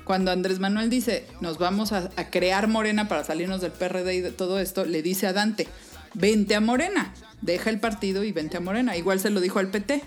Cuando 0.03 0.31
Andrés 0.31 0.59
Manuel 0.59 0.89
dice, 0.89 1.27
nos 1.39 1.57
vamos 1.57 1.91
a, 1.91 2.09
a 2.15 2.29
crear 2.29 2.67
Morena 2.67 3.07
para 3.07 3.23
salirnos 3.23 3.61
del 3.61 3.71
PRD 3.71 4.15
y 4.15 4.21
de 4.21 4.31
todo 4.31 4.59
esto, 4.59 4.85
le 4.85 5.01
dice 5.01 5.27
a 5.27 5.33
Dante, 5.33 5.67
vente 6.13 6.55
a 6.55 6.61
Morena, 6.61 7.13
deja 7.41 7.69
el 7.69 7.79
partido 7.79 8.23
y 8.23 8.31
vente 8.31 8.57
a 8.57 8.59
Morena. 8.61 8.97
Igual 8.97 9.19
se 9.19 9.29
lo 9.29 9.39
dijo 9.39 9.59
al 9.59 9.69
PT. 9.69 10.01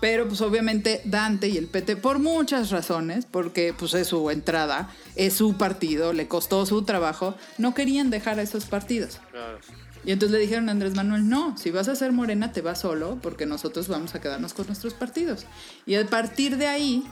Pero 0.00 0.26
pues 0.26 0.40
obviamente 0.40 1.00
Dante 1.04 1.48
y 1.48 1.56
el 1.56 1.68
PT, 1.68 1.94
por 1.94 2.18
muchas 2.18 2.70
razones, 2.70 3.24
porque 3.24 3.72
pues 3.72 3.94
es 3.94 4.08
su 4.08 4.30
entrada, 4.30 4.90
es 5.14 5.32
su 5.34 5.56
partido, 5.56 6.12
le 6.12 6.26
costó 6.26 6.66
su 6.66 6.82
trabajo, 6.82 7.36
no 7.56 7.72
querían 7.72 8.10
dejar 8.10 8.40
a 8.40 8.42
esos 8.42 8.64
partidos. 8.64 9.20
Claro. 9.30 9.60
Y 10.04 10.10
entonces 10.10 10.36
le 10.36 10.42
dijeron 10.42 10.68
a 10.68 10.72
Andrés 10.72 10.96
Manuel, 10.96 11.28
no, 11.28 11.56
si 11.56 11.70
vas 11.70 11.86
a 11.86 11.94
ser 11.94 12.10
morena 12.10 12.52
te 12.52 12.60
vas 12.60 12.80
solo 12.80 13.20
porque 13.22 13.46
nosotros 13.46 13.86
vamos 13.86 14.16
a 14.16 14.20
quedarnos 14.20 14.54
con 14.54 14.66
nuestros 14.66 14.94
partidos. 14.94 15.46
Y 15.86 15.94
a 15.94 16.04
partir 16.04 16.56
de 16.56 16.66
ahí, 16.66 17.04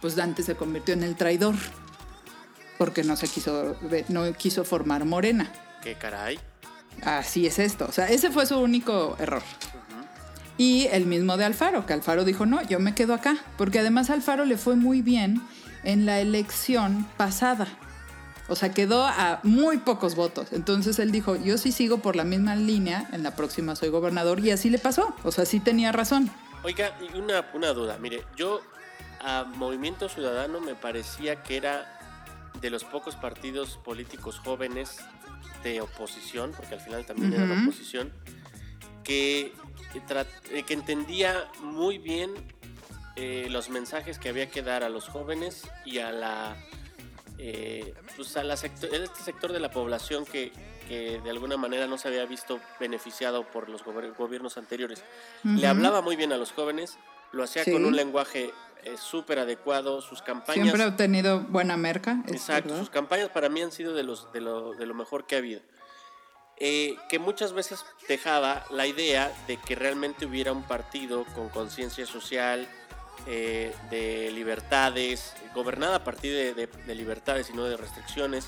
pues 0.00 0.16
Dante 0.16 0.42
se 0.42 0.56
convirtió 0.56 0.94
en 0.94 1.02
el 1.02 1.16
traidor 1.16 1.54
porque 2.78 3.04
no 3.04 3.16
se 3.16 3.28
quiso, 3.28 3.76
no 4.08 4.32
quiso 4.34 4.64
formar 4.64 5.04
morena. 5.04 5.50
¿Qué 5.82 5.94
caray? 5.94 6.38
Así 7.02 7.46
es 7.46 7.58
esto. 7.58 7.86
O 7.88 7.92
sea, 7.92 8.08
ese 8.08 8.30
fue 8.30 8.46
su 8.46 8.58
único 8.58 9.16
error. 9.18 9.42
Y 10.58 10.86
el 10.86 11.06
mismo 11.06 11.36
de 11.36 11.44
Alfaro, 11.44 11.84
que 11.84 11.92
Alfaro 11.92 12.24
dijo, 12.24 12.46
no, 12.46 12.62
yo 12.62 12.78
me 12.78 12.94
quedo 12.94 13.14
acá. 13.14 13.36
Porque 13.58 13.80
además 13.80 14.10
Alfaro 14.10 14.44
le 14.44 14.56
fue 14.56 14.76
muy 14.76 15.02
bien 15.02 15.42
en 15.84 16.06
la 16.06 16.20
elección 16.20 17.06
pasada. 17.16 17.66
O 18.48 18.56
sea, 18.56 18.72
quedó 18.72 19.04
a 19.04 19.40
muy 19.42 19.78
pocos 19.78 20.14
votos. 20.14 20.52
Entonces 20.52 20.98
él 20.98 21.12
dijo, 21.12 21.36
yo 21.36 21.58
sí 21.58 21.72
sigo 21.72 21.98
por 21.98 22.16
la 22.16 22.24
misma 22.24 22.56
línea, 22.56 23.08
en 23.12 23.22
la 23.22 23.34
próxima 23.34 23.76
soy 23.76 23.90
gobernador. 23.90 24.40
Y 24.40 24.50
así 24.50 24.70
le 24.70 24.78
pasó. 24.78 25.14
O 25.24 25.32
sea, 25.32 25.44
sí 25.44 25.60
tenía 25.60 25.92
razón. 25.92 26.30
Oiga, 26.62 26.96
una, 27.14 27.44
una 27.54 27.68
duda. 27.72 27.98
Mire, 27.98 28.24
yo 28.36 28.60
a 29.26 29.42
Movimiento 29.42 30.08
Ciudadano 30.08 30.60
me 30.60 30.76
parecía 30.76 31.42
que 31.42 31.56
era 31.56 31.92
de 32.60 32.70
los 32.70 32.84
pocos 32.84 33.16
partidos 33.16 33.76
políticos 33.84 34.38
jóvenes 34.38 34.98
de 35.64 35.80
oposición, 35.80 36.52
porque 36.56 36.74
al 36.74 36.80
final 36.80 37.04
también 37.04 37.32
era 37.32 37.44
Ujú. 37.44 37.62
oposición, 37.64 38.12
que, 39.02 39.52
eh, 40.52 40.62
que 40.62 40.74
entendía 40.74 41.50
muy 41.60 41.98
bien 41.98 42.32
eh, 43.16 43.48
los 43.50 43.68
mensajes 43.68 44.20
que 44.20 44.28
había 44.28 44.48
que 44.48 44.62
dar 44.62 44.84
a 44.84 44.88
los 44.88 45.08
jóvenes 45.08 45.68
y 45.84 45.98
a 45.98 46.12
la 46.12 46.56
eh, 47.38 47.94
pues 48.14 48.36
a 48.36 48.44
la 48.44 48.56
sector, 48.56 48.94
este 48.94 49.22
sector 49.24 49.52
de 49.52 49.58
la 49.58 49.70
población 49.72 50.24
que, 50.24 50.52
que 50.88 51.20
de 51.20 51.30
alguna 51.30 51.56
manera 51.56 51.88
no 51.88 51.98
se 51.98 52.06
había 52.08 52.24
visto 52.26 52.60
beneficiado 52.78 53.42
por 53.50 53.68
los 53.68 53.82
gobiernos 53.82 54.56
anteriores. 54.56 55.02
Le 55.42 55.66
hablaba 55.66 56.00
muy 56.00 56.14
bien 56.14 56.32
a 56.32 56.36
los 56.36 56.52
jóvenes, 56.52 56.96
lo 57.32 57.42
hacía 57.42 57.64
Sí. 57.64 57.72
con 57.72 57.84
un 57.84 57.96
lenguaje 57.96 58.52
eh, 58.86 58.96
súper 58.98 59.38
adecuado, 59.40 60.00
sus 60.00 60.22
campañas... 60.22 60.62
Siempre 60.64 60.82
ha 60.84 60.88
obtenido 60.88 61.40
buena 61.40 61.76
merca. 61.76 62.22
es 62.26 62.32
Exacto, 62.32 62.68
verdad. 62.68 62.80
sus 62.80 62.90
campañas 62.90 63.28
para 63.30 63.48
mí 63.48 63.60
han 63.62 63.72
sido 63.72 63.94
de, 63.94 64.02
los, 64.02 64.32
de, 64.32 64.40
lo, 64.40 64.72
de 64.74 64.86
lo 64.86 64.94
mejor 64.94 65.26
que 65.26 65.34
ha 65.34 65.38
habido. 65.38 65.60
Eh, 66.58 66.96
que 67.10 67.18
muchas 67.18 67.52
veces 67.52 67.84
dejaba 68.08 68.64
la 68.70 68.86
idea 68.86 69.30
de 69.46 69.58
que 69.58 69.74
realmente 69.74 70.24
hubiera 70.24 70.52
un 70.52 70.62
partido 70.62 71.24
con 71.34 71.50
conciencia 71.50 72.06
social, 72.06 72.66
eh, 73.26 73.74
de 73.90 74.30
libertades, 74.32 75.34
gobernada 75.54 75.96
a 75.96 76.04
partir 76.04 76.32
de, 76.32 76.54
de- 76.54 76.66
de 76.66 76.94
libertades 76.94 77.50
y 77.50 77.52
no 77.52 77.64
de 77.64 77.76
restricciones, 77.76 78.46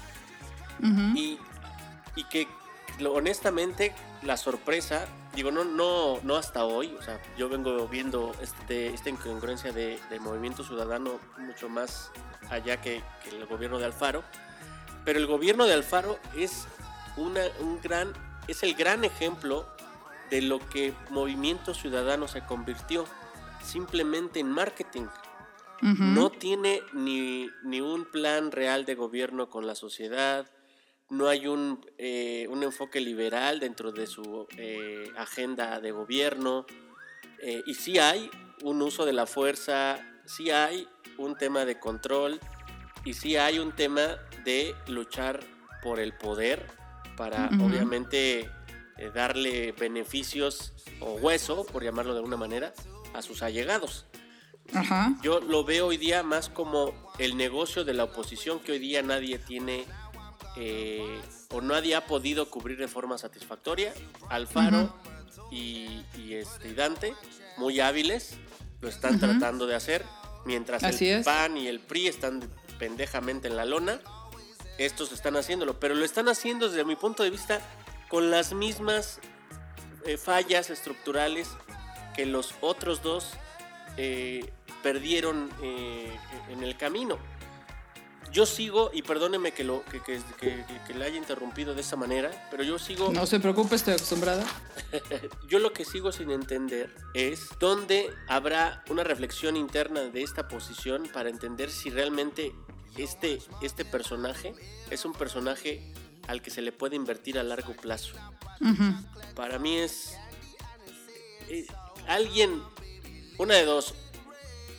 Ujú. 0.81 1.17
y, 1.19 1.39
y 2.17 2.25
que 2.25 2.47
honestamente 3.11 3.93
la 4.23 4.37
sorpresa, 4.37 5.07
digo, 5.35 5.51
no, 5.51 5.65
no, 5.65 6.19
no 6.23 6.37
hasta 6.37 6.65
hoy, 6.65 6.95
o 6.99 7.03
sea, 7.03 7.21
yo 7.37 7.49
vengo 7.49 7.87
viendo 7.89 8.35
este, 8.43 8.89
esta 8.89 9.11
incongruencia 9.11 9.73
de, 9.73 9.99
de 10.11 10.21
Movimiento 10.21 10.65
Ciudadano 10.65 11.21
mucho 11.39 11.69
más 11.69 12.11
allá 12.51 12.81
que, 12.81 13.03
que 13.23 13.37
el 13.37 13.47
gobierno 13.47 13.79
de 13.79 13.85
Alfaro, 13.85 14.25
pero 15.05 15.19
el 15.19 15.27
gobierno 15.27 15.65
de 15.67 15.75
Alfaro 15.75 16.19
es, 16.37 16.67
una, 17.17 17.41
un 17.61 17.81
gran, 17.81 18.13
es 18.47 18.63
el 18.63 18.75
gran 18.75 19.05
ejemplo 19.05 19.67
de 20.31 20.43
lo 20.43 20.59
que 20.69 20.93
Movimiento 21.11 21.75
Ciudadano 21.75 22.29
se 22.29 22.45
convirtió 22.45 23.07
simplemente 23.63 24.41
en 24.41 24.51
marketing. 24.51 25.07
No 25.81 26.31
tiene 26.31 26.83
ni, 26.93 27.49
ni 27.63 27.81
un 27.81 28.05
plan 28.05 28.51
real 28.51 28.85
de 28.85 28.97
gobierno 28.97 29.49
con 29.49 29.69
la 29.69 29.77
sociedad, 29.77 30.51
no 31.11 31.29
hay 31.29 31.47
un, 31.47 31.85
eh, 31.97 32.47
un 32.51 32.63
enfoque 32.63 33.01
liberal 33.01 33.61
dentro 33.61 33.93
de 33.93 34.07
su 34.07 34.47
eh, 34.57 35.11
agenda 35.17 35.81
de 35.81 35.91
gobierno, 35.93 36.67
eh, 37.41 37.63
y 37.67 37.75
sí 37.75 37.99
hay 37.99 38.31
un 38.63 38.83
uso 38.83 39.07
de 39.07 39.13
la 39.13 39.27
fuerza, 39.27 39.99
sí 40.27 40.51
hay 40.51 40.87
un 41.17 41.37
tema 41.37 41.65
de 41.65 41.79
control, 41.79 42.41
y 43.05 43.15
sí 43.15 43.37
hay 43.37 43.59
un 43.59 43.73
tema 43.73 44.19
de 44.45 44.75
luchar 44.87 45.41
por 45.83 46.01
el 46.01 46.13
poder 46.13 46.67
para 47.17 47.49
obviamente 47.61 48.51
eh, 48.99 49.11
darle 49.15 49.73
beneficios 49.73 50.73
o 51.01 51.15
hueso, 51.15 51.65
por 51.67 51.83
llamarlo 51.83 52.13
de 52.13 52.19
alguna 52.19 52.37
manera, 52.37 52.73
a 53.15 53.23
sus 53.23 53.43
allegados. 53.43 54.07
Ajá. 54.75 55.17
Yo 55.23 55.41
lo 55.41 55.65
veo 55.65 55.87
hoy 55.87 55.97
día 55.97 56.23
más 56.23 56.49
como 56.49 56.93
el 57.19 57.37
negocio 57.37 57.85
de 57.85 57.95
la 57.95 58.05
oposición 58.05 58.61
que 58.61 58.73
hoy 58.73 58.79
día 58.79 59.03
nadie 59.03 59.39
tiene 59.39 59.87
eh, 60.59 61.21
o 61.51 61.61
nadie 61.61 61.95
ha 61.95 62.07
podido 62.07 62.51
cubrir 62.51 62.79
de 62.79 62.89
forma 62.89 63.17
satisfactoria. 63.17 63.95
Alfaro 64.29 64.95
y, 65.51 66.05
y, 66.17 66.35
este, 66.35 66.75
Dante, 66.75 67.15
muy 67.57 67.81
hábiles, 67.81 68.35
lo 68.81 68.89
están 68.89 69.19
tratando 69.19 69.67
de 69.67 69.75
hacer, 69.75 70.05
mientras 70.45 70.83
Así 70.85 71.09
el. 71.09 71.25
PAN 71.25 71.57
y 71.57 71.69
el 71.69 71.81
PRI 71.81 72.09
están 72.09 72.49
pendejamente 72.79 73.49
en 73.49 73.57
la 73.57 73.65
lona. 73.65 74.01
Estos 74.79 75.13
están 75.13 75.37
haciéndolo, 75.37 75.81
pero 75.81 75.95
lo 75.95 76.05
están 76.05 76.29
haciendo 76.29 76.69
desde 76.69 76.85
mi 76.85 76.97
punto 76.97 77.23
de 77.23 77.31
vista 77.31 77.61
con 78.09 78.31
las 78.31 78.53
mismas 78.53 79.21
eh, 80.05 80.17
fallas 80.17 80.71
estructurales 80.71 81.49
que 82.15 82.27
los 82.27 82.55
otros 82.61 83.03
dos 83.03 83.33
eh, 83.97 84.53
perdieron 84.83 85.51
eh, 85.63 86.17
en 86.51 86.63
el 86.63 86.77
camino. 86.77 87.19
Yo 88.33 88.45
sigo, 88.47 88.91
y 88.93 89.03
perdóneme 89.03 89.53
que, 89.53 89.65
lo, 89.65 89.85
que, 89.87 90.01
que, 90.03 90.21
que- 90.39 90.65
que 90.87 90.95
le 90.95 91.05
haya 91.05 91.17
interrumpido 91.17 91.75
de 91.75 91.81
esa 91.81 91.97
manera, 91.97 92.31
pero 92.51 92.63
yo 92.63 92.79
sigo, 92.79 93.11
No 93.13 93.27
se 93.27 93.41
preocupe, 93.41 93.75
estoy 93.77 93.95
acostumbrada. 93.95 94.45
yo 95.49 95.59
lo 95.59 95.73
que 95.73 95.85
sigo 95.85 96.13
sin 96.13 96.31
entender 96.31 96.95
es 97.15 97.49
dónde 97.59 98.11
habrá 98.29 98.85
una 98.91 99.03
reflexión 99.03 99.57
interna 99.57 100.03
de 100.03 100.23
esta 100.23 100.47
posición 100.49 101.09
para 101.13 101.31
entender 101.31 101.71
si 101.71 101.89
realmente 101.91 102.53
este, 102.97 103.39
este 103.63 103.85
personaje 103.85 104.55
es 104.91 105.05
un 105.05 105.13
personaje 105.15 105.93
al 106.27 106.43
que 106.43 106.51
se 106.51 106.61
le 106.63 106.73
puede 106.73 106.97
invertir 106.97 107.39
a 107.39 107.43
largo 107.43 107.75
plazo. 107.75 108.15
Para 109.35 109.59
mí 109.59 109.79
es 109.79 110.15
eh, 111.49 111.67
alguien, 112.07 112.63
una 113.39 113.55
de 113.55 113.65
dos, 113.65 113.95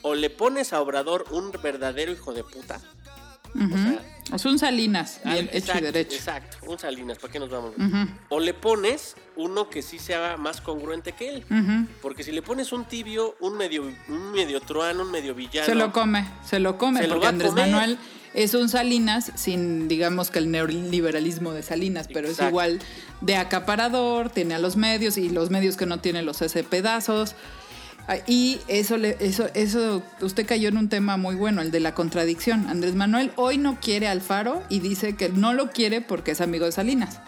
o 0.02 0.14
le 0.16 0.30
pones 0.30 0.72
a 0.74 0.82
Obrador 0.82 1.26
un 1.32 1.52
verdadero 1.64 2.12
hijo 2.12 2.34
de 2.34 2.44
puta. 2.44 2.80
Sea, 3.54 4.36
es 4.36 4.46
un 4.46 4.60
Salinas, 4.60 5.20
bien 5.24 5.38
Al- 5.38 5.44
hecho 5.46 5.54
y 5.56 5.58
exacto, 5.58 5.84
derecho. 5.86 6.16
Exacto, 6.16 6.58
un 6.68 6.78
Salinas, 6.80 7.18
¿para 7.18 7.34
qué 7.34 7.40
nos 7.40 7.50
vamos? 7.50 7.74
O 8.30 8.40
le 8.40 8.54
pones 8.54 9.16
uno 9.36 9.70
que 9.70 9.82
sí 9.82 9.98
sea 10.00 10.38
más 10.38 10.62
congruente 10.62 11.14
que 11.14 11.30
él. 11.30 11.88
Porque 12.02 12.24
si 12.24 12.32
le 12.32 12.42
pones 12.42 12.72
un 12.72 12.86
tibio, 12.86 13.36
un 13.40 13.58
medio, 13.58 13.84
un 14.08 14.32
medio 14.32 14.62
truano, 14.62 15.02
un 15.04 15.12
medio 15.12 15.34
villano. 15.34 15.66
Se 15.66 15.76
lo 15.76 15.92
come, 15.92 16.28
se 16.46 16.60
lo 16.60 16.78
come, 16.78 17.02
Se 17.02 17.08
porque 17.08 17.28
Andrés 17.28 17.50
comer. 17.52 17.70
Manuel 17.70 17.98
es 18.36 18.54
un 18.54 18.70
Salinas 18.70 19.32
sin, 19.36 19.88
digamos 19.88 20.30
que 20.30 20.38
el 20.38 20.52
neoliberalismo 20.52 21.52
de 21.54 21.64
Salinas, 21.64 22.08
pero 22.14 22.28
es 22.28 22.40
igual 22.40 22.80
de 23.22 23.36
acaparador, 23.36 24.30
tiene 24.30 24.54
a 24.54 24.60
los 24.60 24.76
medios 24.76 25.18
y 25.18 25.30
los 25.30 25.50
medios 25.50 25.76
que 25.78 25.86
no 25.88 26.00
tienen 26.00 26.26
los 26.28 26.42
hace 26.44 26.64
pedazos. 26.64 27.36
Ah, 28.10 28.18
Y 28.26 28.60
eso, 28.68 28.96
eso, 28.96 30.04
usted 30.22 30.48
cayó 30.48 30.70
en 30.70 30.78
un 30.78 30.90
tema 30.90 31.16
muy 31.18 31.36
bueno, 31.36 31.62
el 31.62 31.70
de 31.70 31.80
la 31.80 31.94
contradicción. 31.94 32.66
Andrés 32.68 32.96
Manuel 32.96 33.32
hoy 33.36 33.60
no 33.60 33.80
quiere 33.80 34.08
Alfaro 34.08 34.64
y 34.68 34.80
dice 34.80 35.16
que 35.16 35.30
no 35.30 35.54
lo 35.54 35.70
quiere 35.70 36.02
porque 36.02 36.32
es 36.32 36.42
amigo 36.42 36.66
de 36.66 36.72
Salinas. 36.72 37.20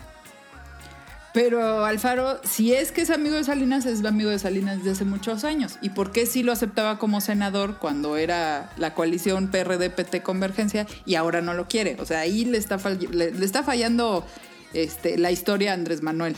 Pero 1.36 1.86
Alfaro, 1.86 2.42
si 2.44 2.74
es 2.74 2.92
que 2.92 3.02
es 3.02 3.12
amigo 3.12 3.36
de 3.36 3.44
Salinas, 3.44 3.86
es 3.86 4.04
amigo 4.04 4.32
de 4.32 4.40
Salinas 4.40 4.80
desde 4.80 4.92
hace 4.94 5.06
muchos 5.06 5.44
años. 5.44 5.78
¿Y 5.84 5.90
por 5.90 6.12
qué 6.12 6.26
sí 6.26 6.42
lo 6.42 6.52
aceptaba 6.52 6.98
como 6.98 7.22
senador 7.22 7.78
cuando 7.78 8.18
era 8.18 8.72
la 8.76 8.96
coalición 8.96 9.52
PRD-PT 9.52 10.24
Convergencia 10.24 10.88
y 11.06 11.14
ahora 11.14 11.42
no 11.42 11.54
lo 11.54 11.68
quiere? 11.68 11.96
O 12.00 12.06
sea, 12.06 12.22
ahí 12.22 12.44
le 12.44 12.58
está, 12.58 12.80
le, 13.12 13.30
le 13.30 13.46
está 13.46 13.62
fallando 13.62 14.26
este, 14.74 15.20
la 15.20 15.30
historia 15.30 15.72
a 15.72 15.74
Andrés 15.76 16.02
Manuel. 16.02 16.36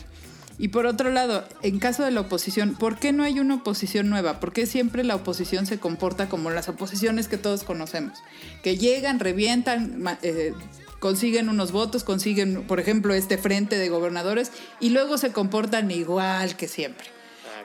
Y 0.60 0.68
por 0.68 0.86
otro 0.86 1.10
lado, 1.10 1.48
en 1.62 1.80
caso 1.80 2.04
de 2.04 2.12
la 2.12 2.22
oposición, 2.22 2.76
¿por 2.76 2.98
qué 2.98 3.12
no 3.12 3.24
hay 3.24 3.40
una 3.40 3.56
oposición 3.56 4.10
nueva? 4.10 4.40
¿Por 4.40 4.54
qué 4.54 4.66
siempre 4.66 5.04
la 5.04 5.16
oposición 5.16 5.66
se 5.66 5.80
comporta 5.80 6.30
como 6.30 6.52
las 6.52 6.70
oposiciones 6.70 7.28
que 7.28 7.38
todos 7.38 7.64
conocemos? 7.64 8.20
Que 8.62 8.78
llegan, 8.78 9.20
revientan, 9.20 10.04
eh, 10.22 10.54
consiguen 11.00 11.50
unos 11.50 11.72
votos, 11.72 12.04
consiguen, 12.04 12.64
por 12.68 12.80
ejemplo, 12.80 13.14
este 13.14 13.38
frente 13.38 13.78
de 13.78 13.90
gobernadores 13.90 14.52
y 14.80 14.90
luego 14.90 15.18
se 15.18 15.32
comportan 15.32 15.90
igual 15.92 16.56
que 16.56 16.68
siempre. 16.68 17.08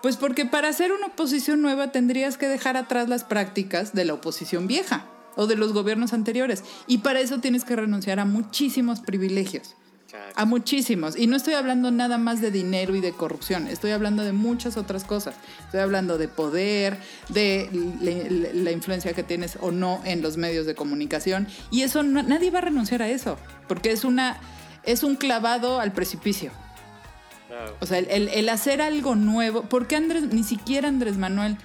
Pues 0.02 0.16
porque 0.16 0.46
para 0.46 0.68
hacer 0.68 0.92
una 0.92 1.06
oposición 1.06 1.60
nueva 1.60 1.92
tendrías 1.92 2.38
que 2.38 2.48
dejar 2.48 2.76
atrás 2.76 3.08
las 3.08 3.24
prácticas 3.24 3.92
de 3.92 4.04
la 4.04 4.14
oposición 4.14 4.66
vieja 4.66 5.06
o 5.36 5.46
de 5.46 5.56
los 5.56 5.72
gobiernos 5.72 6.12
anteriores. 6.12 6.64
Y 6.86 6.98
para 6.98 7.20
eso 7.20 7.38
tienes 7.38 7.64
que 7.64 7.76
renunciar 7.76 8.18
a 8.18 8.24
muchísimos 8.24 9.00
privilegios. 9.00 9.76
Exacto. 10.10 10.32
A 10.40 10.44
muchísimos. 10.46 11.16
Y 11.18 11.26
no 11.26 11.36
estoy 11.36 11.52
hablando 11.52 11.90
nada 11.90 12.16
más 12.16 12.40
de 12.40 12.50
dinero 12.50 12.94
y 12.96 13.02
de 13.02 13.12
corrupción. 13.12 13.66
Estoy 13.68 13.90
hablando 13.90 14.24
de 14.24 14.32
muchas 14.32 14.78
otras 14.78 15.04
cosas. 15.04 15.34
Estoy 15.66 15.80
hablando 15.80 16.16
de 16.16 16.28
poder, 16.28 16.98
de 17.28 17.68
la, 18.00 18.62
la 18.62 18.70
influencia 18.72 19.12
que 19.12 19.22
tienes 19.22 19.58
o 19.60 19.70
no 19.70 20.00
en 20.06 20.22
los 20.22 20.38
medios 20.38 20.64
de 20.64 20.74
comunicación. 20.74 21.46
Y 21.70 21.82
eso 21.82 22.02
no- 22.02 22.22
nadie 22.22 22.50
va 22.50 22.58
a 22.60 22.62
renunciar 22.62 23.02
a 23.02 23.08
eso. 23.08 23.36
Porque 23.68 23.90
es 23.92 24.04
una. 24.04 24.38
Es 24.84 25.02
un 25.02 25.16
clavado 25.16 25.78
al 25.80 25.92
precipicio. 25.92 26.52
Claro. 27.48 27.76
O 27.80 27.84
sea, 27.86 27.98
el, 27.98 28.06
el- 28.10 28.28
el 28.28 28.48
hacer 28.48 28.80
algo 28.80 29.14
nuevo. 29.14 29.62
Porque 29.68 29.94
Andrés, 29.96 30.32
ni 30.32 30.42
siquiera 30.42 30.88
Andrés 30.88 31.18
Manuel, 31.18 31.58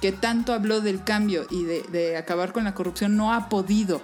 que 0.00 0.12
tanto 0.12 0.52
habló 0.52 0.80
del 0.80 1.02
cambio 1.02 1.48
y 1.50 1.64
de, 1.64 1.82
de 1.90 2.16
acabar 2.16 2.52
con 2.52 2.62
la 2.62 2.74
corrupción, 2.74 3.16
no 3.16 3.32
ha 3.34 3.48
podido 3.48 4.00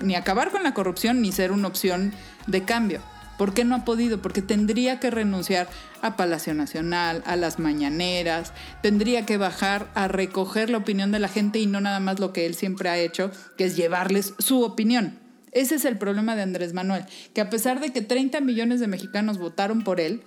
ni 0.00 0.14
acabar 0.14 0.50
con 0.50 0.62
la 0.62 0.72
corrupción 0.72 1.20
ni 1.20 1.30
ser 1.30 1.52
una 1.52 1.68
opción 1.68 2.14
de 2.46 2.62
cambio. 2.64 3.02
¿Por 3.38 3.54
qué 3.54 3.64
no 3.64 3.74
ha 3.74 3.84
podido? 3.84 4.22
Porque 4.22 4.42
tendría 4.42 5.00
que 5.00 5.10
renunciar 5.10 5.68
a 6.02 6.16
Palacio 6.16 6.54
Nacional, 6.54 7.22
a 7.26 7.36
las 7.36 7.58
mañaneras, 7.58 8.52
tendría 8.82 9.26
que 9.26 9.36
bajar 9.36 9.90
a 9.94 10.08
recoger 10.08 10.70
la 10.70 10.78
opinión 10.78 11.12
de 11.12 11.18
la 11.18 11.28
gente 11.28 11.58
y 11.58 11.66
no 11.66 11.80
nada 11.80 12.00
más 12.00 12.20
lo 12.20 12.32
que 12.32 12.46
él 12.46 12.54
siempre 12.54 12.88
ha 12.88 12.98
hecho, 12.98 13.30
que 13.56 13.64
es 13.64 13.76
llevarles 13.76 14.34
su 14.38 14.62
opinión. 14.62 15.18
Ese 15.52 15.76
es 15.76 15.84
el 15.84 15.98
problema 15.98 16.34
de 16.34 16.42
Andrés 16.42 16.72
Manuel, 16.72 17.04
que 17.32 17.40
a 17.40 17.48
pesar 17.48 17.80
de 17.80 17.92
que 17.92 18.02
30 18.02 18.40
millones 18.40 18.80
de 18.80 18.88
mexicanos 18.88 19.38
votaron 19.38 19.84
por 19.84 20.00
él, 20.00 20.22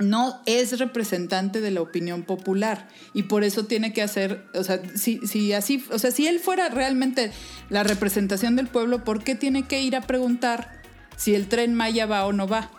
no 0.00 0.40
es 0.46 0.78
representante 0.78 1.60
de 1.60 1.70
la 1.70 1.80
opinión 1.80 2.22
popular 2.22 2.88
y 3.14 3.24
por 3.24 3.44
eso 3.44 3.64
tiene 3.66 3.92
que 3.92 4.02
hacer, 4.02 4.44
o 4.54 4.62
sea, 4.62 4.80
si, 4.94 5.52
así, 5.52 5.84
o 5.90 5.98
sea, 5.98 6.10
si 6.10 6.26
él 6.26 6.38
fuera 6.38 6.68
realmente 6.68 7.32
la 7.68 7.82
representación 7.82 8.56
del 8.56 8.68
pueblo, 8.68 9.04
¿por 9.04 9.24
qué 9.24 9.34
tiene 9.34 9.66
que 9.66 9.82
ir 9.82 9.96
a 9.96 10.02
preguntar 10.02 10.77
si 11.18 11.34
el 11.34 11.48
tren 11.48 11.74
Maya 11.74 12.06
va 12.06 12.24
o 12.24 12.32
no 12.32 12.48
va 12.48 12.70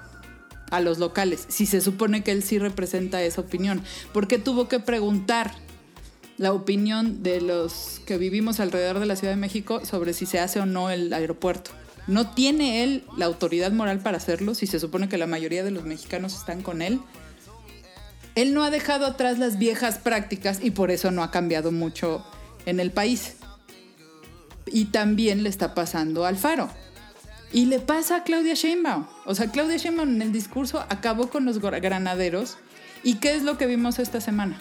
a 0.72 0.80
los 0.80 0.98
locales? 0.98 1.46
Si 1.50 1.68
se 1.68 1.82
supone 1.82 2.24
que 2.24 2.32
él 2.32 2.42
sí 2.42 2.58
representa 2.58 3.22
esa 3.22 3.42
opinión, 3.42 3.84
¿por 4.14 4.28
qué 4.28 4.40
tuvo 4.40 4.68
que 4.68 4.80
preguntar 4.80 5.52
la 6.38 6.54
opinión 6.54 7.22
de 7.22 7.42
los 7.42 8.02
que 8.08 8.18
vivimos 8.18 8.60
alrededor 8.60 9.00
de 9.00 9.06
la 9.06 9.18
Ciudad 9.18 9.34
de 9.34 9.40
México 9.40 9.86
sobre 9.86 10.14
si 10.14 10.26
se 10.26 10.40
hace 10.40 10.60
o 10.60 10.66
no 10.66 10.90
el 10.90 11.14
aeropuerto? 11.14 11.72
¿No 12.08 12.32
tiene 12.32 12.84
él 12.84 13.04
la 13.18 13.26
autoridad 13.26 13.72
moral 13.72 14.00
para 14.00 14.18
hacerlo 14.18 14.56
si 14.56 14.66
se 14.66 14.80
supone 14.80 15.10
que 15.10 15.20
la 15.20 15.28
mayoría 15.28 15.64
de 15.64 15.70
los 15.70 15.84
mexicanos 15.84 16.34
están 16.34 16.64
con 16.64 16.82
él? 16.82 17.00
Él 18.36 18.54
no 18.54 18.64
ha 18.64 18.72
dejado 18.72 19.06
atrás 19.06 19.38
las 19.38 19.60
viejas 19.60 19.98
prácticas 19.98 20.60
y 20.64 20.72
por 20.72 20.92
eso 20.92 21.12
no 21.12 21.24
ha 21.24 21.30
cambiado 21.30 21.72
mucho 21.72 22.26
en 22.66 22.80
el 22.80 22.92
país. 22.92 23.36
Y 24.66 24.86
también 24.86 25.44
le 25.44 25.50
está 25.50 25.76
pasando 25.76 26.26
al 26.26 26.38
Faro. 26.38 26.70
Y 27.52 27.66
le 27.66 27.80
pasa 27.80 28.18
a 28.18 28.24
Claudia 28.24 28.54
Sheinbaum. 28.54 29.08
O 29.26 29.34
sea, 29.36 29.48
Claudia 29.52 29.78
Sheinbaum 29.78 30.10
en 30.10 30.22
el 30.22 30.32
discurso 30.32 30.86
acabó 30.90 31.30
con 31.30 31.46
los 31.46 31.62
gra- 31.62 31.82
granaderos. 31.82 32.58
¿Y 33.04 33.16
qué 33.16 33.34
es 33.36 33.44
lo 33.44 33.58
que 33.58 33.66
vimos 33.66 33.98
esta 33.98 34.22
semana? 34.22 34.58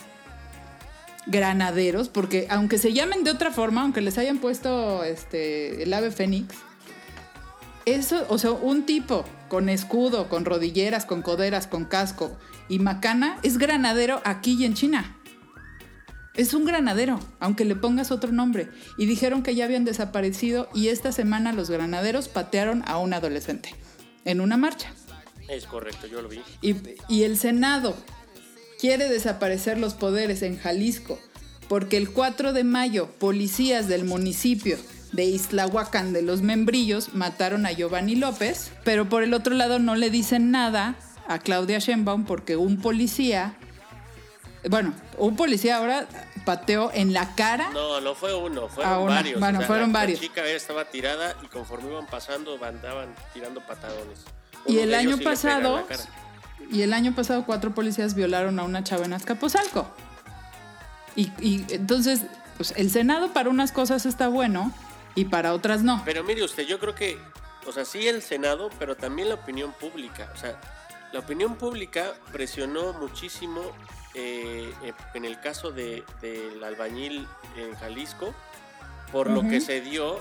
Granaderos, 1.27 2.09
porque 2.09 2.47
aunque 2.49 2.79
se 2.79 2.95
llamen 2.95 3.23
de 3.25 3.31
otra 3.31 3.51
forma, 3.51 3.83
aunque 3.83 4.01
les 4.01 4.17
hayan 4.17 4.39
puesto 4.39 5.05
este, 5.05 5.83
el 5.83 5.93
ave 5.93 6.11
fénix, 6.11 6.55
eso, 7.85 8.25
o 8.31 8.39
sea, 8.39 8.53
un 8.53 8.85
tipo 8.87 9.25
con 9.49 9.69
escudo, 9.69 10.29
con 10.29 10.45
rodilleras, 10.47 11.05
con 11.05 11.21
coderas, 11.21 11.67
con 11.67 11.85
casco 11.85 12.35
y 12.69 12.79
macana 12.79 13.39
es 13.43 13.59
granadero 13.59 14.23
aquí 14.25 14.57
y 14.59 14.65
en 14.65 14.75
China. 14.75 15.18
Es 16.39 16.55
un 16.55 16.65
granadero, 16.65 17.19
aunque 17.41 17.65
le 17.65 17.75
pongas 17.75 18.13
otro 18.13 18.31
nombre. 18.31 18.69
Y 18.97 19.07
dijeron 19.07 19.43
que 19.43 19.57
ya 19.57 19.65
habían 19.65 19.85
desaparecido 19.85 20.69
y 20.73 20.87
esta 20.87 21.11
semana 21.11 21.53
los 21.53 21.69
granaderos 21.69 22.29
patearon 22.29 22.85
a 22.87 22.99
un 22.99 23.13
adolescente 23.13 23.75
en 24.25 24.41
una 24.41 24.57
marcha. 24.57 24.93
Es 25.49 25.67
correcto, 25.67 26.07
yo 26.07 26.23
lo 26.23 26.29
vi. 26.29 26.41
Y, 26.63 26.77
y 27.09 27.25
el 27.25 27.37
Senado 27.39 27.97
quiere 28.81 29.09
desaparecer 29.09 29.79
los 29.79 29.95
poderes 29.95 30.43
en 30.43 30.57
Jalisco 30.57 31.19
porque 31.69 31.97
el 31.97 32.11
4 32.11 32.53
de 32.53 32.63
mayo 32.63 33.09
policías 33.19 33.89
del 33.89 34.05
municipio 34.05 34.79
de 35.11 35.25
Islahuacán 35.25 36.13
de 36.13 36.23
los 36.23 36.43
Membrillos 36.43 37.15
mataron 37.15 37.67
a 37.67 37.73
Giovanni 37.73 38.15
López, 38.15 38.71
pero 38.85 39.09
por 39.09 39.25
el 39.25 39.35
otro 39.35 39.55
lado 39.55 39.81
no 39.81 39.97
le 39.97 40.09
dicen 40.09 40.53
nada 40.53 40.95
a 41.27 41.41
Claudia 41.41 41.81
Sheinbaum 41.81 42.27
porque 42.27 42.57
un 42.57 42.81
policía, 42.81 43.57
bueno, 44.71 44.95
un 45.19 45.37
policía 45.37 45.77
ahora 45.77 46.07
pateó 46.45 46.91
en 46.95 47.13
la 47.13 47.35
cara 47.35 47.71
No, 47.71 48.01
no 48.01 48.15
fue 48.15 48.35
uno, 48.35 48.69
fueron 48.69 49.03
una. 49.03 49.15
varios. 49.17 49.41
Bueno, 49.41 49.61
fueron 49.63 49.93
la, 49.93 49.99
varios. 50.01 50.21
La 50.21 50.27
chica 50.27 50.47
estaba 50.47 50.87
tirada 50.87 51.37
y 51.43 51.47
conforme 51.47 51.91
iban 51.91 52.07
pasando, 52.07 52.59
andaban 52.65 53.15
tirando 53.35 53.61
patadones. 53.61 54.25
Y 54.67 54.79
el 54.79 54.95
año 54.95 55.17
sí 55.17 55.25
pasado, 55.25 55.87
y 56.71 56.83
el 56.83 56.93
año 56.93 57.15
pasado 57.15 57.45
cuatro 57.45 57.75
policías 57.75 58.15
violaron 58.15 58.59
a 58.59 58.65
una 58.65 58.83
chava 58.85 59.05
en 59.05 59.13
Azcapotzalco. 59.13 59.89
Y, 61.17 61.33
y 61.41 61.67
entonces, 61.71 62.23
pues 62.57 62.73
el 62.77 62.91
Senado 62.91 63.33
para 63.33 63.51
unas 63.51 63.73
cosas 63.73 64.07
está 64.07 64.29
bueno 64.29 64.73
y 65.15 65.27
para 65.27 65.53
otras 65.53 65.83
no. 65.83 66.03
Pero 66.05 66.23
mire 66.25 66.45
usted, 66.45 66.65
yo 66.67 66.79
creo 66.79 66.95
que, 66.95 67.19
o 67.67 67.73
sea, 67.73 67.85
sí 67.85 68.07
el 68.07 68.23
Senado, 68.23 68.71
pero 68.79 68.97
también 68.97 69.29
la 69.29 69.35
opinión 69.35 69.73
pública. 69.73 70.31
O 70.35 70.37
sea, 70.37 70.61
la 71.13 71.21
opinión 71.21 71.57
pública 71.57 72.15
presionó 72.33 72.93
muchísimo 72.93 73.63
eh, 74.19 74.73
eh, 74.83 74.93
en 75.15 75.25
el 75.25 75.39
caso 75.41 75.71
de- 75.71 76.03
del 76.21 76.63
albañil 76.65 77.27
en 77.57 77.75
Jalisco, 77.77 78.35
por 79.13 79.31
lo 79.31 79.43
que 79.43 79.61
se 79.61 79.81
dio 79.81 80.21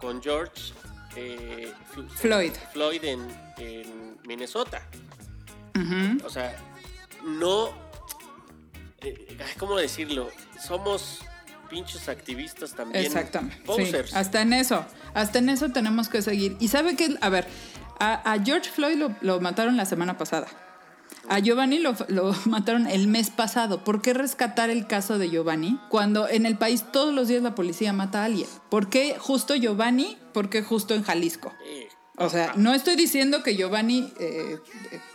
con 0.00 0.22
George 0.22 0.72
eh, 1.16 1.72
Fl- 1.94 2.08
Floyd. 2.08 2.52
Floyd 2.72 3.04
en, 3.04 3.20
en 3.58 4.16
Minnesota. 4.26 4.80
O 6.24 6.30
sea, 6.30 6.56
no. 7.24 7.68
eh, 9.00 9.36
¿Cómo 9.58 9.76
decirlo? 9.76 10.30
Somos 10.64 11.20
pinches 11.68 12.08
activistas 12.08 12.72
también. 12.74 13.04
Exactamente. 13.04 13.60
sí. 13.76 13.92
Hasta 14.14 14.40
en 14.42 14.52
eso, 14.52 14.84
hasta 15.14 15.38
en 15.40 15.48
eso 15.48 15.70
tenemos 15.70 16.08
que 16.08 16.22
seguir. 16.22 16.56
Y 16.60 16.68
sabe 16.68 16.94
que, 16.96 17.16
a 17.20 17.28
ver, 17.28 17.46
a, 17.98 18.32
a 18.32 18.42
George 18.42 18.70
Floyd 18.70 18.96
lo, 18.96 19.14
lo 19.20 19.40
mataron 19.40 19.76
la 19.76 19.84
semana 19.84 20.16
pasada. 20.16 20.46
A 21.28 21.38
Giovanni 21.38 21.78
lo, 21.78 21.94
lo 22.08 22.34
mataron 22.46 22.86
el 22.86 23.08
mes 23.08 23.30
pasado. 23.30 23.82
¿Por 23.84 24.02
qué 24.02 24.12
rescatar 24.14 24.70
el 24.70 24.86
caso 24.86 25.18
de 25.18 25.30
Giovanni 25.30 25.78
cuando 25.88 26.28
en 26.28 26.46
el 26.46 26.56
país 26.58 26.84
todos 26.92 27.14
los 27.14 27.28
días 27.28 27.42
la 27.42 27.54
policía 27.54 27.92
mata 27.92 28.22
a 28.22 28.24
alguien? 28.26 28.48
¿Por 28.70 28.88
qué 28.88 29.16
justo 29.18 29.54
Giovanni? 29.54 30.18
¿Por 30.32 30.50
qué 30.50 30.62
justo 30.62 30.94
en 30.94 31.02
Jalisco? 31.02 31.52
O 32.16 32.28
sea, 32.28 32.52
no 32.56 32.72
estoy 32.74 32.94
diciendo 32.94 33.42
que 33.42 33.56
Giovanni 33.56 34.12
eh, 34.20 34.58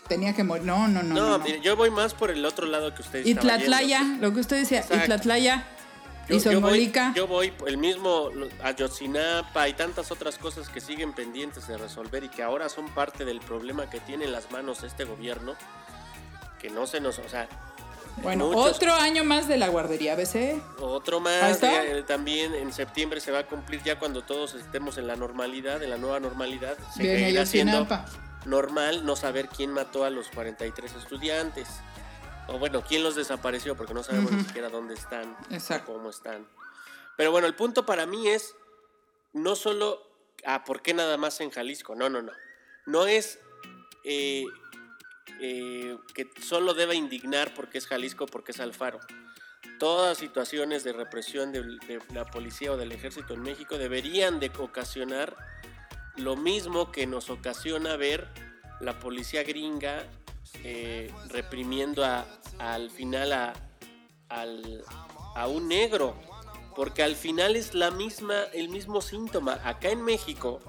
tenía 0.09 0.33
que 0.35 0.43
morir. 0.43 0.65
No, 0.65 0.87
no, 0.89 1.01
no. 1.01 1.15
No, 1.15 1.21
no, 1.21 1.37
no. 1.37 1.43
mire, 1.43 1.61
yo 1.61 1.75
voy 1.77 1.89
más 1.91 2.13
por 2.13 2.29
el 2.31 2.43
otro 2.45 2.65
lado 2.65 2.93
que 2.93 3.01
usted 3.01 3.25
Y 3.25 3.35
Tlatlaya, 3.35 3.99
yendo. 3.99 4.27
lo 4.27 4.33
que 4.33 4.41
usted 4.41 4.57
decía, 4.57 4.79
Exacto. 4.79 5.03
y 5.03 5.05
Tlatlaya, 5.05 5.65
Yo- 6.27 6.35
y 6.35 6.39
yo 6.41 6.59
voy, 6.61 6.91
yo 7.15 7.27
voy 7.27 7.53
el 7.67 7.77
mismo 7.77 8.29
Ayotzinapa 8.63 9.67
y 9.69 9.73
tantas 9.73 10.11
otras 10.11 10.37
cosas 10.37 10.69
que 10.69 10.81
siguen 10.81 11.13
pendientes 11.13 11.67
de 11.67 11.77
resolver 11.77 12.23
y 12.23 12.29
que 12.29 12.43
ahora 12.43 12.69
son 12.69 12.87
parte 12.93 13.25
del 13.25 13.39
problema 13.39 13.89
que 13.89 13.99
tiene 13.99 14.25
en 14.25 14.31
las 14.31 14.51
manos 14.51 14.83
este 14.83 15.05
gobierno. 15.05 15.55
Que 16.59 16.69
no 16.69 16.85
se 16.87 16.99
nos, 16.99 17.17
o 17.19 17.29
sea, 17.29 17.47
Bueno, 18.17 18.47
muchos- 18.47 18.75
otro 18.77 18.93
año 18.93 19.23
más 19.23 19.47
de 19.47 19.57
la 19.57 19.69
guardería 19.69 20.13
ABC. 20.13 20.61
Otro 20.79 21.19
más, 21.19 21.61
ya, 21.61 21.85
eh, 21.85 22.03
también 22.03 22.53
en 22.53 22.73
septiembre 22.73 23.21
se 23.21 23.31
va 23.31 23.39
a 23.39 23.45
cumplir 23.45 23.81
ya 23.83 23.97
cuando 23.97 24.23
todos 24.23 24.55
estemos 24.55 24.97
en 24.97 25.07
la 25.07 25.15
normalidad, 25.15 25.81
en 25.81 25.89
la 25.89 25.97
nueva 25.97 26.19
normalidad. 26.19 26.77
Se 26.95 27.03
Bien, 27.03 27.17
seguirá 27.19 27.45
siendo 27.45 27.87
normal 28.45 29.05
no 29.05 29.15
saber 29.15 29.47
quién 29.47 29.71
mató 29.71 30.03
a 30.03 30.09
los 30.09 30.27
43 30.29 30.93
estudiantes. 30.95 31.67
O 32.47 32.57
bueno, 32.57 32.81
quién 32.81 33.03
los 33.03 33.15
desapareció, 33.15 33.75
porque 33.77 33.93
no 33.93 34.01
sabemos 34.03 34.31
ni 34.31 34.43
siquiera 34.43 34.69
dónde 34.69 34.95
están, 34.95 35.37
Exacto. 35.51 35.91
o 35.91 35.95
cómo 35.95 36.09
están. 36.09 36.47
Pero 37.15 37.31
bueno, 37.31 37.45
el 37.47 37.53
punto 37.55 37.85
para 37.85 38.05
mí 38.07 38.27
es 38.27 38.55
no 39.33 39.55
solo, 39.55 40.01
ah, 40.45 40.63
¿por 40.63 40.81
qué 40.81 40.93
nada 40.95 41.15
más 41.17 41.39
en 41.41 41.51
Jalisco? 41.51 41.93
No, 41.95 42.09
no, 42.09 42.21
no. 42.23 42.31
No 42.87 43.05
es 43.05 43.39
eh, 44.03 44.45
eh, 45.39 45.97
que 46.13 46.29
solo 46.41 46.73
deba 46.73 46.93
indignar 46.93 47.53
porque 47.53 47.77
es 47.77 47.87
Jalisco, 47.87 48.25
porque 48.25 48.51
es 48.51 48.59
Alfaro. 48.59 48.99
Todas 49.77 50.17
situaciones 50.17 50.83
de 50.83 50.93
represión 50.93 51.51
de, 51.51 51.79
la 52.13 52.25
policía 52.25 52.71
o 52.71 52.77
del 52.77 52.91
ejército 52.91 53.33
en 53.33 53.41
México 53.41 53.77
deberían 53.77 54.39
de 54.39 54.51
ocasionar 54.57 55.35
lo 56.17 56.35
mismo 56.35 56.91
que 56.91 57.07
nos 57.07 57.29
ocasiona 57.29 57.95
ver 57.95 58.27
la 58.81 58.99
policía 58.99 59.43
gringa 59.43 60.05
eh, 60.63 61.13
reprimiendo 61.29 62.03
a- 62.03 62.25
al 62.57 62.89
final 62.89 63.31
a, 63.33 63.53
a 64.29 65.47
un 65.47 65.67
negro. 65.67 66.15
Porque 66.75 67.03
al 67.03 67.15
final 67.15 67.55
es 67.55 67.73
la 67.73 67.91
misma, 67.91 68.43
el 68.53 68.69
mismo 68.69 69.01
síntoma. 69.01 69.59
Acá 69.65 69.89
en 69.89 70.01
México, 70.03 70.59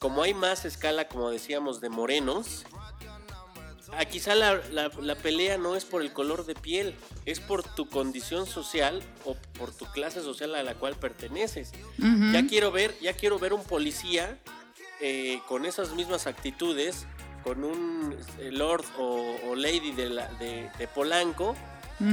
como 0.00 0.22
hay 0.22 0.34
más 0.34 0.64
escala, 0.64 1.06
como 1.08 1.30
decíamos, 1.30 1.80
de 1.80 1.88
morenos, 1.88 2.64
ah, 3.96 4.04
quizá 4.04 4.34
la, 4.34 4.60
la- 4.70 4.90
la 5.00 5.14
pelea 5.14 5.58
no 5.58 5.76
es 5.76 5.84
por 5.84 6.02
el 6.02 6.12
color 6.12 6.44
de 6.46 6.54
piel, 6.54 6.94
es 7.26 7.40
por 7.40 7.62
tu 7.62 7.88
condición 7.88 8.46
social 8.46 9.02
o 9.24 9.36
por 9.58 9.72
tu 9.72 9.86
clase 9.86 10.20
social 10.22 10.54
a 10.54 10.62
la 10.62 10.74
cual 10.74 10.94
perteneces. 10.96 11.72
Ya 12.32 12.46
quiero 12.46 12.70
ver, 12.72 12.94
ya 13.00 13.12
quiero 13.14 13.38
ver 13.38 13.52
un 13.52 13.62
policía 13.64 14.38
eh, 15.00 15.40
con 15.48 15.64
esas 15.66 15.92
mismas 15.94 16.26
actitudes 16.26 17.06
con 17.44 17.64
un 17.64 18.16
eh, 18.38 18.50
lord 18.52 18.84
o, 18.98 19.36
o 19.48 19.54
lady 19.56 19.90
de, 19.92 20.08
la- 20.10 20.28
de- 20.34 20.70
de 20.78 20.86
Polanco 20.88 21.56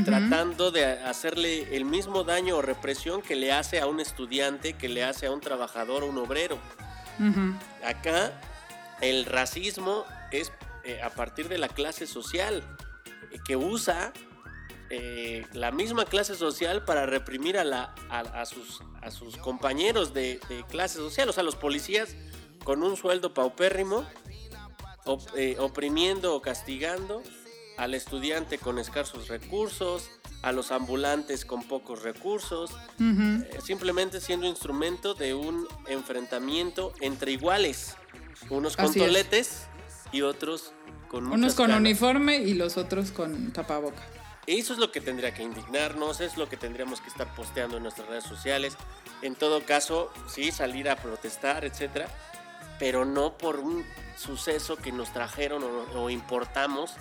tratando 0.05 0.71
de 0.71 0.85
hacerle 0.85 1.75
el 1.75 1.85
mismo 1.85 2.23
daño 2.23 2.57
o 2.57 2.61
represión 2.61 3.21
que 3.23 3.35
le 3.35 3.51
hace 3.51 3.79
a 3.79 3.87
un 3.87 3.99
estudiante, 3.99 4.73
que 4.73 4.87
le 4.89 5.03
hace 5.03 5.25
a 5.27 5.31
un 5.31 5.39
trabajador 5.41 6.03
o 6.03 6.07
un 6.07 6.17
obrero. 6.19 6.57
Acá 7.83 8.39
el 9.01 9.25
racismo 9.25 10.05
es 10.31 10.51
eh, 10.89 11.01
a 11.01 11.09
partir 11.09 11.47
de 11.49 11.57
la 11.57 11.67
clase 11.69 12.07
social, 12.07 12.63
eh, 13.31 13.39
que 13.45 13.55
usa 13.55 14.11
eh, 14.89 15.45
la 15.53 15.71
misma 15.71 16.05
clase 16.05 16.35
social 16.35 16.83
para 16.83 17.05
reprimir 17.05 17.57
a, 17.57 17.63
la, 17.63 17.93
a, 18.09 18.19
a 18.19 18.45
sus, 18.45 18.81
a 19.01 19.11
sus 19.11 19.37
compañeros 19.37 20.13
de, 20.13 20.39
de 20.49 20.65
clase 20.67 20.95
social, 20.95 21.29
o 21.29 21.33
sea, 21.33 21.43
los 21.43 21.55
policías 21.55 22.15
con 22.63 22.81
un 22.83 22.97
sueldo 22.97 23.33
paupérrimo, 23.33 24.05
op- 25.05 25.29
eh, 25.35 25.55
oprimiendo 25.59 26.35
o 26.35 26.41
castigando 26.41 27.21
al 27.77 27.93
estudiante 27.93 28.57
con 28.57 28.79
escasos 28.79 29.27
recursos, 29.27 30.09
a 30.41 30.51
los 30.51 30.71
ambulantes 30.71 31.45
con 31.45 31.67
pocos 31.67 32.01
recursos, 32.01 32.71
eh, 32.99 33.59
simplemente 33.63 34.19
siendo 34.21 34.47
instrumento 34.47 35.13
de 35.13 35.33
un 35.33 35.67
enfrentamiento 35.87 36.93
entre 37.01 37.31
iguales, 37.33 37.95
unos 38.49 38.75
con 38.75 38.85
es. 38.87 39.05
toletes 39.05 39.67
y 40.11 40.21
otros 40.21 40.73
con 41.09 41.27
Unos 41.27 41.55
con 41.55 41.67
canas. 41.67 41.79
uniforme 41.81 42.37
y 42.37 42.53
los 42.53 42.77
otros 42.77 43.11
con 43.11 43.51
tapaboca. 43.51 44.01
Eso 44.47 44.73
es 44.73 44.79
lo 44.79 44.91
que 44.91 45.01
tendría 45.01 45.33
que 45.33 45.43
indignarnos, 45.43 46.21
es 46.21 46.37
lo 46.37 46.49
que 46.49 46.57
tendríamos 46.57 47.01
que 47.01 47.09
estar 47.09 47.27
posteando 47.35 47.77
en 47.77 47.83
nuestras 47.83 48.07
redes 48.07 48.23
sociales. 48.23 48.75
En 49.21 49.35
todo 49.35 49.63
caso, 49.65 50.11
sí, 50.27 50.51
salir 50.51 50.89
a 50.89 50.95
protestar, 50.95 51.65
etcétera, 51.65 52.07
pero 52.79 53.05
no 53.05 53.37
por 53.37 53.59
un 53.59 53.85
suceso 54.17 54.75
que 54.77 54.91
nos 54.91 55.11
trajeron 55.13 55.63
o, 55.63 56.01
o 56.01 56.09
importamos 56.09 56.91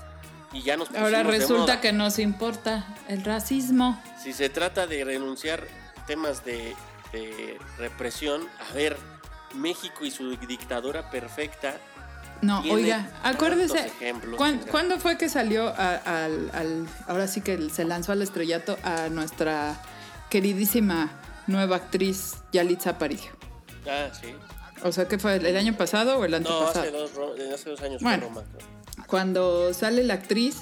y 0.52 0.62
ya 0.62 0.76
nos 0.76 0.90
Ahora 0.94 1.18
de 1.18 1.24
resulta 1.24 1.62
moda. 1.74 1.80
que 1.80 1.92
nos 1.92 2.18
importa 2.18 2.86
el 3.08 3.24
racismo. 3.24 4.02
Si 4.22 4.32
se 4.32 4.48
trata 4.50 4.86
de 4.86 5.04
renunciar 5.04 5.66
temas 6.06 6.44
de, 6.44 6.74
de 7.12 7.58
represión, 7.78 8.46
a 8.70 8.74
ver, 8.74 8.96
México 9.54 10.04
y 10.04 10.10
su 10.10 10.36
dictadura 10.36 11.10
perfecta. 11.10 11.78
No, 12.40 12.60
oiga, 12.70 13.10
acuérdese, 13.22 13.74
tantos 13.74 13.92
ejemplos, 14.00 14.36
¿cuán- 14.36 14.52
chingada. 14.54 14.70
¿cuándo 14.70 14.98
fue 15.00 15.18
que 15.18 15.28
salió 15.28 15.68
a- 15.68 15.96
al, 15.96 16.50
al- 16.52 16.86
ahora 17.08 17.26
sí 17.26 17.40
que 17.40 17.68
se 17.70 17.84
lanzó 17.84 18.12
al 18.12 18.22
estrellato 18.22 18.76
a 18.84 19.08
nuestra 19.08 19.76
queridísima 20.30 21.10
nueva 21.46 21.76
actriz 21.76 22.34
Yalitza 22.52 22.90
Aparicio? 22.90 23.30
Ah, 23.88 24.08
sí. 24.18 24.28
O 24.84 24.92
sea, 24.92 25.08
¿qué 25.08 25.18
fue? 25.18 25.36
¿El 25.36 25.56
año 25.56 25.76
pasado 25.76 26.18
o 26.18 26.24
el 26.24 26.30
No, 26.30 26.36
antepasado? 26.36 26.80
hace 26.82 26.90
dos, 26.92 27.14
ro- 27.14 27.36
eh, 27.36 27.50
hace 27.52 27.70
dos 27.70 27.80
años 27.82 28.02
Bueno. 28.02 28.24
Roma. 28.28 28.42
Cuando 29.06 29.72
sale 29.74 30.04
la 30.04 30.14
actriz, 30.14 30.58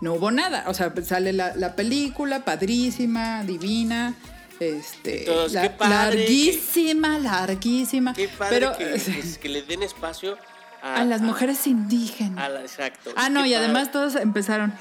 no 0.00 0.14
hubo 0.14 0.30
nada. 0.30 0.64
O 0.68 0.74
sea, 0.74 0.92
sale 1.04 1.32
la, 1.34 1.54
la 1.56 1.76
película, 1.76 2.44
padrísima, 2.44 3.44
divina. 3.44 4.14
Este, 4.60 5.24
todos, 5.24 5.52
la- 5.52 5.62
qué 5.62 5.70
padre, 5.70 5.94
larguísima, 5.94 7.18
larguísima. 7.18 8.14
Qué 8.14 8.28
padre 8.28 8.54
pero 8.60 8.76
que, 8.78 8.84
pues, 9.20 9.38
que 9.38 9.48
le 9.48 9.62
den 9.62 9.82
espacio 9.82 10.36
a, 10.82 10.96
a 10.96 11.04
las 11.04 11.20
mujeres 11.22 11.66
indígenas. 11.66 12.44
a 12.44 12.48
la- 12.48 12.60
exacto. 12.62 13.10
Ah, 13.16 13.28
no, 13.28 13.44
y 13.46 13.54
además 13.54 13.90
todos 13.92 14.16
empezaron. 14.16 14.72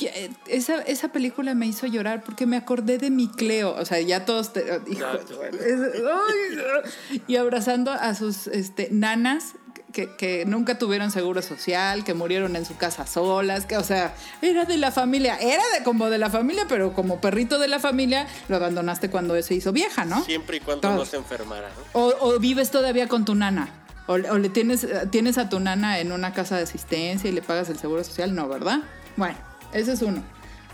eh, 0.00 0.30
Esa, 0.48 0.80
esa 0.82 1.08
película 1.08 1.54
me 1.54 1.66
hizo 1.66 1.86
llorar 1.86 2.22
porque 2.24 2.46
me 2.46 2.56
acordé 2.56 2.98
de 2.98 3.10
mi 3.10 3.28
Cleo. 3.28 3.74
O 3.76 3.84
sea, 3.84 4.00
ya 4.00 4.24
todos. 4.24 4.52
te- 4.52 4.64
hijo, 4.88 5.04
Exacto. 5.06 5.42
es- 5.44 6.02
ay, 6.04 7.20
y 7.28 7.36
abrazando 7.36 7.92
a 7.92 8.14
sus 8.14 8.46
este, 8.48 8.88
nanas 8.90 9.52
que, 9.92 10.10
que 10.16 10.44
nunca 10.44 10.76
tuvieron 10.76 11.12
seguro 11.12 11.40
social, 11.40 12.02
que 12.02 12.14
murieron 12.14 12.56
en 12.56 12.64
su 12.64 12.76
casa 12.76 13.06
solas, 13.06 13.64
que, 13.64 13.76
o 13.76 13.84
sea, 13.84 14.12
era 14.42 14.64
de 14.64 14.76
la 14.76 14.90
familia. 14.90 15.36
Era 15.36 15.62
de, 15.78 15.84
como 15.84 16.10
de 16.10 16.18
la 16.18 16.30
familia, 16.30 16.64
pero 16.68 16.92
como 16.94 17.20
perrito 17.20 17.60
de 17.60 17.68
la 17.68 17.78
familia, 17.78 18.26
lo 18.48 18.56
abandonaste 18.56 19.08
cuando 19.08 19.40
se 19.40 19.54
hizo 19.54 19.70
vieja, 19.70 20.04
¿no? 20.04 20.24
Siempre 20.24 20.56
y 20.56 20.60
cuando 20.60 20.92
no 20.92 21.04
se 21.04 21.16
enfermara, 21.18 21.68
¿no? 21.68 22.00
O, 22.00 22.12
o 22.34 22.38
vives 22.40 22.72
todavía 22.72 23.06
con 23.06 23.24
tu 23.24 23.36
nana. 23.36 23.68
O, 24.06 24.18
le 24.18 24.48
tienes, 24.50 25.38
a 25.38 25.48
tu 25.48 25.60
nana 25.60 25.98
en 25.98 26.12
una 26.12 26.32
casa 26.32 26.56
de 26.56 26.64
asistencia 26.64 27.30
y 27.30 27.32
le 27.32 27.40
pagas 27.40 27.70
el 27.70 27.78
seguro 27.78 28.04
social, 28.04 28.34
no, 28.34 28.48
¿verdad? 28.48 28.80
Bueno, 29.16 29.36
ese 29.72 29.92
es 29.92 30.02
uno. 30.02 30.22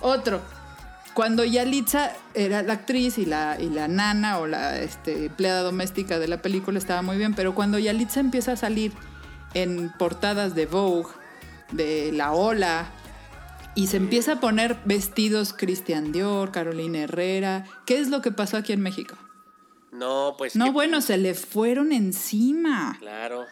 Otro, 0.01 0.41
cuando 1.15 1.45
Yalitza 1.45 2.13
era 2.35 2.63
la 2.63 2.73
actriz 2.73 3.19
y 3.19 3.27
la, 3.27 3.57
y 3.61 3.69
la 3.69 3.87
nana 3.87 4.39
o 4.39 4.47
la 4.47 4.81
este, 4.81 5.27
empleada 5.27 5.63
doméstica 5.63 6.19
de 6.19 6.27
la 6.27 6.43
película 6.43 6.79
estaba 6.79 7.03
muy 7.03 7.19
bien, 7.19 7.35
pero 7.35 7.55
cuando 7.55 7.79
Yalitza 7.79 8.19
empieza 8.19 8.53
a 8.53 8.57
salir 8.57 8.93
en 9.55 9.93
portadas 9.99 10.55
de 10.55 10.67
Vogue, 10.67 11.11
de 11.71 12.11
La 12.13 12.33
Ola, 12.33 12.87
y 13.75 13.87
se 13.87 13.97
empieza 13.97 14.33
a 14.33 14.41
poner 14.41 14.77
vestidos 14.85 15.53
Christian 15.53 16.11
Dior, 16.11 16.51
Carolina 16.51 16.99
Herrera, 16.99 17.65
¿qué 17.87 18.01
es 18.01 18.09
lo 18.09 18.21
que 18.21 18.33
pasó 18.33 18.57
aquí 18.57 18.73
en 18.73 18.81
México? 18.81 19.17
No, 20.01 20.35
pues. 20.37 20.57
No, 20.57 20.65
que- 20.67 20.71
bueno, 20.73 21.01
se 21.03 21.17
le 21.19 21.35
fueron 21.35 21.93
encima. 21.93 22.97
Claro. 22.99 23.45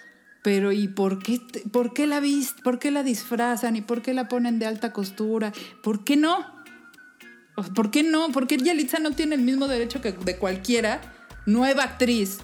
Pero 0.42 0.72
¿y 0.72 0.88
por 0.88 1.22
qué, 1.22 1.38
te- 1.38 1.60
por 1.68 1.92
qué 1.92 2.06
la 2.06 2.20
vis- 2.20 2.54
por 2.64 2.78
qué 2.78 2.90
la 2.90 3.02
disfrazan 3.02 3.76
y 3.76 3.82
por 3.82 4.02
qué 4.02 4.14
la 4.14 4.28
ponen 4.28 4.58
de 4.58 4.66
alta 4.66 4.92
costura? 4.92 5.52
¿Por 5.82 6.04
qué 6.04 6.16
no? 6.16 6.44
¿Por 7.74 7.90
qué 7.90 8.02
no? 8.02 8.30
¿Por 8.32 8.46
qué 8.46 8.56
Yalitza 8.56 8.98
no 8.98 9.10
tiene 9.12 9.34
el 9.34 9.42
mismo 9.42 9.66
derecho 9.68 10.00
que 10.00 10.12
de 10.12 10.36
cualquiera 10.38 11.00
nueva 11.44 11.82
actriz 11.84 12.38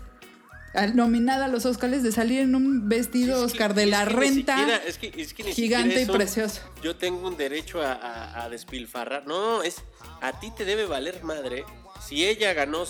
nominada 0.95 1.45
a 1.45 1.49
los 1.49 1.65
Oscars 1.67 2.03
de 2.03 2.11
salir 2.11 2.41
en 2.41 2.57
un 2.57 2.89
vestido 2.89 3.35
Es 3.37 3.39
que- 3.39 3.45
Oscar 3.47 3.75
de 3.75 3.87
la 3.87 4.05
renta 4.05 4.57
siquiera- 4.59 4.77
es 4.85 4.99
que- 4.99 5.13
es 5.23 5.33
que 5.33 5.45
ni 5.45 5.53
gigante 5.53 6.03
y 6.03 6.07
precioso? 6.07 6.63
Yo 6.83 6.97
tengo 6.97 7.29
un 7.29 7.37
derecho 7.37 7.81
a, 7.81 7.93
a- 7.93 8.43
a 8.45 8.49
despilfarrar. 8.49 9.25
No, 9.29 9.63
es. 9.63 9.77
A 10.21 10.41
ti 10.41 10.51
te 10.57 10.65
debe 10.65 10.85
valer 10.87 11.23
madre. 11.23 11.65
Si 12.05 12.25
ella 12.25 12.53
ganó 12.55 12.85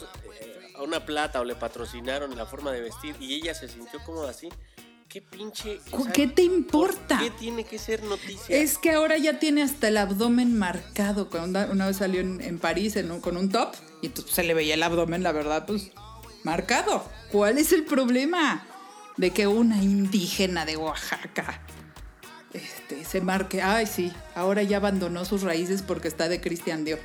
eh, 0.74 0.82
una 0.82 1.04
plata 1.04 1.40
o 1.40 1.44
le 1.44 1.54
patrocinaron 1.54 2.36
la 2.36 2.46
forma 2.46 2.72
de 2.72 2.80
vestir 2.80 3.16
y 3.20 3.34
ella 3.34 3.54
se 3.54 3.68
sintió 3.68 4.00
cómoda 4.04 4.30
así, 4.30 4.48
¿qué 5.08 5.22
pinche. 5.22 5.80
o 5.92 6.02
sea, 6.04 6.12
¿Qué 6.12 6.26
te 6.26 6.42
importa? 6.42 7.18
¿Por 7.18 7.24
qué 7.24 7.30
tiene 7.38 7.64
que 7.64 7.78
ser 7.78 8.02
noticia? 8.02 8.56
Es 8.56 8.78
que 8.78 8.92
ahora 8.92 9.16
ya 9.18 9.38
tiene 9.38 9.62
hasta 9.62 9.88
el 9.88 9.96
abdomen 9.96 10.56
marcado. 10.58 11.30
Cuando 11.30 11.60
una- 11.60 11.70
una 11.72 11.86
vez 11.86 11.96
salió 11.98 12.20
en, 12.20 12.40
en 12.40 12.58
París 12.58 12.96
en 12.96 13.10
un- 13.10 13.20
con 13.20 13.36
un 13.36 13.48
top 13.50 13.74
y 14.02 14.06
entonces 14.06 14.34
se 14.34 14.42
le 14.42 14.54
veía 14.54 14.74
el 14.74 14.82
abdomen, 14.82 15.22
la 15.22 15.32
verdad, 15.32 15.66
pues 15.66 15.92
marcado. 16.42 17.08
¿Cuál 17.30 17.58
es 17.58 17.72
el 17.72 17.84
problema 17.84 18.66
de 19.16 19.30
que 19.30 19.46
una 19.46 19.82
indígena 19.82 20.64
de 20.66 20.76
Oaxaca 20.76 21.60
este, 22.52 23.04
se 23.04 23.20
marque? 23.20 23.62
Ay, 23.62 23.86
sí, 23.86 24.12
ahora 24.34 24.62
ya 24.62 24.76
abandonó 24.78 25.24
sus 25.24 25.42
raíces 25.42 25.82
porque 25.82 26.08
está 26.08 26.28
de 26.28 26.40
Cristian 26.40 26.84
Dior. 26.84 26.98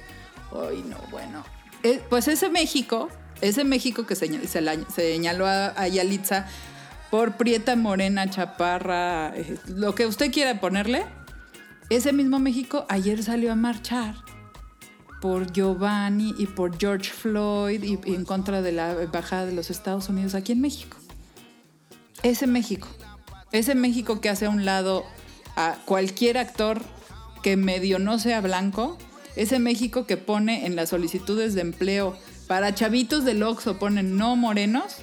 Ay, 0.51 0.83
no, 0.87 0.97
bueno. 1.11 1.43
Eh, 1.83 2.01
pues 2.09 2.27
ese 2.27 2.49
México, 2.49 3.09
ese 3.41 3.63
México 3.63 4.05
que 4.05 4.15
se 4.15 4.29
señaló 4.93 5.47
a, 5.47 5.67
a 5.67 5.87
Yalitza 5.87 6.45
por 7.09 7.37
prieta, 7.37 7.75
morena, 7.75 8.29
chaparra, 8.29 9.33
eh, 9.35 9.57
lo 9.67 9.95
que 9.95 10.05
usted 10.05 10.31
quiera 10.31 10.59
ponerle, 10.59 11.05
ese 11.89 12.13
mismo 12.13 12.39
México 12.39 12.85
ayer 12.89 13.23
salió 13.23 13.51
a 13.51 13.55
marchar 13.55 14.15
por 15.21 15.51
Giovanni 15.51 16.35
y 16.37 16.45
por 16.45 16.77
George 16.77 17.09
Floyd 17.09 17.83
y, 17.83 17.99
y 18.05 18.15
en 18.15 18.25
contra 18.25 18.61
de 18.61 18.71
la 18.71 18.91
embajada 19.01 19.45
de 19.45 19.53
los 19.53 19.69
Estados 19.69 20.07
Unidos 20.09 20.35
aquí 20.35 20.51
en 20.51 20.61
México. 20.61 20.97
Ese 22.21 22.47
México, 22.47 22.87
ese 23.51 23.75
México 23.75 24.21
que 24.21 24.29
hace 24.29 24.45
a 24.45 24.49
un 24.49 24.65
lado 24.65 25.05
a 25.55 25.77
cualquier 25.85 26.37
actor 26.37 26.81
que 27.41 27.57
medio 27.57 27.99
no 27.99 28.19
sea 28.19 28.41
blanco, 28.41 28.97
ese 29.39 29.57
México 29.57 30.05
que 30.05 30.17
pone 30.17 30.65
en 30.65 30.75
las 30.75 30.89
solicitudes 30.89 31.55
de 31.55 31.61
empleo. 31.61 32.17
Para 32.47 32.75
chavitos 32.75 33.23
del 33.23 33.41
Oxxo 33.41 33.79
ponen 33.79 34.17
no 34.17 34.35
morenos, 34.35 34.97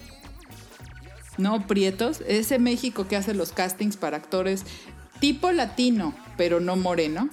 no 1.38 1.66
prietos, 1.66 2.20
ese 2.26 2.58
México 2.58 3.08
que 3.08 3.16
hace 3.16 3.32
los 3.32 3.52
castings 3.52 3.96
para 3.96 4.18
actores 4.18 4.64
tipo 5.20 5.50
latino, 5.52 6.14
pero 6.36 6.60
no 6.60 6.76
moreno, 6.76 7.30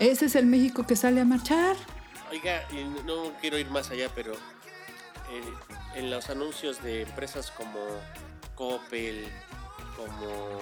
ese 0.00 0.26
es 0.26 0.34
el 0.34 0.46
México 0.46 0.84
que 0.84 0.96
sale 0.96 1.20
a 1.20 1.24
marchar. 1.24 1.76
Oiga, 2.32 2.62
no 3.06 3.32
quiero 3.40 3.56
ir 3.56 3.70
más 3.70 3.90
allá, 3.90 4.10
pero 4.12 4.32
eh, 4.32 5.94
en 5.94 6.10
los 6.10 6.30
anuncios 6.30 6.82
de 6.82 7.02
empresas 7.02 7.52
como 7.52 7.78
Coppel, 8.56 9.24
como 9.96 10.58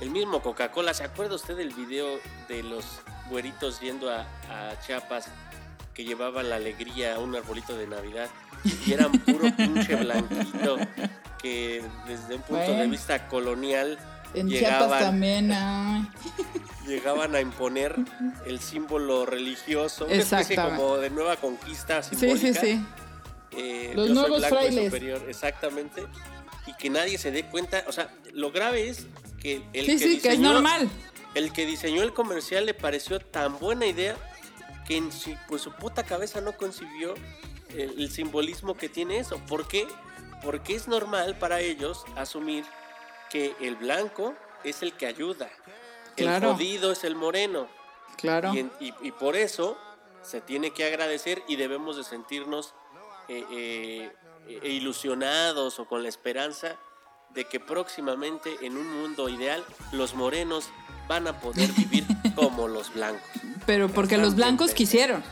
el 0.00 0.10
mismo 0.10 0.42
Coca-Cola, 0.42 0.94
¿se 0.94 1.04
acuerda 1.04 1.34
usted 1.36 1.56
del 1.56 1.70
video 1.74 2.18
de 2.48 2.62
los 2.62 2.84
güeritos 3.30 3.80
yendo 3.80 4.10
a, 4.10 4.20
a 4.50 4.80
Chiapas 4.84 5.28
que 5.94 6.04
llevaban 6.04 6.48
la 6.50 6.56
alegría 6.56 7.16
a 7.16 7.18
un 7.18 7.34
arbolito 7.36 7.76
de 7.76 7.86
Navidad 7.86 8.28
y 8.86 8.92
eran 8.92 9.12
puro 9.12 9.50
pinche 9.56 9.94
blanquito 9.96 10.76
que 11.40 11.82
desde 12.06 12.36
un 12.36 12.42
punto 12.42 12.72
de 12.72 12.86
vista 12.88 13.28
colonial 13.28 13.98
En 14.34 14.48
Chiapas 14.48 14.70
llegaban, 14.80 15.00
también, 15.00 15.52
ay. 15.54 16.08
llegaban 16.86 17.34
a 17.36 17.40
imponer 17.40 17.94
el 18.46 18.58
símbolo 18.60 19.26
religioso, 19.26 20.06
una 20.06 20.14
especie 20.14 20.56
como 20.56 20.96
de 20.98 21.10
nueva 21.10 21.36
conquista 21.36 22.02
Sí, 22.02 22.16
simbólica. 22.16 22.60
sí, 22.60 22.66
sí. 22.74 22.84
Eh, 23.54 23.92
Los 23.94 24.08
yo 24.08 24.14
soy 24.14 24.22
nuevos 24.22 24.38
blanco 24.40 24.56
frailes. 24.56 24.84
superior, 24.86 25.22
exactamente. 25.28 26.06
Y 26.66 26.72
que 26.74 26.88
nadie 26.88 27.18
se 27.18 27.30
dé 27.30 27.44
cuenta, 27.44 27.84
o 27.86 27.92
sea, 27.92 28.08
lo 28.32 28.50
grave 28.50 28.88
es 28.88 29.06
que 29.42 29.62
el 29.72 29.86
Sí, 29.86 29.98
sí, 29.98 30.20
que 30.20 30.28
es 30.28 30.38
diseñó- 30.38 30.52
normal. 30.54 30.88
El 31.34 31.52
que 31.52 31.66
diseñó 31.66 32.02
el 32.02 32.12
comercial 32.12 32.66
le 32.66 32.74
pareció 32.74 33.18
tan 33.20 33.58
buena 33.58 33.86
idea 33.86 34.16
que 34.86 34.96
en 34.98 35.10
su, 35.10 35.34
pues, 35.48 35.62
su 35.62 35.72
puta 35.72 36.04
cabeza 36.04 36.40
no 36.40 36.52
concibió 36.56 37.14
el, 37.70 37.98
el 38.00 38.10
simbolismo 38.10 38.76
que 38.76 38.88
tiene 38.88 39.18
eso. 39.18 39.38
¿Por 39.48 39.66
qué? 39.66 39.86
Porque 40.44 40.74
es 40.74 40.88
normal 40.88 41.38
para 41.38 41.60
ellos 41.60 42.04
asumir 42.16 42.64
que 43.30 43.54
el 43.60 43.76
blanco 43.76 44.34
es 44.64 44.82
el 44.82 44.92
que 44.92 45.06
ayuda. 45.06 45.50
Claro. 46.16 46.48
El 46.50 46.54
jodido 46.54 46.92
es 46.92 47.04
el 47.04 47.14
moreno. 47.14 47.66
Claro. 48.18 48.52
Y, 48.54 48.58
en- 48.60 48.72
y- 48.80 48.92
y 49.02 49.12
por 49.12 49.36
eso 49.36 49.78
se 50.22 50.40
tiene 50.40 50.72
que 50.72 50.84
agradecer 50.84 51.42
y 51.48 51.56
debemos 51.56 51.96
de 51.96 52.04
sentirnos 52.04 52.74
eh, 53.28 53.44
eh, 53.50 54.12
eh, 54.48 54.68
ilusionados 54.68 55.78
o 55.78 55.86
con 55.86 56.02
la 56.02 56.08
esperanza 56.08 56.76
de 57.34 57.44
que 57.46 57.60
próximamente 57.60 58.50
en 58.62 58.76
un 58.76 59.00
mundo 59.00 59.28
ideal 59.28 59.64
los 59.92 60.14
morenos 60.14 60.68
van 61.08 61.26
a 61.26 61.40
poder 61.40 61.70
vivir 61.72 62.06
como 62.34 62.68
los 62.68 62.92
blancos. 62.94 63.22
Pero 63.66 63.88
porque 63.88 64.18
los 64.18 64.34
blancos 64.36 64.72
quisieron. 64.72 65.22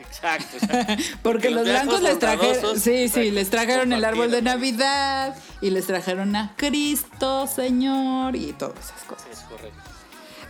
Exacto. 0.00 0.56
exacto. 0.62 1.02
Porque 1.22 1.50
los 1.50 1.64
blancos 1.64 2.02
les 2.02 2.18
trajeron, 2.18 2.78
sí, 2.80 3.08
sí, 3.08 3.30
les 3.30 3.50
trajeron 3.50 3.92
el 3.92 4.04
árbol 4.04 4.30
de. 4.30 4.42
Navidad 4.42 5.34
y 5.60 5.70
les 5.70 5.86
trajeron 5.86 6.34
a 6.36 6.54
Cristo, 6.56 7.46
Señor, 7.46 8.36
y 8.36 8.52
todas 8.52 8.78
esas 8.78 9.02
cosas. 9.04 9.26
Es 9.32 9.40
correcto. 9.40 9.78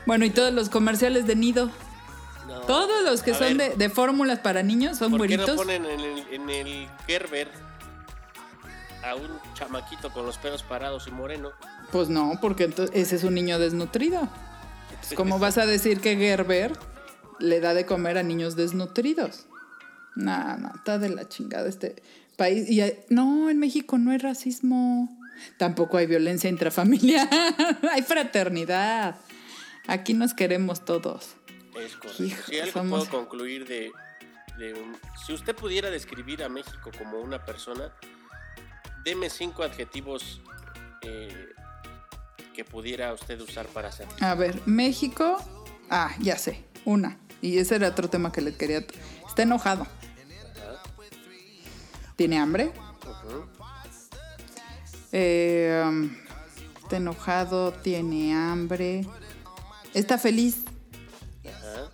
Bueno, 0.07 0.25
y 0.25 0.31
todos 0.31 0.53
los 0.53 0.69
comerciales 0.69 1.27
de 1.27 1.35
nido, 1.35 1.71
No. 2.47 2.61
todos 2.61 3.03
los 3.03 3.23
que 3.23 3.33
A 3.33 3.39
son 3.39 3.57
ver, 3.57 3.71
de, 3.73 3.77
de 3.77 3.91
fórmulas 3.91 4.39
para 4.39 4.63
niños 4.63 4.99
son 4.99 5.11
¿Por 5.17 5.27
qué 5.27 5.37
no 5.37 5.45
güeritos. 5.47 5.57
ponen 5.67 5.85
en 5.85 6.01
el, 6.01 6.27
en 6.33 6.51
el 6.51 6.89
Gerber 7.09 7.51
a 9.11 9.15
un 9.15 9.29
chamaquito 9.55 10.13
con 10.13 10.27
los 10.27 10.39
pelos 10.39 10.63
parados 10.63 11.07
y 11.07 11.11
moreno? 11.11 11.51
Pues 11.93 12.09
no, 12.09 12.39
porque 12.41 12.65
entonces 12.65 12.95
ese 12.97 13.17
es 13.17 13.25
un 13.25 13.35
niño 13.35 13.59
desnutrido. 13.59 14.29
Pues, 15.01 15.15
¿Cómo 15.15 15.39
vas 15.39 15.59
a 15.59 15.67
decir 15.67 16.01
que 16.01 16.17
Gerber 16.17 16.73
le 17.39 17.61
da 17.61 17.75
de 17.75 17.87
comer 17.87 18.19
a 18.19 18.23
niños 18.23 18.57
desnutridos? 18.57 19.47
No, 20.15 20.57
no, 20.57 20.73
está 20.75 20.99
de 20.99 21.11
la 21.11 21.29
chingada 21.29 21.69
este 21.69 22.03
país. 22.37 22.69
Y 22.71 22.81
hay- 22.81 22.99
no, 23.11 23.51
en 23.51 23.59
México 23.59 23.99
no 23.99 24.11
hay 24.11 24.19
racismo. 24.19 25.09
Tampoco 25.59 25.99
hay 25.99 26.07
violencia 26.07 26.49
intrafamiliar. 26.49 27.29
hay 27.93 28.03
fraternidad. 28.03 29.17
Aquí 29.87 30.15
nos 30.15 30.33
queremos 30.35 30.85
todos. 30.85 31.35
Es 31.79 31.95
correcto. 31.97 32.25
Hijo, 32.25 32.43
si 32.49 32.59
algo 32.59 32.73
somos- 32.73 33.09
puedo 33.09 33.19
concluir 33.21 33.67
de, 33.69 33.91
de 34.59 34.73
un- 34.75 34.97
Si 35.27 35.33
usted 35.35 35.55
pudiera 35.55 35.91
describir 35.91 36.43
a 36.43 36.49
México 36.49 36.91
como 36.99 37.21
una 37.21 37.45
persona, 37.45 37.93
deme 39.07 39.31
cinco 39.31 39.63
adjetivos 39.63 40.41
eh, 41.03 41.51
que 42.53 42.65
pudiera 42.65 43.15
usted 43.15 43.41
usar 43.41 43.67
para 43.69 43.89
hacerlo. 43.89 44.13
A 44.21 44.35
ver, 44.35 44.61
México. 44.67 45.39
Ah, 45.89 46.13
ya 46.19 46.37
sé. 46.37 46.65
Una. 46.85 47.17
Y 47.41 47.59
ese 47.59 47.77
era 47.77 47.89
otro 47.89 48.11
tema 48.11 48.33
que 48.33 48.41
le 48.41 48.57
quería. 48.57 48.79
Está 49.29 49.43
enojado. 49.43 49.83
Ajá. 49.83 50.83
¿Tiene 52.17 52.39
hambre? 52.39 52.73
Eh, 55.13 55.85
um, 55.87 56.11
está 56.83 56.97
enojado, 56.97 57.73
tiene 57.75 58.35
hambre. 58.35 59.07
Está 59.95 60.19
feliz. 60.19 60.65
Ajá. 61.45 61.93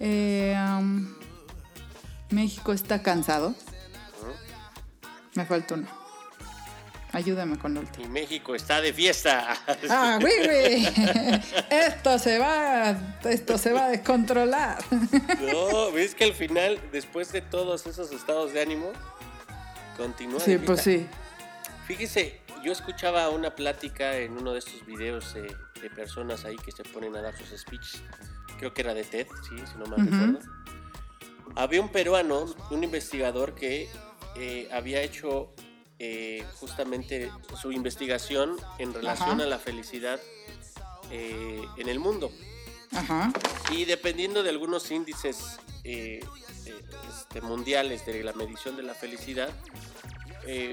Eh, 0.00 0.56
um, 0.78 1.12
México 2.30 2.72
está 2.72 3.02
cansado. 3.02 3.54
Me 5.34 5.44
falta 5.46 5.74
uno. 5.74 5.88
Ayúdame 7.14 7.58
con 7.58 7.74
lo 7.74 7.80
último. 7.80 8.06
Y 8.06 8.08
México 8.08 8.54
está 8.54 8.80
de 8.80 8.92
fiesta. 8.92 9.54
Ah, 9.90 10.18
güey, 10.20 10.46
güey. 10.46 10.88
Esto 11.68 12.18
se 12.18 12.38
va, 12.38 12.96
esto 13.24 13.58
se 13.58 13.72
va 13.72 13.86
a 13.86 13.88
descontrolar. 13.90 14.78
No, 15.52 15.92
ves 15.92 16.14
que 16.14 16.24
al 16.24 16.32
final, 16.32 16.80
después 16.90 17.30
de 17.32 17.42
todos 17.42 17.86
esos 17.86 18.10
estados 18.12 18.54
de 18.54 18.62
ánimo, 18.62 18.92
continúa. 19.98 20.40
Sí, 20.40 20.56
pues 20.56 20.80
sí. 20.80 21.06
Fíjese, 21.86 22.40
yo 22.64 22.72
escuchaba 22.72 23.28
una 23.28 23.54
plática 23.54 24.16
en 24.16 24.32
uno 24.38 24.54
de 24.54 24.60
estos 24.60 24.86
videos 24.86 25.34
eh, 25.36 25.54
de 25.82 25.90
personas 25.90 26.46
ahí 26.46 26.56
que 26.56 26.72
se 26.72 26.82
ponen 26.82 27.14
a 27.16 27.20
dar 27.20 27.36
sus 27.36 27.48
speeches. 27.60 28.02
Creo 28.58 28.72
que 28.72 28.80
era 28.80 28.94
de 28.94 29.04
TED, 29.04 29.26
sí, 29.48 29.56
si 29.70 29.78
no 29.78 29.84
mal 29.84 30.00
Ujú. 30.00 30.10
recuerdo. 30.10 30.38
Había 31.56 31.82
un 31.82 31.90
peruano, 31.90 32.46
un 32.70 32.84
investigador 32.84 33.54
que 33.54 33.90
eh, 34.36 34.68
había 34.72 35.02
hecho 35.02 35.54
eh, 36.04 36.44
justamente 36.58 37.30
su 37.60 37.70
investigación 37.70 38.56
en 38.78 38.92
relación 38.92 39.30
Ajá. 39.30 39.44
a 39.44 39.46
la 39.46 39.60
felicidad 39.60 40.18
eh, 41.12 41.62
en 41.76 41.88
el 41.88 42.00
mundo. 42.00 42.32
Ajá. 42.90 43.32
Y 43.70 43.84
dependiendo 43.84 44.42
de 44.42 44.50
algunos 44.50 44.90
índices 44.90 45.60
eh, 45.84 46.18
este, 47.08 47.40
mundiales 47.40 48.04
de 48.04 48.24
la 48.24 48.32
medición 48.32 48.76
de 48.76 48.82
la 48.82 48.94
felicidad, 48.94 49.48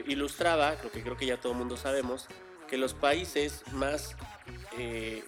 ilustraba, 0.08 0.76
lo 0.84 0.90
que 0.92 1.04
creo 1.04 1.16
que 1.16 1.28
ya 1.28 1.38
todo 1.38 1.52
el 1.52 1.60
mundo 1.60 1.78
sabemos, 1.78 2.26
que 2.68 2.78
los 2.78 2.96
países 2.96 3.62
más 3.72 4.16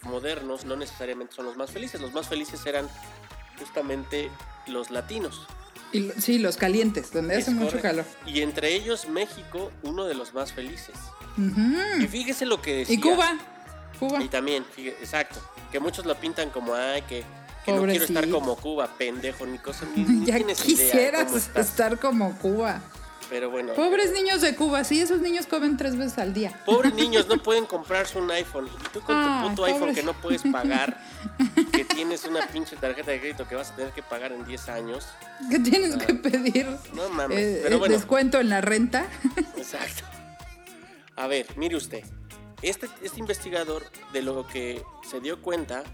modernos 0.02 0.64
no 0.64 0.74
necesariamente 0.74 1.32
son 1.32 1.44
los 1.44 1.56
más 1.56 1.70
felices. 1.70 2.00
Los 2.00 2.12
más 2.12 2.26
felices 2.26 2.66
eran 2.66 2.88
justamente 3.56 4.32
los 4.66 4.90
latinos. 4.90 5.46
Y 5.92 6.00
lo- 6.00 6.14
sí, 6.18 6.38
los 6.38 6.56
calientes, 6.56 7.12
donde 7.12 7.36
hace 7.36 7.50
Es 7.50 7.56
mucho 7.56 7.76
correcto. 7.76 7.88
calor. 7.88 8.04
Y 8.26 8.40
entre 8.40 8.74
ellos 8.74 9.08
México, 9.08 9.70
uno 9.82 10.04
de 10.06 10.14
los 10.14 10.32
más 10.34 10.52
felices. 10.52 10.94
Y 12.00 12.06
fíjese 12.06 12.46
lo 12.46 12.60
que 12.62 12.76
decía. 12.78 12.94
Y 12.94 13.00
Cuba. 13.00 13.38
Cuba. 13.98 14.22
Y 14.22 14.28
también, 14.28 14.64
exacto, 14.76 15.40
que 15.70 15.78
muchos 15.80 16.04
lo 16.06 16.14
pintan 16.16 16.50
como, 16.50 16.74
ay, 16.74 17.02
que, 17.02 17.24
que 17.64 17.72
no 17.72 17.84
quiero 17.86 18.04
estar 18.04 18.28
como 18.28 18.56
Cuba, 18.56 18.88
pendejo, 18.98 19.46
ni 19.46 19.58
cosa, 19.58 19.86
ni, 19.94 20.02
ni 20.04 20.26
Ya 20.26 20.38
de 20.38 20.54
quisieras 20.54 21.50
estar 21.54 21.98
como 22.00 22.36
Cuba. 22.38 22.80
Pero 23.32 23.48
bueno, 23.48 23.72
Pobres 23.72 24.12
niños 24.12 24.42
de 24.42 24.54
Cuba, 24.54 24.84
sí, 24.84 25.00
esos 25.00 25.20
niños 25.22 25.46
comen 25.46 25.78
tres 25.78 25.96
veces 25.96 26.18
al 26.18 26.34
día. 26.34 26.52
pobres 26.66 26.92
niños 26.92 27.26
no 27.28 27.38
pueden 27.42 27.64
comprarse 27.64 28.18
un 28.18 28.30
iPhone. 28.30 28.66
Y 28.68 28.88
tú 28.92 29.00
con 29.00 29.16
Ah, 29.16 29.40
tu 29.44 29.48
puto 29.48 29.64
iPhone 29.64 29.94
que 29.94 30.02
no 30.02 30.12
puedes 30.12 30.42
pagar, 30.42 31.00
que 31.72 31.86
tienes 31.86 32.26
una 32.26 32.46
pinche 32.48 32.76
tarjeta 32.76 33.10
de 33.10 33.20
crédito 33.20 33.48
que 33.48 33.54
vas 33.54 33.70
a 33.70 33.74
tener 33.76 33.92
que 33.94 34.02
pagar 34.02 34.32
en 34.32 34.44
10 34.44 34.68
años. 34.68 35.08
¿Qué 35.50 35.58
tienes 35.60 35.96
que 35.96 36.12
pedir? 36.12 36.66
No 36.92 37.08
mames, 37.08 37.38
Eh, 37.38 37.60
pero 37.62 37.76
eh, 37.76 37.78
bueno. 37.78 37.94
Descuento 37.94 38.38
en 38.38 38.50
la 38.50 38.60
renta. 38.60 39.06
Exacto. 39.56 40.04
A 41.16 41.26
ver, 41.26 41.46
mire 41.56 41.76
usted. 41.76 42.04
Este, 42.60 42.86
este 43.02 43.18
investigador 43.18 43.82
de 44.12 44.20
lo 44.20 44.46
que 44.46 44.82
se 45.10 45.20
dio 45.20 45.40
cuenta 45.40 45.84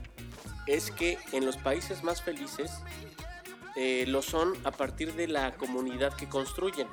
es 0.67 0.91
que 0.91 1.19
en 1.31 1.47
los 1.47 1.57
países 1.57 2.03
más 2.03 2.21
felices 2.21 2.73
eh, 3.77 4.07
lo 4.09 4.23
son 4.23 4.55
a 4.65 4.73
partir 4.73 5.15
de 5.15 5.29
la 5.29 5.55
comunidad 5.55 6.13
que 6.15 6.29
construyen. 6.29 6.89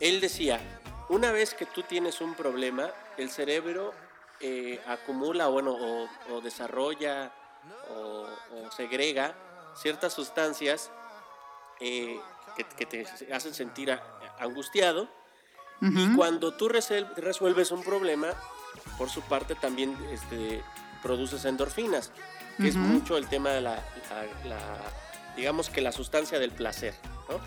Él 0.00 0.20
decía, 0.20 0.60
una 1.08 1.30
vez 1.32 1.54
que 1.54 1.66
tú 1.66 1.82
tienes 1.82 2.20
un 2.20 2.34
problema, 2.34 2.90
el 3.18 3.30
cerebro 3.30 3.92
eh, 4.40 4.80
acumula 4.86 5.48
bueno, 5.48 5.72
o, 5.72 6.08
o 6.32 6.40
desarrolla 6.40 7.32
o, 7.90 8.26
o 8.54 8.70
segrega 8.72 9.34
ciertas 9.76 10.12
sustancias 10.14 10.90
eh, 11.80 12.18
que, 12.56 12.64
que 12.64 12.86
te 12.86 13.06
hacen 13.32 13.52
sentir 13.54 13.92
a- 13.92 14.02
angustiado 14.38 15.08
y 15.82 16.14
cuando 16.16 16.52
tú 16.54 16.68
resuelves 16.68 17.70
un 17.70 17.82
problema, 17.82 18.28
por 18.98 19.08
su 19.08 19.22
parte 19.22 19.54
también 19.54 19.96
este, 20.10 20.62
produces 21.02 21.44
endorfinas, 21.46 22.12
que 22.58 22.68
es 22.68 22.76
mucho 22.76 23.16
el 23.16 23.28
tema 23.28 23.50
de 23.50 23.60
la, 23.62 23.76
la- 24.10 24.48
la- 24.48 24.82
digamos 25.36 25.70
que 25.70 25.80
la 25.80 25.92
sustancia 25.92 26.38
del 26.38 26.50
placer. 26.52 26.94
¿no? 27.30 27.40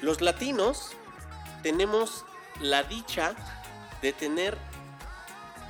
Los 0.00 0.20
latinos 0.20 0.96
tenemos 1.62 2.24
la 2.60 2.82
dicha 2.82 3.34
de 4.00 4.12
tener 4.12 4.56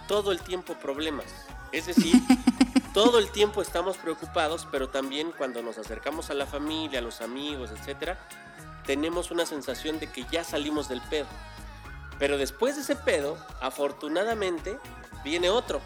todo 0.08 0.32
el 0.32 0.40
tiempo 0.40 0.74
problemas. 0.74 1.26
Es 1.72 1.86
decir, 1.86 2.14
todo 2.94 3.18
el 3.18 3.30
tiempo 3.30 3.62
estamos 3.62 3.96
preocupados, 3.96 4.66
pero 4.70 4.88
también 4.88 5.32
cuando 5.36 5.62
nos 5.62 5.78
acercamos 5.78 6.30
a 6.30 6.34
la 6.34 6.46
familia, 6.46 6.98
a 6.98 7.02
los 7.02 7.20
amigos, 7.20 7.70
etcétera, 7.70 8.18
tenemos 8.86 9.30
una 9.30 9.46
sensación 9.46 9.98
de 10.00 10.10
que 10.10 10.24
ya 10.30 10.44
salimos 10.44 10.88
del 10.88 11.00
pedo. 11.02 11.26
Pero 12.18 12.36
después 12.38 12.76
de 12.76 12.82
ese 12.82 12.96
pedo, 12.96 13.36
afortunadamente, 13.60 14.78
viene 15.24 15.50
otro. 15.50 15.80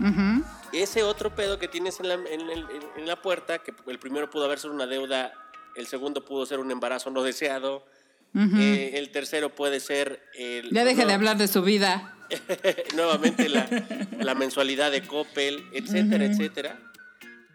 Ujú. 0.00 0.44
Ese 0.72 1.02
otro 1.02 1.34
pedo 1.34 1.58
que 1.58 1.68
tienes 1.68 2.00
en 2.00 2.08
la, 2.08 2.14
en 2.14 2.50
el- 2.50 2.66
en 2.96 3.06
la 3.06 3.20
puerta, 3.20 3.58
que 3.58 3.74
el 3.86 3.98
primero 3.98 4.28
pudo 4.30 4.44
haber 4.46 4.58
sido 4.58 4.72
una 4.74 4.86
deuda, 4.86 5.32
el 5.74 5.86
segundo 5.86 6.24
pudo 6.24 6.46
ser 6.46 6.58
un 6.60 6.70
embarazo 6.70 7.10
no 7.10 7.22
deseado, 7.22 7.84
Ujú. 8.34 8.56
eh, 8.58 8.98
el 8.98 9.10
tercero 9.10 9.54
puede 9.54 9.80
ser... 9.80 10.22
El, 10.34 10.70
ya 10.70 10.84
deje 10.84 11.02
no, 11.02 11.08
de 11.08 11.14
hablar 11.14 11.36
de 11.36 11.48
su 11.48 11.62
vida. 11.62 12.16
nuevamente 12.94 13.48
la, 13.48 13.68
la 14.18 14.34
mensualidad 14.34 14.90
de 14.90 15.02
Coppel, 15.02 15.68
etcétera, 15.72 16.24
Ujú. 16.24 16.32
etcétera. 16.32 16.78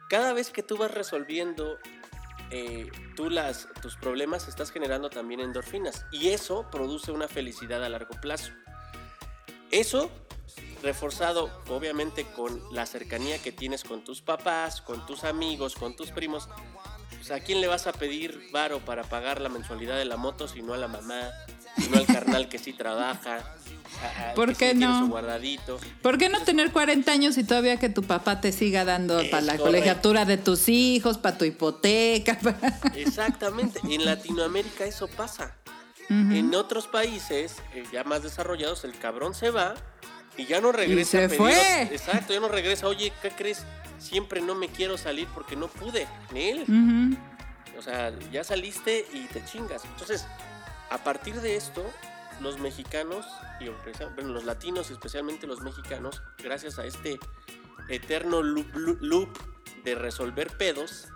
Cada 0.09 0.33
vez 0.33 0.51
que 0.51 0.63
tú 0.63 0.77
vas 0.77 0.91
resolviendo 0.91 1.77
eh, 2.49 2.89
tú 3.15 3.29
las, 3.29 3.67
tus 3.81 3.95
problemas, 3.97 4.47
estás 4.47 4.71
generando 4.71 5.09
también 5.09 5.39
endorfinas. 5.39 6.05
Y 6.11 6.29
eso 6.29 6.67
produce 6.71 7.11
una 7.11 7.27
felicidad 7.27 7.83
a 7.83 7.89
largo 7.89 8.15
plazo. 8.21 8.51
Eso 9.71 10.09
reforzado 10.81 11.51
obviamente 11.67 12.23
con 12.35 12.61
la 12.71 12.85
cercanía 12.85 13.41
que 13.41 13.51
tienes 13.51 13.83
con 13.83 14.03
tus 14.03 14.21
papás, 14.21 14.81
con 14.81 15.05
tus 15.05 15.23
amigos, 15.23 15.75
con 15.75 15.95
tus 15.95 16.11
primos, 16.11 16.47
a 17.31 17.39
quién 17.39 17.61
le 17.61 17.67
vas 17.67 17.87
a 17.87 17.93
pedir 17.93 18.49
varo 18.51 18.79
para 18.79 19.03
pagar 19.03 19.41
la 19.41 19.49
mensualidad 19.49 19.97
de 19.97 20.05
la 20.05 20.17
moto 20.17 20.47
si 20.47 20.61
no 20.61 20.73
a 20.73 20.77
la 20.77 20.87
mamá, 20.87 21.29
si 21.77 21.89
no 21.89 21.97
al 21.97 22.05
carnal 22.05 22.49
que 22.49 22.57
sí 22.59 22.73
trabaja, 22.73 23.37
a- 24.03 24.31
a- 24.31 24.33
¿Por 24.33 24.49
sí 24.49 24.55
qué 24.55 24.65
tiene 24.71 24.85
no? 24.87 24.99
su 24.99 25.07
guardadito. 25.07 25.79
¿Por 26.01 26.17
qué 26.17 26.29
no 26.29 26.41
tener 26.43 26.71
40 26.71 27.11
años 27.11 27.37
y 27.37 27.43
todavía 27.43 27.77
que 27.77 27.89
tu 27.89 28.03
papá 28.03 28.41
te 28.41 28.51
siga 28.51 28.85
dando 28.85 29.17
para 29.29 29.41
la 29.41 29.53
correcto. 29.53 29.63
colegiatura 29.63 30.25
de 30.25 30.37
tus 30.37 30.69
hijos, 30.69 31.17
para 31.17 31.37
tu 31.37 31.45
hipoteca? 31.45 32.37
Exactamente, 32.95 33.79
en 33.83 34.05
Latinoamérica 34.05 34.85
eso 34.85 35.07
pasa. 35.07 35.55
En 36.09 36.55
otros 36.55 36.87
países 36.87 37.57
eh, 37.73 37.83
ya 37.91 38.05
más 38.05 38.23
desarrollados, 38.23 38.85
el 38.85 38.97
cabrón 38.97 39.33
se 39.35 39.49
va 39.49 39.73
y 40.37 40.45
ya 40.45 40.61
no 40.61 40.71
regresa. 40.71 41.11
se 41.11 41.23
a 41.25 41.27
pedir- 41.27 41.37
fue. 41.37 41.81
Exacto, 41.83 42.33
ya 42.33 42.39
no 42.39 42.47
regresa. 42.47 42.87
Oye, 42.87 43.11
¿qué 43.21 43.31
crees? 43.31 43.65
Siempre 43.99 44.41
no 44.41 44.55
me 44.55 44.69
quiero 44.69 44.97
salir 44.97 45.27
porque 45.33 45.55
no 45.55 45.67
pude. 45.67 46.07
Ujú. 46.63 47.17
O 47.77 47.81
sea, 47.81 48.11
ya 48.31 48.43
saliste 48.43 49.05
y 49.13 49.25
te 49.25 49.43
chingas. 49.45 49.83
Entonces, 49.85 50.25
a 50.89 50.97
partir 51.03 51.41
de 51.41 51.55
esto, 51.55 51.83
los 52.41 52.59
mexicanos, 52.59 53.25
y 53.59 53.65
bueno, 54.15 54.33
los 54.33 54.45
latinos, 54.45 54.89
especialmente 54.91 55.47
los 55.47 55.61
mexicanos, 55.61 56.21
gracias 56.43 56.77
a 56.79 56.85
este 56.85 57.19
eterno 57.89 58.41
loop, 58.43 58.71
loop- 58.75 58.99
loop 59.01 59.29
de 59.83 59.95
resolver 59.95 60.55
pedos, 60.57 61.07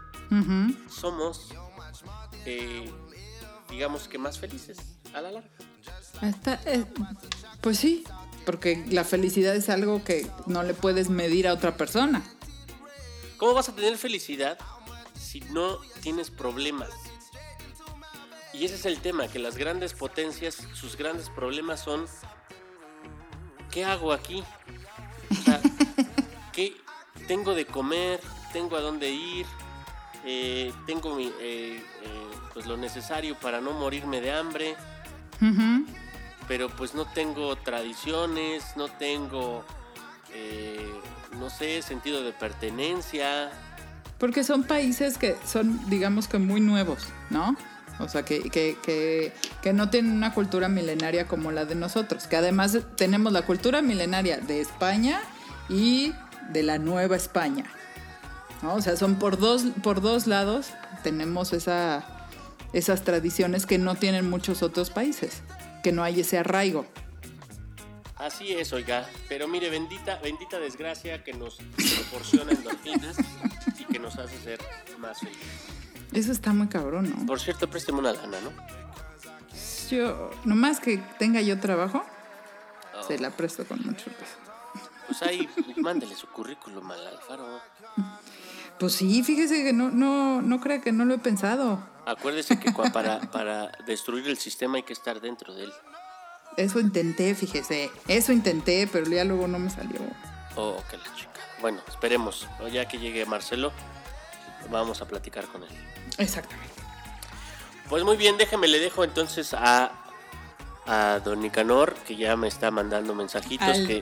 somos, 0.90 1.50
eh, 2.46 2.90
digamos 3.70 4.08
que 4.08 4.18
más 4.18 4.40
felices 4.40 4.78
a 5.14 5.22
la 5.22 5.32
larga. 5.32 5.50
Eh, 6.66 6.86
pues 7.62 7.78
sí, 7.80 8.04
porque 8.46 8.84
la 8.90 9.04
felicidad 9.04 9.56
es 9.56 9.70
algo 9.70 10.04
que 10.04 10.28
no 10.48 10.64
le 10.64 10.74
puedes 10.74 11.10
medir 11.10 11.48
a 11.48 11.54
otra 11.54 11.78
persona. 11.78 12.24
¿Cómo 13.38 13.54
vas 13.54 13.70
a 13.70 13.76
tener 13.76 13.98
felicidad 13.98 14.58
si 15.20 15.40
no 15.52 15.80
tienes 16.02 16.30
problemas? 16.30 16.90
Y 18.54 18.66
ese 18.66 18.76
es 18.76 18.86
el 18.86 19.00
tema, 19.00 19.28
que 19.28 19.40
las 19.40 19.58
grandes 19.58 19.94
potencias, 19.94 20.58
sus 20.74 20.98
grandes 20.98 21.30
problemas 21.30 21.80
son, 21.80 22.06
¿qué 23.72 23.86
hago 23.86 24.12
aquí? 24.12 24.44
O 25.30 25.36
sea, 25.36 25.62
¿qué 26.54 26.76
tengo 27.28 27.56
de 27.56 27.66
comer? 27.66 28.20
¿Tengo 28.52 28.76
a 28.76 28.82
dónde 28.82 29.10
ir? 29.10 29.46
Eh, 30.26 30.74
¿Tengo 30.86 31.16
mi, 31.16 31.28
eh, 31.28 31.82
eh, 32.04 32.32
pues 32.54 32.66
lo 32.68 32.78
necesario 32.78 33.36
para 33.40 33.62
no 33.62 33.72
morirme 33.72 34.22
de 34.22 34.32
hambre? 34.32 34.76
Pero 36.52 36.68
pues 36.68 36.94
no 36.94 37.06
tengo 37.06 37.56
tradiciones, 37.56 38.76
no 38.76 38.90
tengo, 38.90 39.64
eh, 40.34 40.92
no 41.40 41.50
sé, 41.50 41.82
sentido 41.82 42.26
de 42.26 42.34
pertenencia. 42.34 43.50
Porque 44.18 44.44
son 44.44 44.64
países 44.64 45.18
que 45.18 45.38
son, 45.46 45.90
digamos 45.90 46.28
que 46.28 46.40
muy 46.40 46.60
nuevos, 46.60 47.08
¿no? 47.30 47.56
O 48.00 48.10
sea, 48.10 48.26
que, 48.26 48.50
que, 48.50 49.32
que, 49.62 49.72
no 49.72 49.90
tienen 49.90 50.12
una 50.12 50.34
cultura 50.34 50.68
milenaria 50.68 51.26
como 51.26 51.54
la 51.54 51.64
de 51.64 51.76
nosotros. 51.76 52.28
Que 52.28 52.36
además 52.36 52.78
tenemos 52.98 53.32
la 53.32 53.44
cultura 53.44 53.82
milenaria 53.82 54.38
de 54.38 54.60
España 54.60 55.22
y 55.70 56.12
de 56.50 56.64
la 56.64 56.80
Nueva 56.80 57.16
España. 57.16 57.64
O 58.62 58.82
sea, 58.82 58.98
son 58.98 59.16
por 59.16 59.38
dos, 59.38 59.64
por 59.82 60.02
dos 60.02 60.28
lados 60.28 60.72
tenemos 61.02 61.54
esa, 61.54 62.04
esas 62.74 63.06
tradiciones 63.06 63.66
que 63.66 63.78
no 63.78 63.96
tienen 63.96 64.30
muchos 64.30 64.64
otros 64.64 64.90
países. 64.90 65.44
Que 65.84 65.92
no 65.92 66.04
hay 66.04 66.22
ese 66.22 66.38
arraigo. 66.38 66.86
Así 68.16 68.54
es, 68.54 68.72
oiga. 68.74 69.10
Pero 69.28 69.48
mire, 69.48 69.70
bendita, 69.70 70.18
bendita 70.18 70.60
desgracia 70.60 71.24
que 71.24 71.34
nos 71.34 71.56
proporciona 71.56 72.52
endorfinas 72.52 73.18
y 73.80 73.86
que 73.86 73.98
nos 74.00 74.18
hace 74.18 74.40
ser 74.42 74.60
más 75.00 75.20
felices. 75.20 75.42
Eso 76.14 76.32
está 76.32 76.54
muy 76.54 76.68
cabrón, 76.68 77.10
¿no? 77.10 77.26
Por 77.26 77.40
cierto, 77.40 77.70
présteme 77.70 78.00
una 78.00 78.14
lana, 78.14 78.38
¿no? 78.42 78.52
Yo, 79.90 80.30
nomás 80.46 80.80
que 80.80 80.98
tenga 81.20 81.42
yo 81.42 81.60
trabajo, 81.60 82.04
Oh, 82.94 83.04
se 83.04 83.18
la 83.20 83.30
presto 83.32 83.66
con 83.66 83.80
mucho 83.80 84.06
gusto. 84.06 84.86
Pues 85.08 85.22
ahí, 85.24 85.50
mándele 85.78 86.16
su 86.16 86.28
currículum 86.28 86.90
al 86.92 87.08
Alfaro. 87.08 87.60
Pues 88.82 88.94
sí, 88.94 89.22
fíjese 89.22 89.64
que 89.64 89.74
no, 89.74 89.92
no, 89.92 90.42
no 90.42 90.60
crea 90.60 90.82
que 90.82 90.92
no 90.92 91.06
lo 91.06 91.14
he 91.14 91.20
pensado. 91.20 91.88
Acuérdese 92.08 92.60
que 92.60 92.72
para, 92.72 93.22
para 93.30 93.72
destruir 93.86 94.28
el 94.28 94.40
sistema 94.40 94.78
hay 94.78 94.82
que 94.82 94.94
estar 94.94 95.22
dentro 95.22 95.54
de 95.54 95.66
él. 95.66 95.74
Eso 96.58 96.80
intenté, 96.80 97.36
fíjese. 97.36 97.92
Eso 98.08 98.34
intenté, 98.34 98.90
pero 98.92 99.08
ya 99.08 99.24
luego 99.24 99.48
no 99.48 99.60
me 99.60 99.70
salió. 99.70 100.00
Oh, 100.56 100.78
que 100.90 100.98
la 100.98 101.16
chica. 101.16 101.30
Bueno, 101.62 101.80
esperemos. 101.88 102.48
Ya 102.74 102.88
que 102.88 102.98
llegue 102.98 103.24
Marcelo, 103.28 103.72
vamos 104.72 105.00
a 105.04 105.08
platicar 105.08 105.46
con 105.46 105.62
él. 105.62 105.70
Exactamente. 106.18 106.74
Pues 107.88 108.04
muy 108.04 108.18
bien, 108.18 108.36
déjame, 108.38 108.68
le 108.68 108.80
dejo 108.80 109.04
entonces 109.04 109.54
a, 109.54 109.92
a 110.88 111.20
Don 111.24 111.40
Nicanor, 111.40 111.94
que 112.08 112.16
ya 112.16 112.36
me 112.36 112.48
está 112.48 112.72
mandando 112.72 113.14
mensajitos, 113.14 113.68
Al 113.68 113.86
que, 113.86 114.02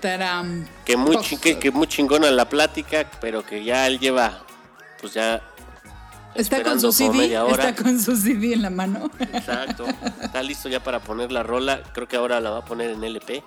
que, 0.86 0.96
muy 0.96 1.18
que, 1.18 1.60
que 1.60 1.72
muy 1.72 1.88
chingona 1.88 2.32
la 2.32 2.48
plática, 2.48 3.12
pero 3.20 3.46
que 3.46 3.66
ya 3.66 3.86
él 3.86 4.00
lleva, 4.00 4.46
pues 5.00 5.14
ya... 5.14 5.42
Está 6.36 6.62
con 6.64 6.80
su 6.80 6.92
CD, 6.92 7.34
está 7.50 7.76
con 7.76 8.00
su 8.00 8.16
CD 8.16 8.54
en 8.54 8.62
la 8.62 8.70
mano. 8.70 9.10
Exacto, 9.20 9.86
está 10.22 10.44
listo 10.44 10.70
ya 10.70 10.82
para 10.84 11.00
poner 11.00 11.32
la 11.32 11.42
rola, 11.44 11.82
creo 11.94 12.08
que 12.08 12.18
ahora 12.18 12.40
la 12.40 12.52
va 12.52 12.60
a 12.60 12.66
poner 12.66 12.92
en 12.92 13.04
LP. 13.04 13.44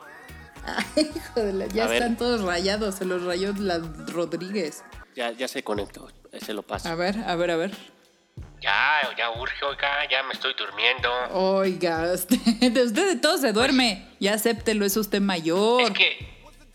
Ay, 0.65 1.11
hijo 1.15 1.41
de 1.41 1.53
la- 1.53 1.67
ya 1.69 1.85
A 1.85 1.89
ver. 1.89 2.03
están 2.03 2.17
todos 2.17 2.43
rayados, 2.43 2.97
se 2.97 3.05
los 3.05 3.23
rayó 3.23 3.53
la 3.57 3.79
Rodríguez. 4.09 4.83
Ya, 5.15 5.31
ya 5.31 5.47
se 5.47 5.63
conectó, 5.63 6.09
se 6.45 6.55
lo 6.55 6.63
paso. 6.63 6.89
A 6.89 6.95
ver, 6.97 7.19
a 7.27 7.37
ver, 7.37 7.51
a 7.53 7.57
ver. 7.57 7.71
Ya, 8.61 9.01
ya 9.17 9.31
urge, 9.31 9.65
oiga, 9.65 9.89
ya 10.11 10.23
me 10.25 10.33
estoy 10.35 10.53
durmiendo. 10.59 11.09
Oiga, 11.33 12.13
usted, 12.15 12.37
de 12.73 12.83
usted 12.83 13.09
de 13.15 13.17
todo 13.17 13.39
se 13.39 13.53
duerme. 13.53 14.09
Ya 14.21 14.35
acéptelo, 14.35 14.85
es 14.85 14.97
usted 14.97 15.21
mayor. 15.21 15.83
Es 15.83 15.91
que, 15.91 16.33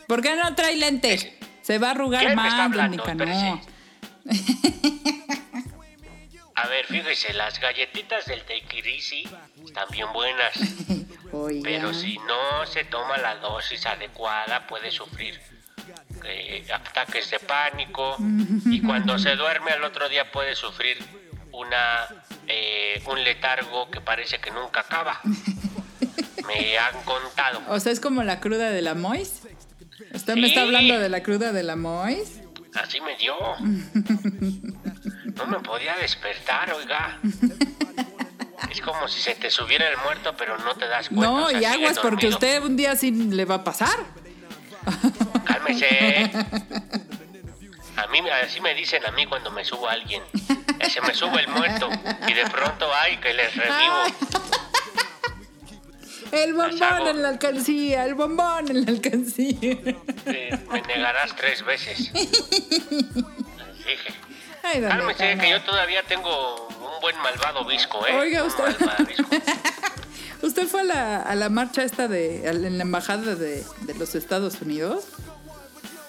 ¿Por 0.07 0.21
qué 0.21 0.35
no 0.35 0.53
trae 0.55 0.75
lentes? 0.77 1.27
Se 1.61 1.79
va 1.79 1.89
a 1.89 1.91
arrugar 1.91 2.21
¿Quién 2.25 2.35
me 2.35 2.47
está 2.47 2.69
más, 2.69 2.91
don 2.91 3.09
hablando? 3.09 3.61
A 6.55 6.67
ver, 6.67 6.85
fíjese, 6.85 7.33
las 7.33 7.59
galletitas 7.59 8.25
del 8.25 8.41
Easy 8.85 9.27
están 9.63 9.85
bien 9.91 10.07
buenas. 10.11 10.53
Oiga. 11.31 11.61
Pero 11.63 11.93
si 11.93 12.17
no 12.19 12.65
se 12.65 12.83
toma 12.85 13.17
la 13.17 13.35
dosis 13.35 13.85
adecuada, 13.85 14.65
puede 14.65 14.89
sufrir 14.89 15.39
eh, 16.23 16.65
ataques 16.73 17.29
de 17.31 17.39
pánico. 17.39 18.17
Y 18.65 18.81
cuando 18.81 19.17
se 19.19 19.35
duerme 19.35 19.71
al 19.71 19.83
otro 19.83 20.09
día 20.09 20.31
puede 20.31 20.55
sufrir 20.55 20.97
una 21.51 22.07
eh, 22.47 23.01
un 23.05 23.23
letargo 23.23 23.89
que 23.91 24.01
parece 24.01 24.39
que 24.39 24.51
nunca 24.51 24.81
acaba. 24.81 25.21
Me 26.47 26.77
han 26.77 26.95
contado. 27.03 27.61
O 27.67 27.79
sea, 27.79 27.91
es 27.91 27.99
como 27.99 28.23
la 28.23 28.39
cruda 28.39 28.71
de 28.71 28.81
la 28.81 28.93
Mois. 28.95 29.41
¿Usted 30.13 30.35
me 30.35 30.43
Sí. 30.43 30.47
está 30.49 30.61
hablando 30.61 30.97
de 30.99 31.09
la 31.09 31.21
cruda 31.21 31.51
de 31.51 31.63
la 31.63 31.75
Mois? 31.75 32.39
Así 32.75 33.01
me 33.01 33.15
dio. 33.15 33.35
No 35.35 35.47
me 35.47 35.59
podía 35.59 35.95
despertar, 35.95 36.71
oiga. 36.73 37.19
Es 38.71 38.81
como 38.81 39.07
si 39.07 39.21
se 39.21 39.35
te 39.35 39.49
subiera 39.49 39.87
el 39.89 39.97
muerto, 39.97 40.35
pero 40.37 40.57
no 40.57 40.75
te 40.75 40.87
das 40.87 41.09
cuenta. 41.09 41.27
No, 41.27 41.45
o 41.45 41.49
sea, 41.49 41.61
y 41.61 41.65
aguas 41.65 41.99
porque 41.99 42.27
usted 42.27 42.61
un 42.61 42.75
día 42.75 42.95
sí 42.95 43.11
le 43.11 43.45
va 43.45 43.55
a 43.55 43.63
pasar. 43.63 43.97
Cálmese. 45.45 46.31
A 47.95 48.07
mí 48.07 48.19
así 48.43 48.61
me 48.61 48.75
dicen 48.75 49.05
a 49.05 49.11
mí 49.11 49.25
cuando 49.25 49.51
me 49.51 49.65
subo 49.65 49.87
a 49.87 49.93
alguien. 49.93 50.21
Se 50.89 51.01
me 51.01 51.13
sube 51.13 51.39
el 51.41 51.47
muerto 51.47 51.89
y 52.27 52.33
de 52.33 52.45
pronto, 52.49 52.87
ay, 52.93 53.17
que 53.17 53.33
les 53.33 53.55
revivo. 53.55 54.03
El 56.31 56.53
bombón 56.53 57.07
en 57.07 57.21
la 57.21 57.29
alcancía, 57.29 58.05
el 58.05 58.15
bombón 58.15 58.69
en 58.69 58.85
la 58.85 58.91
alcancía. 58.91 59.77
Me 60.25 60.81
negarás 60.87 61.35
tres 61.35 61.63
veces. 61.63 62.11
Dije. 62.13 64.13
Ay, 64.63 64.81
Cálmese, 64.81 65.37
que 65.37 65.49
yo 65.49 65.61
todavía 65.61 66.03
tengo 66.03 66.67
un 66.67 67.01
buen 67.01 67.17
malvado 67.19 67.63
visco, 67.65 68.05
¿eh? 68.05 68.17
Oiga, 68.17 68.43
usted. 68.43 68.63
¿Usted 70.41 70.67
fue 70.67 70.81
a 70.81 70.83
la, 70.83 71.21
a 71.21 71.35
la 71.35 71.49
marcha 71.49 71.83
esta 71.83 72.07
de, 72.07 72.47
en 72.47 72.77
la 72.77 72.83
embajada 72.83 73.35
de, 73.35 73.63
de 73.81 73.93
los 73.95 74.13
Estados 74.15 74.61
Unidos? 74.61 75.05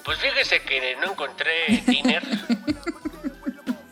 Pues 0.04 0.18
fíjese 0.18 0.60
que 0.62 0.96
no 0.96 1.12
encontré 1.12 1.82
dinner. 1.86 2.22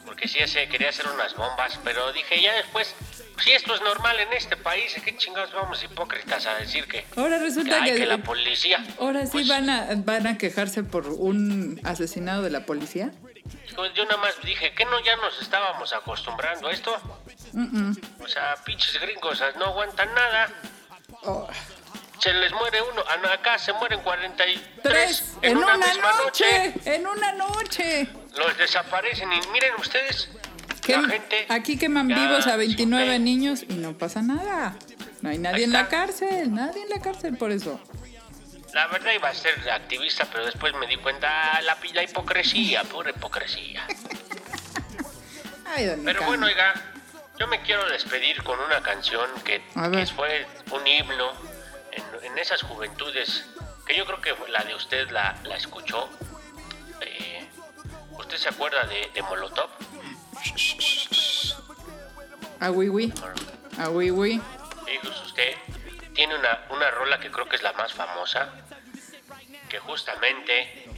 Porque 0.05 0.29
sí 0.29 0.39
ese, 0.39 0.68
quería 0.68 0.89
hacer 0.89 1.07
unas 1.14 1.35
bombas, 1.37 1.79
pero 1.85 2.12
dije 2.12 2.41
ya 2.43 2.55
después, 2.55 2.95
si 3.43 3.53
esto 3.53 3.74
es 3.74 3.80
normal 3.82 4.18
en 4.20 4.32
este 4.32 4.57
país, 4.57 4.95
¿qué 5.05 5.16
chingados 5.16 5.53
vamos 5.53 5.82
hipócritas 5.82 6.47
a 6.47 6.55
decir 6.57 6.87
que, 6.87 7.05
Ahora 7.16 7.39
que, 7.39 7.45
resulta 7.45 7.82
ay, 7.82 7.93
que, 7.93 7.99
que 7.99 8.07
la 8.07 8.18
policía? 8.18 8.84
ahora 8.99 9.24
sí 9.26 9.32
Pues, 9.32 9.49
van 9.49 9.68
a, 9.70 9.89
van 9.97 10.26
a 10.26 10.39
quejarse 10.39 10.82
por 10.82 11.07
un 11.09 11.80
asesinado 11.84 12.43
de 12.43 12.51
la 12.51 12.64
policía. 12.66 13.12
pues, 13.74 13.93
yo 13.95 14.05
nada 14.05 14.16
más 14.18 14.34
dije, 14.43 14.72
¿qué 14.74 14.84
no 14.87 14.99
ya 15.05 15.16
nos 15.16 15.41
estábamos 15.43 15.93
acostumbrando 15.93 16.68
a 16.68 16.72
esto? 16.72 16.97
O 18.20 18.28
sea, 18.28 18.55
pinches 18.64 19.01
gringos 19.01 19.43
no 19.59 19.66
aguantan 19.66 20.12
nada. 20.14 20.49
Oh, 21.22 21.49
se 22.18 22.32
les 22.32 22.51
muere 22.53 22.80
uno. 22.82 23.03
Ah, 23.09 23.32
Acá 23.34 23.59
se 23.59 23.72
mueren 23.74 24.01
43 24.01 24.82
Tres 24.82 25.34
en, 25.43 25.57
una, 25.59 25.76
noche. 25.76 26.74
En 26.84 27.07
una 27.07 27.32
noche. 27.32 28.09
Los 28.37 28.57
desaparecen 28.57 29.30
y 29.32 29.41
miren 29.49 29.74
ustedes, 29.78 30.28
Gente... 30.95 31.47
aquí 31.49 31.76
queman 31.78 32.09
vivos 32.09 32.47
a 32.47 32.53
se 32.53 32.57
29 32.57 33.09
ve. 33.09 33.18
niños 33.18 33.64
y 33.68 33.74
no 33.74 33.97
pasa 33.97 34.22
nada. 34.22 34.76
No 35.22 35.30
hay 35.30 35.39
nadie 35.39 35.64
en 35.64 35.72
la 35.72 35.89
cárcel, 35.89 36.55
nadie 36.55 36.82
en 36.82 36.91
la 36.91 37.01
cárcel 37.01 37.37
por 37.37 37.51
eso. 37.51 37.80
La 38.72 38.87
verdad 38.89 39.12
iba 39.12 39.28
a 39.28 39.34
ser 39.34 39.70
activista, 39.70 40.26
pero 40.30 40.45
después 40.45 40.74
me 40.74 40.87
di 40.87 40.97
cuenta, 40.97 41.57
ah, 41.57 41.62
la, 41.62 41.78
la 41.95 42.03
hipocresía, 42.03 42.84
pura 42.84 43.11
hipocresía. 43.11 43.87
Ay, 45.66 45.87
don 45.87 46.05
Pero 46.05 46.22
bueno, 46.24 46.47
oiga, 46.47 46.74
yo 47.39 47.47
me 47.47 47.61
quiero 47.62 47.89
despedir 47.89 48.43
con 48.43 48.59
una 48.61 48.82
canción 48.82 49.28
que, 49.45 49.62
fue 50.14 50.47
un 50.70 50.87
himno 50.87 51.32
en, 51.93 52.30
en 52.30 52.39
esas 52.39 52.62
juventudes, 52.62 53.45
que 53.87 53.97
yo 53.97 54.05
creo 54.05 54.20
que 54.20 54.34
la 54.51 54.62
de 54.64 54.74
usted 54.74 55.11
la, 55.11 55.37
la 55.45 55.57
escuchó. 55.57 56.09
Eh, 57.01 57.49
¿Usted 58.18 58.37
se 58.37 58.49
acuerda 58.49 58.84
de, 58.87 59.11
de 59.14 59.22
Molotov? 59.22 59.70
A 62.61 62.70
oui, 62.70 62.88
oui. 62.88 63.12
A 63.78 63.88
oui. 63.90 64.40
Fíjese 64.86 65.22
usted, 65.24 65.55
tiene 66.14 66.34
una, 66.38 66.61
una 66.70 66.90
rola 66.90 67.18
que 67.20 67.30
creo 67.30 67.49
que 67.49 67.57
es 67.57 67.62
la 67.62 67.72
más 67.74 67.92
famosa, 67.92 68.49
que 69.68 69.78
justamente 69.78 70.88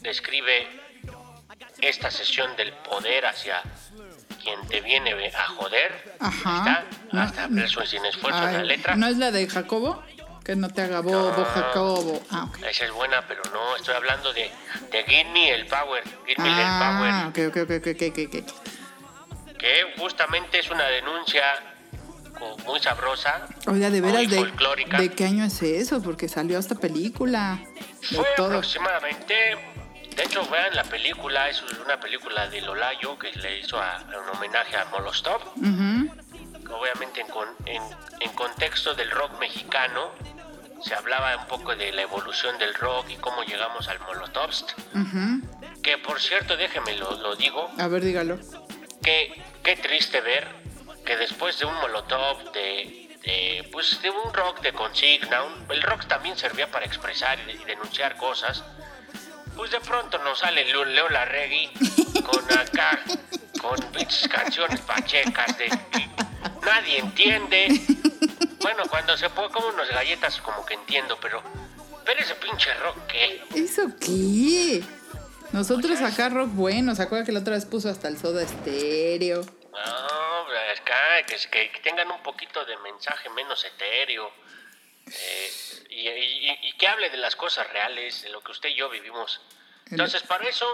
describe 0.00 0.68
esta 1.80 2.10
sesión 2.10 2.56
del 2.56 2.72
poder 2.72 3.26
hacia 3.26 3.62
quien 4.42 4.66
te 4.68 4.80
viene 4.80 5.12
a 5.34 5.48
joder. 5.48 6.16
Ajá. 6.20 6.54
Ahí 6.54 6.58
está, 6.60 6.84
No, 7.12 7.20
hasta 7.22 7.48
no. 7.48 7.62
eso 7.64 7.84
sin 7.84 8.04
esfuerzo 8.06 8.38
en 8.46 8.52
la 8.54 8.60
Ay, 8.60 8.66
letra. 8.66 8.96
¿No 8.96 9.06
es 9.08 9.18
la 9.18 9.30
de 9.30 9.46
Jacobo? 9.48 10.02
Que 10.48 10.56
no 10.56 10.70
te 10.70 10.80
haga 10.80 11.00
bobo, 11.00 11.34
No. 11.36 11.44
Jacobo. 11.44 12.22
Ah, 12.30 12.44
ok. 12.48 12.62
Esa 12.70 12.86
es 12.86 12.90
buena, 12.92 13.22
pero 13.28 13.42
no, 13.52 13.76
estoy 13.76 13.94
hablando 13.94 14.32
de, 14.32 14.50
de 14.90 15.04
Give 15.04 15.30
Me 15.30 15.50
el 15.50 15.66
Power, 15.66 16.02
Give 16.26 16.42
Me 16.42 16.48
Ah, 16.48 17.28
el 17.28 17.32
Power, 17.34 17.50
ok, 17.52 17.54
ok, 17.54 17.70
ok, 17.70 17.86
ok, 17.86 18.02
ok, 18.08 18.18
ok. 19.52 19.58
que 19.58 19.94
justamente 19.98 20.58
es 20.60 20.70
una 20.70 20.84
denuncia 20.86 21.42
muy 22.64 22.80
sabrosa. 22.80 23.46
Oiga, 23.66 23.90
de 23.90 24.00
veras, 24.00 24.26
de. 24.30 24.50
¿de 24.96 25.12
qué 25.14 25.24
año 25.26 25.44
es 25.44 25.60
eso? 25.60 26.00
Porque 26.02 26.30
salió 26.30 26.58
hasta 26.58 26.76
película. 26.76 27.58
Fue 28.00 28.24
todo. 28.34 28.46
aproximadamente, 28.46 29.34
de 30.16 30.22
hecho 30.22 30.48
vean 30.48 30.74
la 30.74 30.84
película, 30.84 31.50
es 31.50 31.62
una 31.84 32.00
película 32.00 32.48
de 32.48 32.62
Lolayo 32.62 33.18
que 33.18 33.32
le 33.32 33.58
hizo 33.58 33.78
a, 33.78 34.02
un 34.24 34.34
homenaje 34.34 34.76
a 34.78 34.86
Molostov, 34.86 35.42
Ujú. 35.56 36.10
Obviamente 36.70 37.20
en, 37.20 37.28
con- 37.28 37.54
en, 37.66 37.82
en 38.20 38.32
contexto 38.32 38.94
del 38.94 39.10
rock 39.10 39.38
mexicano, 39.38 40.10
se 40.82 40.94
hablaba 40.94 41.36
un 41.36 41.46
poco 41.46 41.74
de 41.74 41.90
la 41.92 42.02
evolución 42.02 42.56
del 42.58 42.72
rock 42.74 43.10
y 43.10 43.16
cómo 43.16 43.42
llegamos 43.42 43.88
al 43.88 43.98
Molotovst, 44.00 44.72
que 45.82 45.98
por 45.98 46.20
cierto, 46.20 46.56
déjeme 46.56 46.96
lo, 46.96 47.10
lo 47.18 47.34
digo, 47.36 47.68
A 47.78 47.88
ver, 47.88 48.02
dígalo. 48.04 48.38
que 49.02 49.42
qué 49.64 49.76
triste 49.76 50.20
ver 50.20 50.46
que 51.04 51.16
después 51.16 51.58
de 51.58 51.64
un 51.66 51.74
Molotov, 51.74 52.52
de, 52.52 53.16
de, 53.22 53.68
pues 53.72 54.00
de 54.02 54.10
un 54.10 54.32
rock 54.32 54.60
de 54.60 54.72
consigna, 54.72 55.42
un- 55.42 55.66
el 55.70 55.82
rock 55.82 56.06
también 56.06 56.36
servía 56.36 56.70
para 56.70 56.84
expresar 56.86 57.38
y, 57.48 57.56
denunciar 57.64 58.16
cosas, 58.16 58.62
pues 59.56 59.70
de 59.72 59.80
pronto 59.80 60.18
nos 60.18 60.38
sale 60.38 60.64
Leo, 60.64 60.84
Larregui 61.08 61.70
con 62.24 62.58
acá, 62.58 63.00
con 63.60 63.76
canciones 64.30 64.80
pachecas 64.82 65.58
de 65.58 65.68
nadie 66.64 66.98
entiende. 66.98 67.68
Bueno, 68.60 68.82
cuando 68.90 69.16
se 69.16 69.30
puede 69.30 69.50
como 69.50 69.68
unas 69.68 69.88
galletas 69.90 70.40
como 70.40 70.64
que 70.66 70.74
entiendo, 70.74 71.18
pero 71.20 71.42
pero 72.04 72.20
ese 72.20 72.34
pinche 72.36 72.72
rock 72.74 72.96
qué? 73.06 73.42
¿Eso 73.54 73.82
qué? 74.00 74.82
Nosotros 75.52 75.98
Pues 76.00 76.12
acá 76.12 76.28
rock 76.28 76.48
bueno, 76.52 76.94
¿se 76.94 77.02
acuerda 77.02 77.24
que 77.24 77.32
la 77.32 77.40
otra 77.40 77.54
vez 77.54 77.64
puso 77.66 77.88
hasta 77.88 78.08
el 78.08 78.18
soda 78.18 78.42
estéreo? 78.42 79.42
No, 79.72 79.78
acá, 80.72 81.22
que, 81.26 81.70
que 81.70 81.80
tengan 81.80 82.10
un 82.10 82.22
poquito 82.22 82.64
de 82.64 82.76
mensaje 82.78 83.28
menos 83.30 83.64
etéreo. 83.64 84.30
eh, 85.06 85.50
y, 85.90 86.08
y- 86.08 86.58
y 86.68 86.72
que 86.76 86.86
hable 86.86 87.08
de 87.10 87.16
las 87.16 87.34
cosas 87.36 87.66
reales, 87.72 88.22
de 88.22 88.28
lo 88.30 88.42
que 88.42 88.52
usted 88.52 88.68
y 88.70 88.74
yo 88.74 88.90
vivimos. 88.90 89.40
Entonces, 89.90 90.22
para 90.22 90.46
eso, 90.48 90.66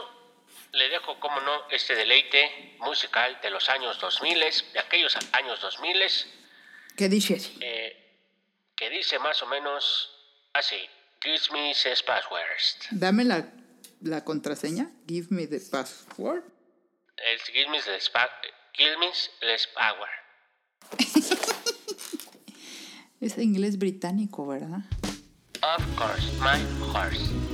le 0.75 0.89
dejo, 0.89 1.19
como 1.21 1.41
no, 1.41 1.69
este 1.71 1.95
deleite 1.95 2.77
musical 2.81 3.39
de 3.43 3.51
los 3.51 3.69
años 3.69 3.99
2000, 4.01 4.39
de 4.73 4.79
aquellos 4.81 5.17
años 5.33 5.61
2000, 5.61 5.97
¿Qué 6.97 7.09
dice? 7.09 7.39
eh, 7.61 7.97
que 8.77 8.91
dice 8.91 9.19
más 9.19 9.43
o 9.43 9.47
menos 9.47 10.11
así: 10.53 10.77
Gives 11.23 11.51
me 11.53 11.71
his 11.71 12.03
passwords. 12.03 12.79
Dame 12.91 13.25
la, 13.25 13.53
la 14.03 14.25
contraseña. 14.25 14.91
Give 15.09 15.29
me 15.31 15.47
the 15.47 15.61
password. 15.71 16.43
El 17.17 17.39
Gives 17.41 17.69
me 17.71 17.81
pa- 18.13 18.31
Gives 18.77 18.99
me 18.99 19.09
his 19.55 19.67
power. 19.75 20.09
Es 23.21 23.39
inglés 23.39 23.79
británico, 23.79 24.47
¿verdad? 24.47 24.81
Of 25.63 25.97
course, 25.97 26.31
my 26.41 26.61
horse. 26.93 27.54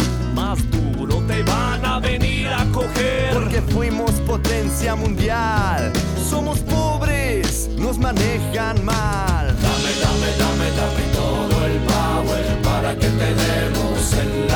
van 1.43 1.85
a 1.85 1.99
venir 1.99 2.47
a 2.47 2.65
coger. 2.71 3.33
Porque 3.33 3.61
fuimos 3.61 4.11
potencia 4.27 4.95
mundial, 4.95 5.91
somos 6.29 6.59
pobres, 6.59 7.69
nos 7.77 7.97
manejan 7.97 8.83
mal. 8.83 9.47
Dame, 9.47 9.91
dame, 10.03 10.29
dame, 10.43 10.67
dame 10.79 11.03
todo 11.13 11.65
el 11.65 11.77
power 11.93 12.45
para 12.63 12.95
que 12.95 13.07
te 13.07 13.29
demos 13.43 14.13
el 14.13 14.50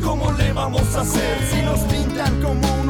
cómo 0.00 0.32
le 0.32 0.52
vamos 0.52 0.94
a 0.94 1.00
hacer 1.00 1.38
si 1.50 1.62
nos 1.62 1.80
pintan 1.80 2.40
como 2.40 2.83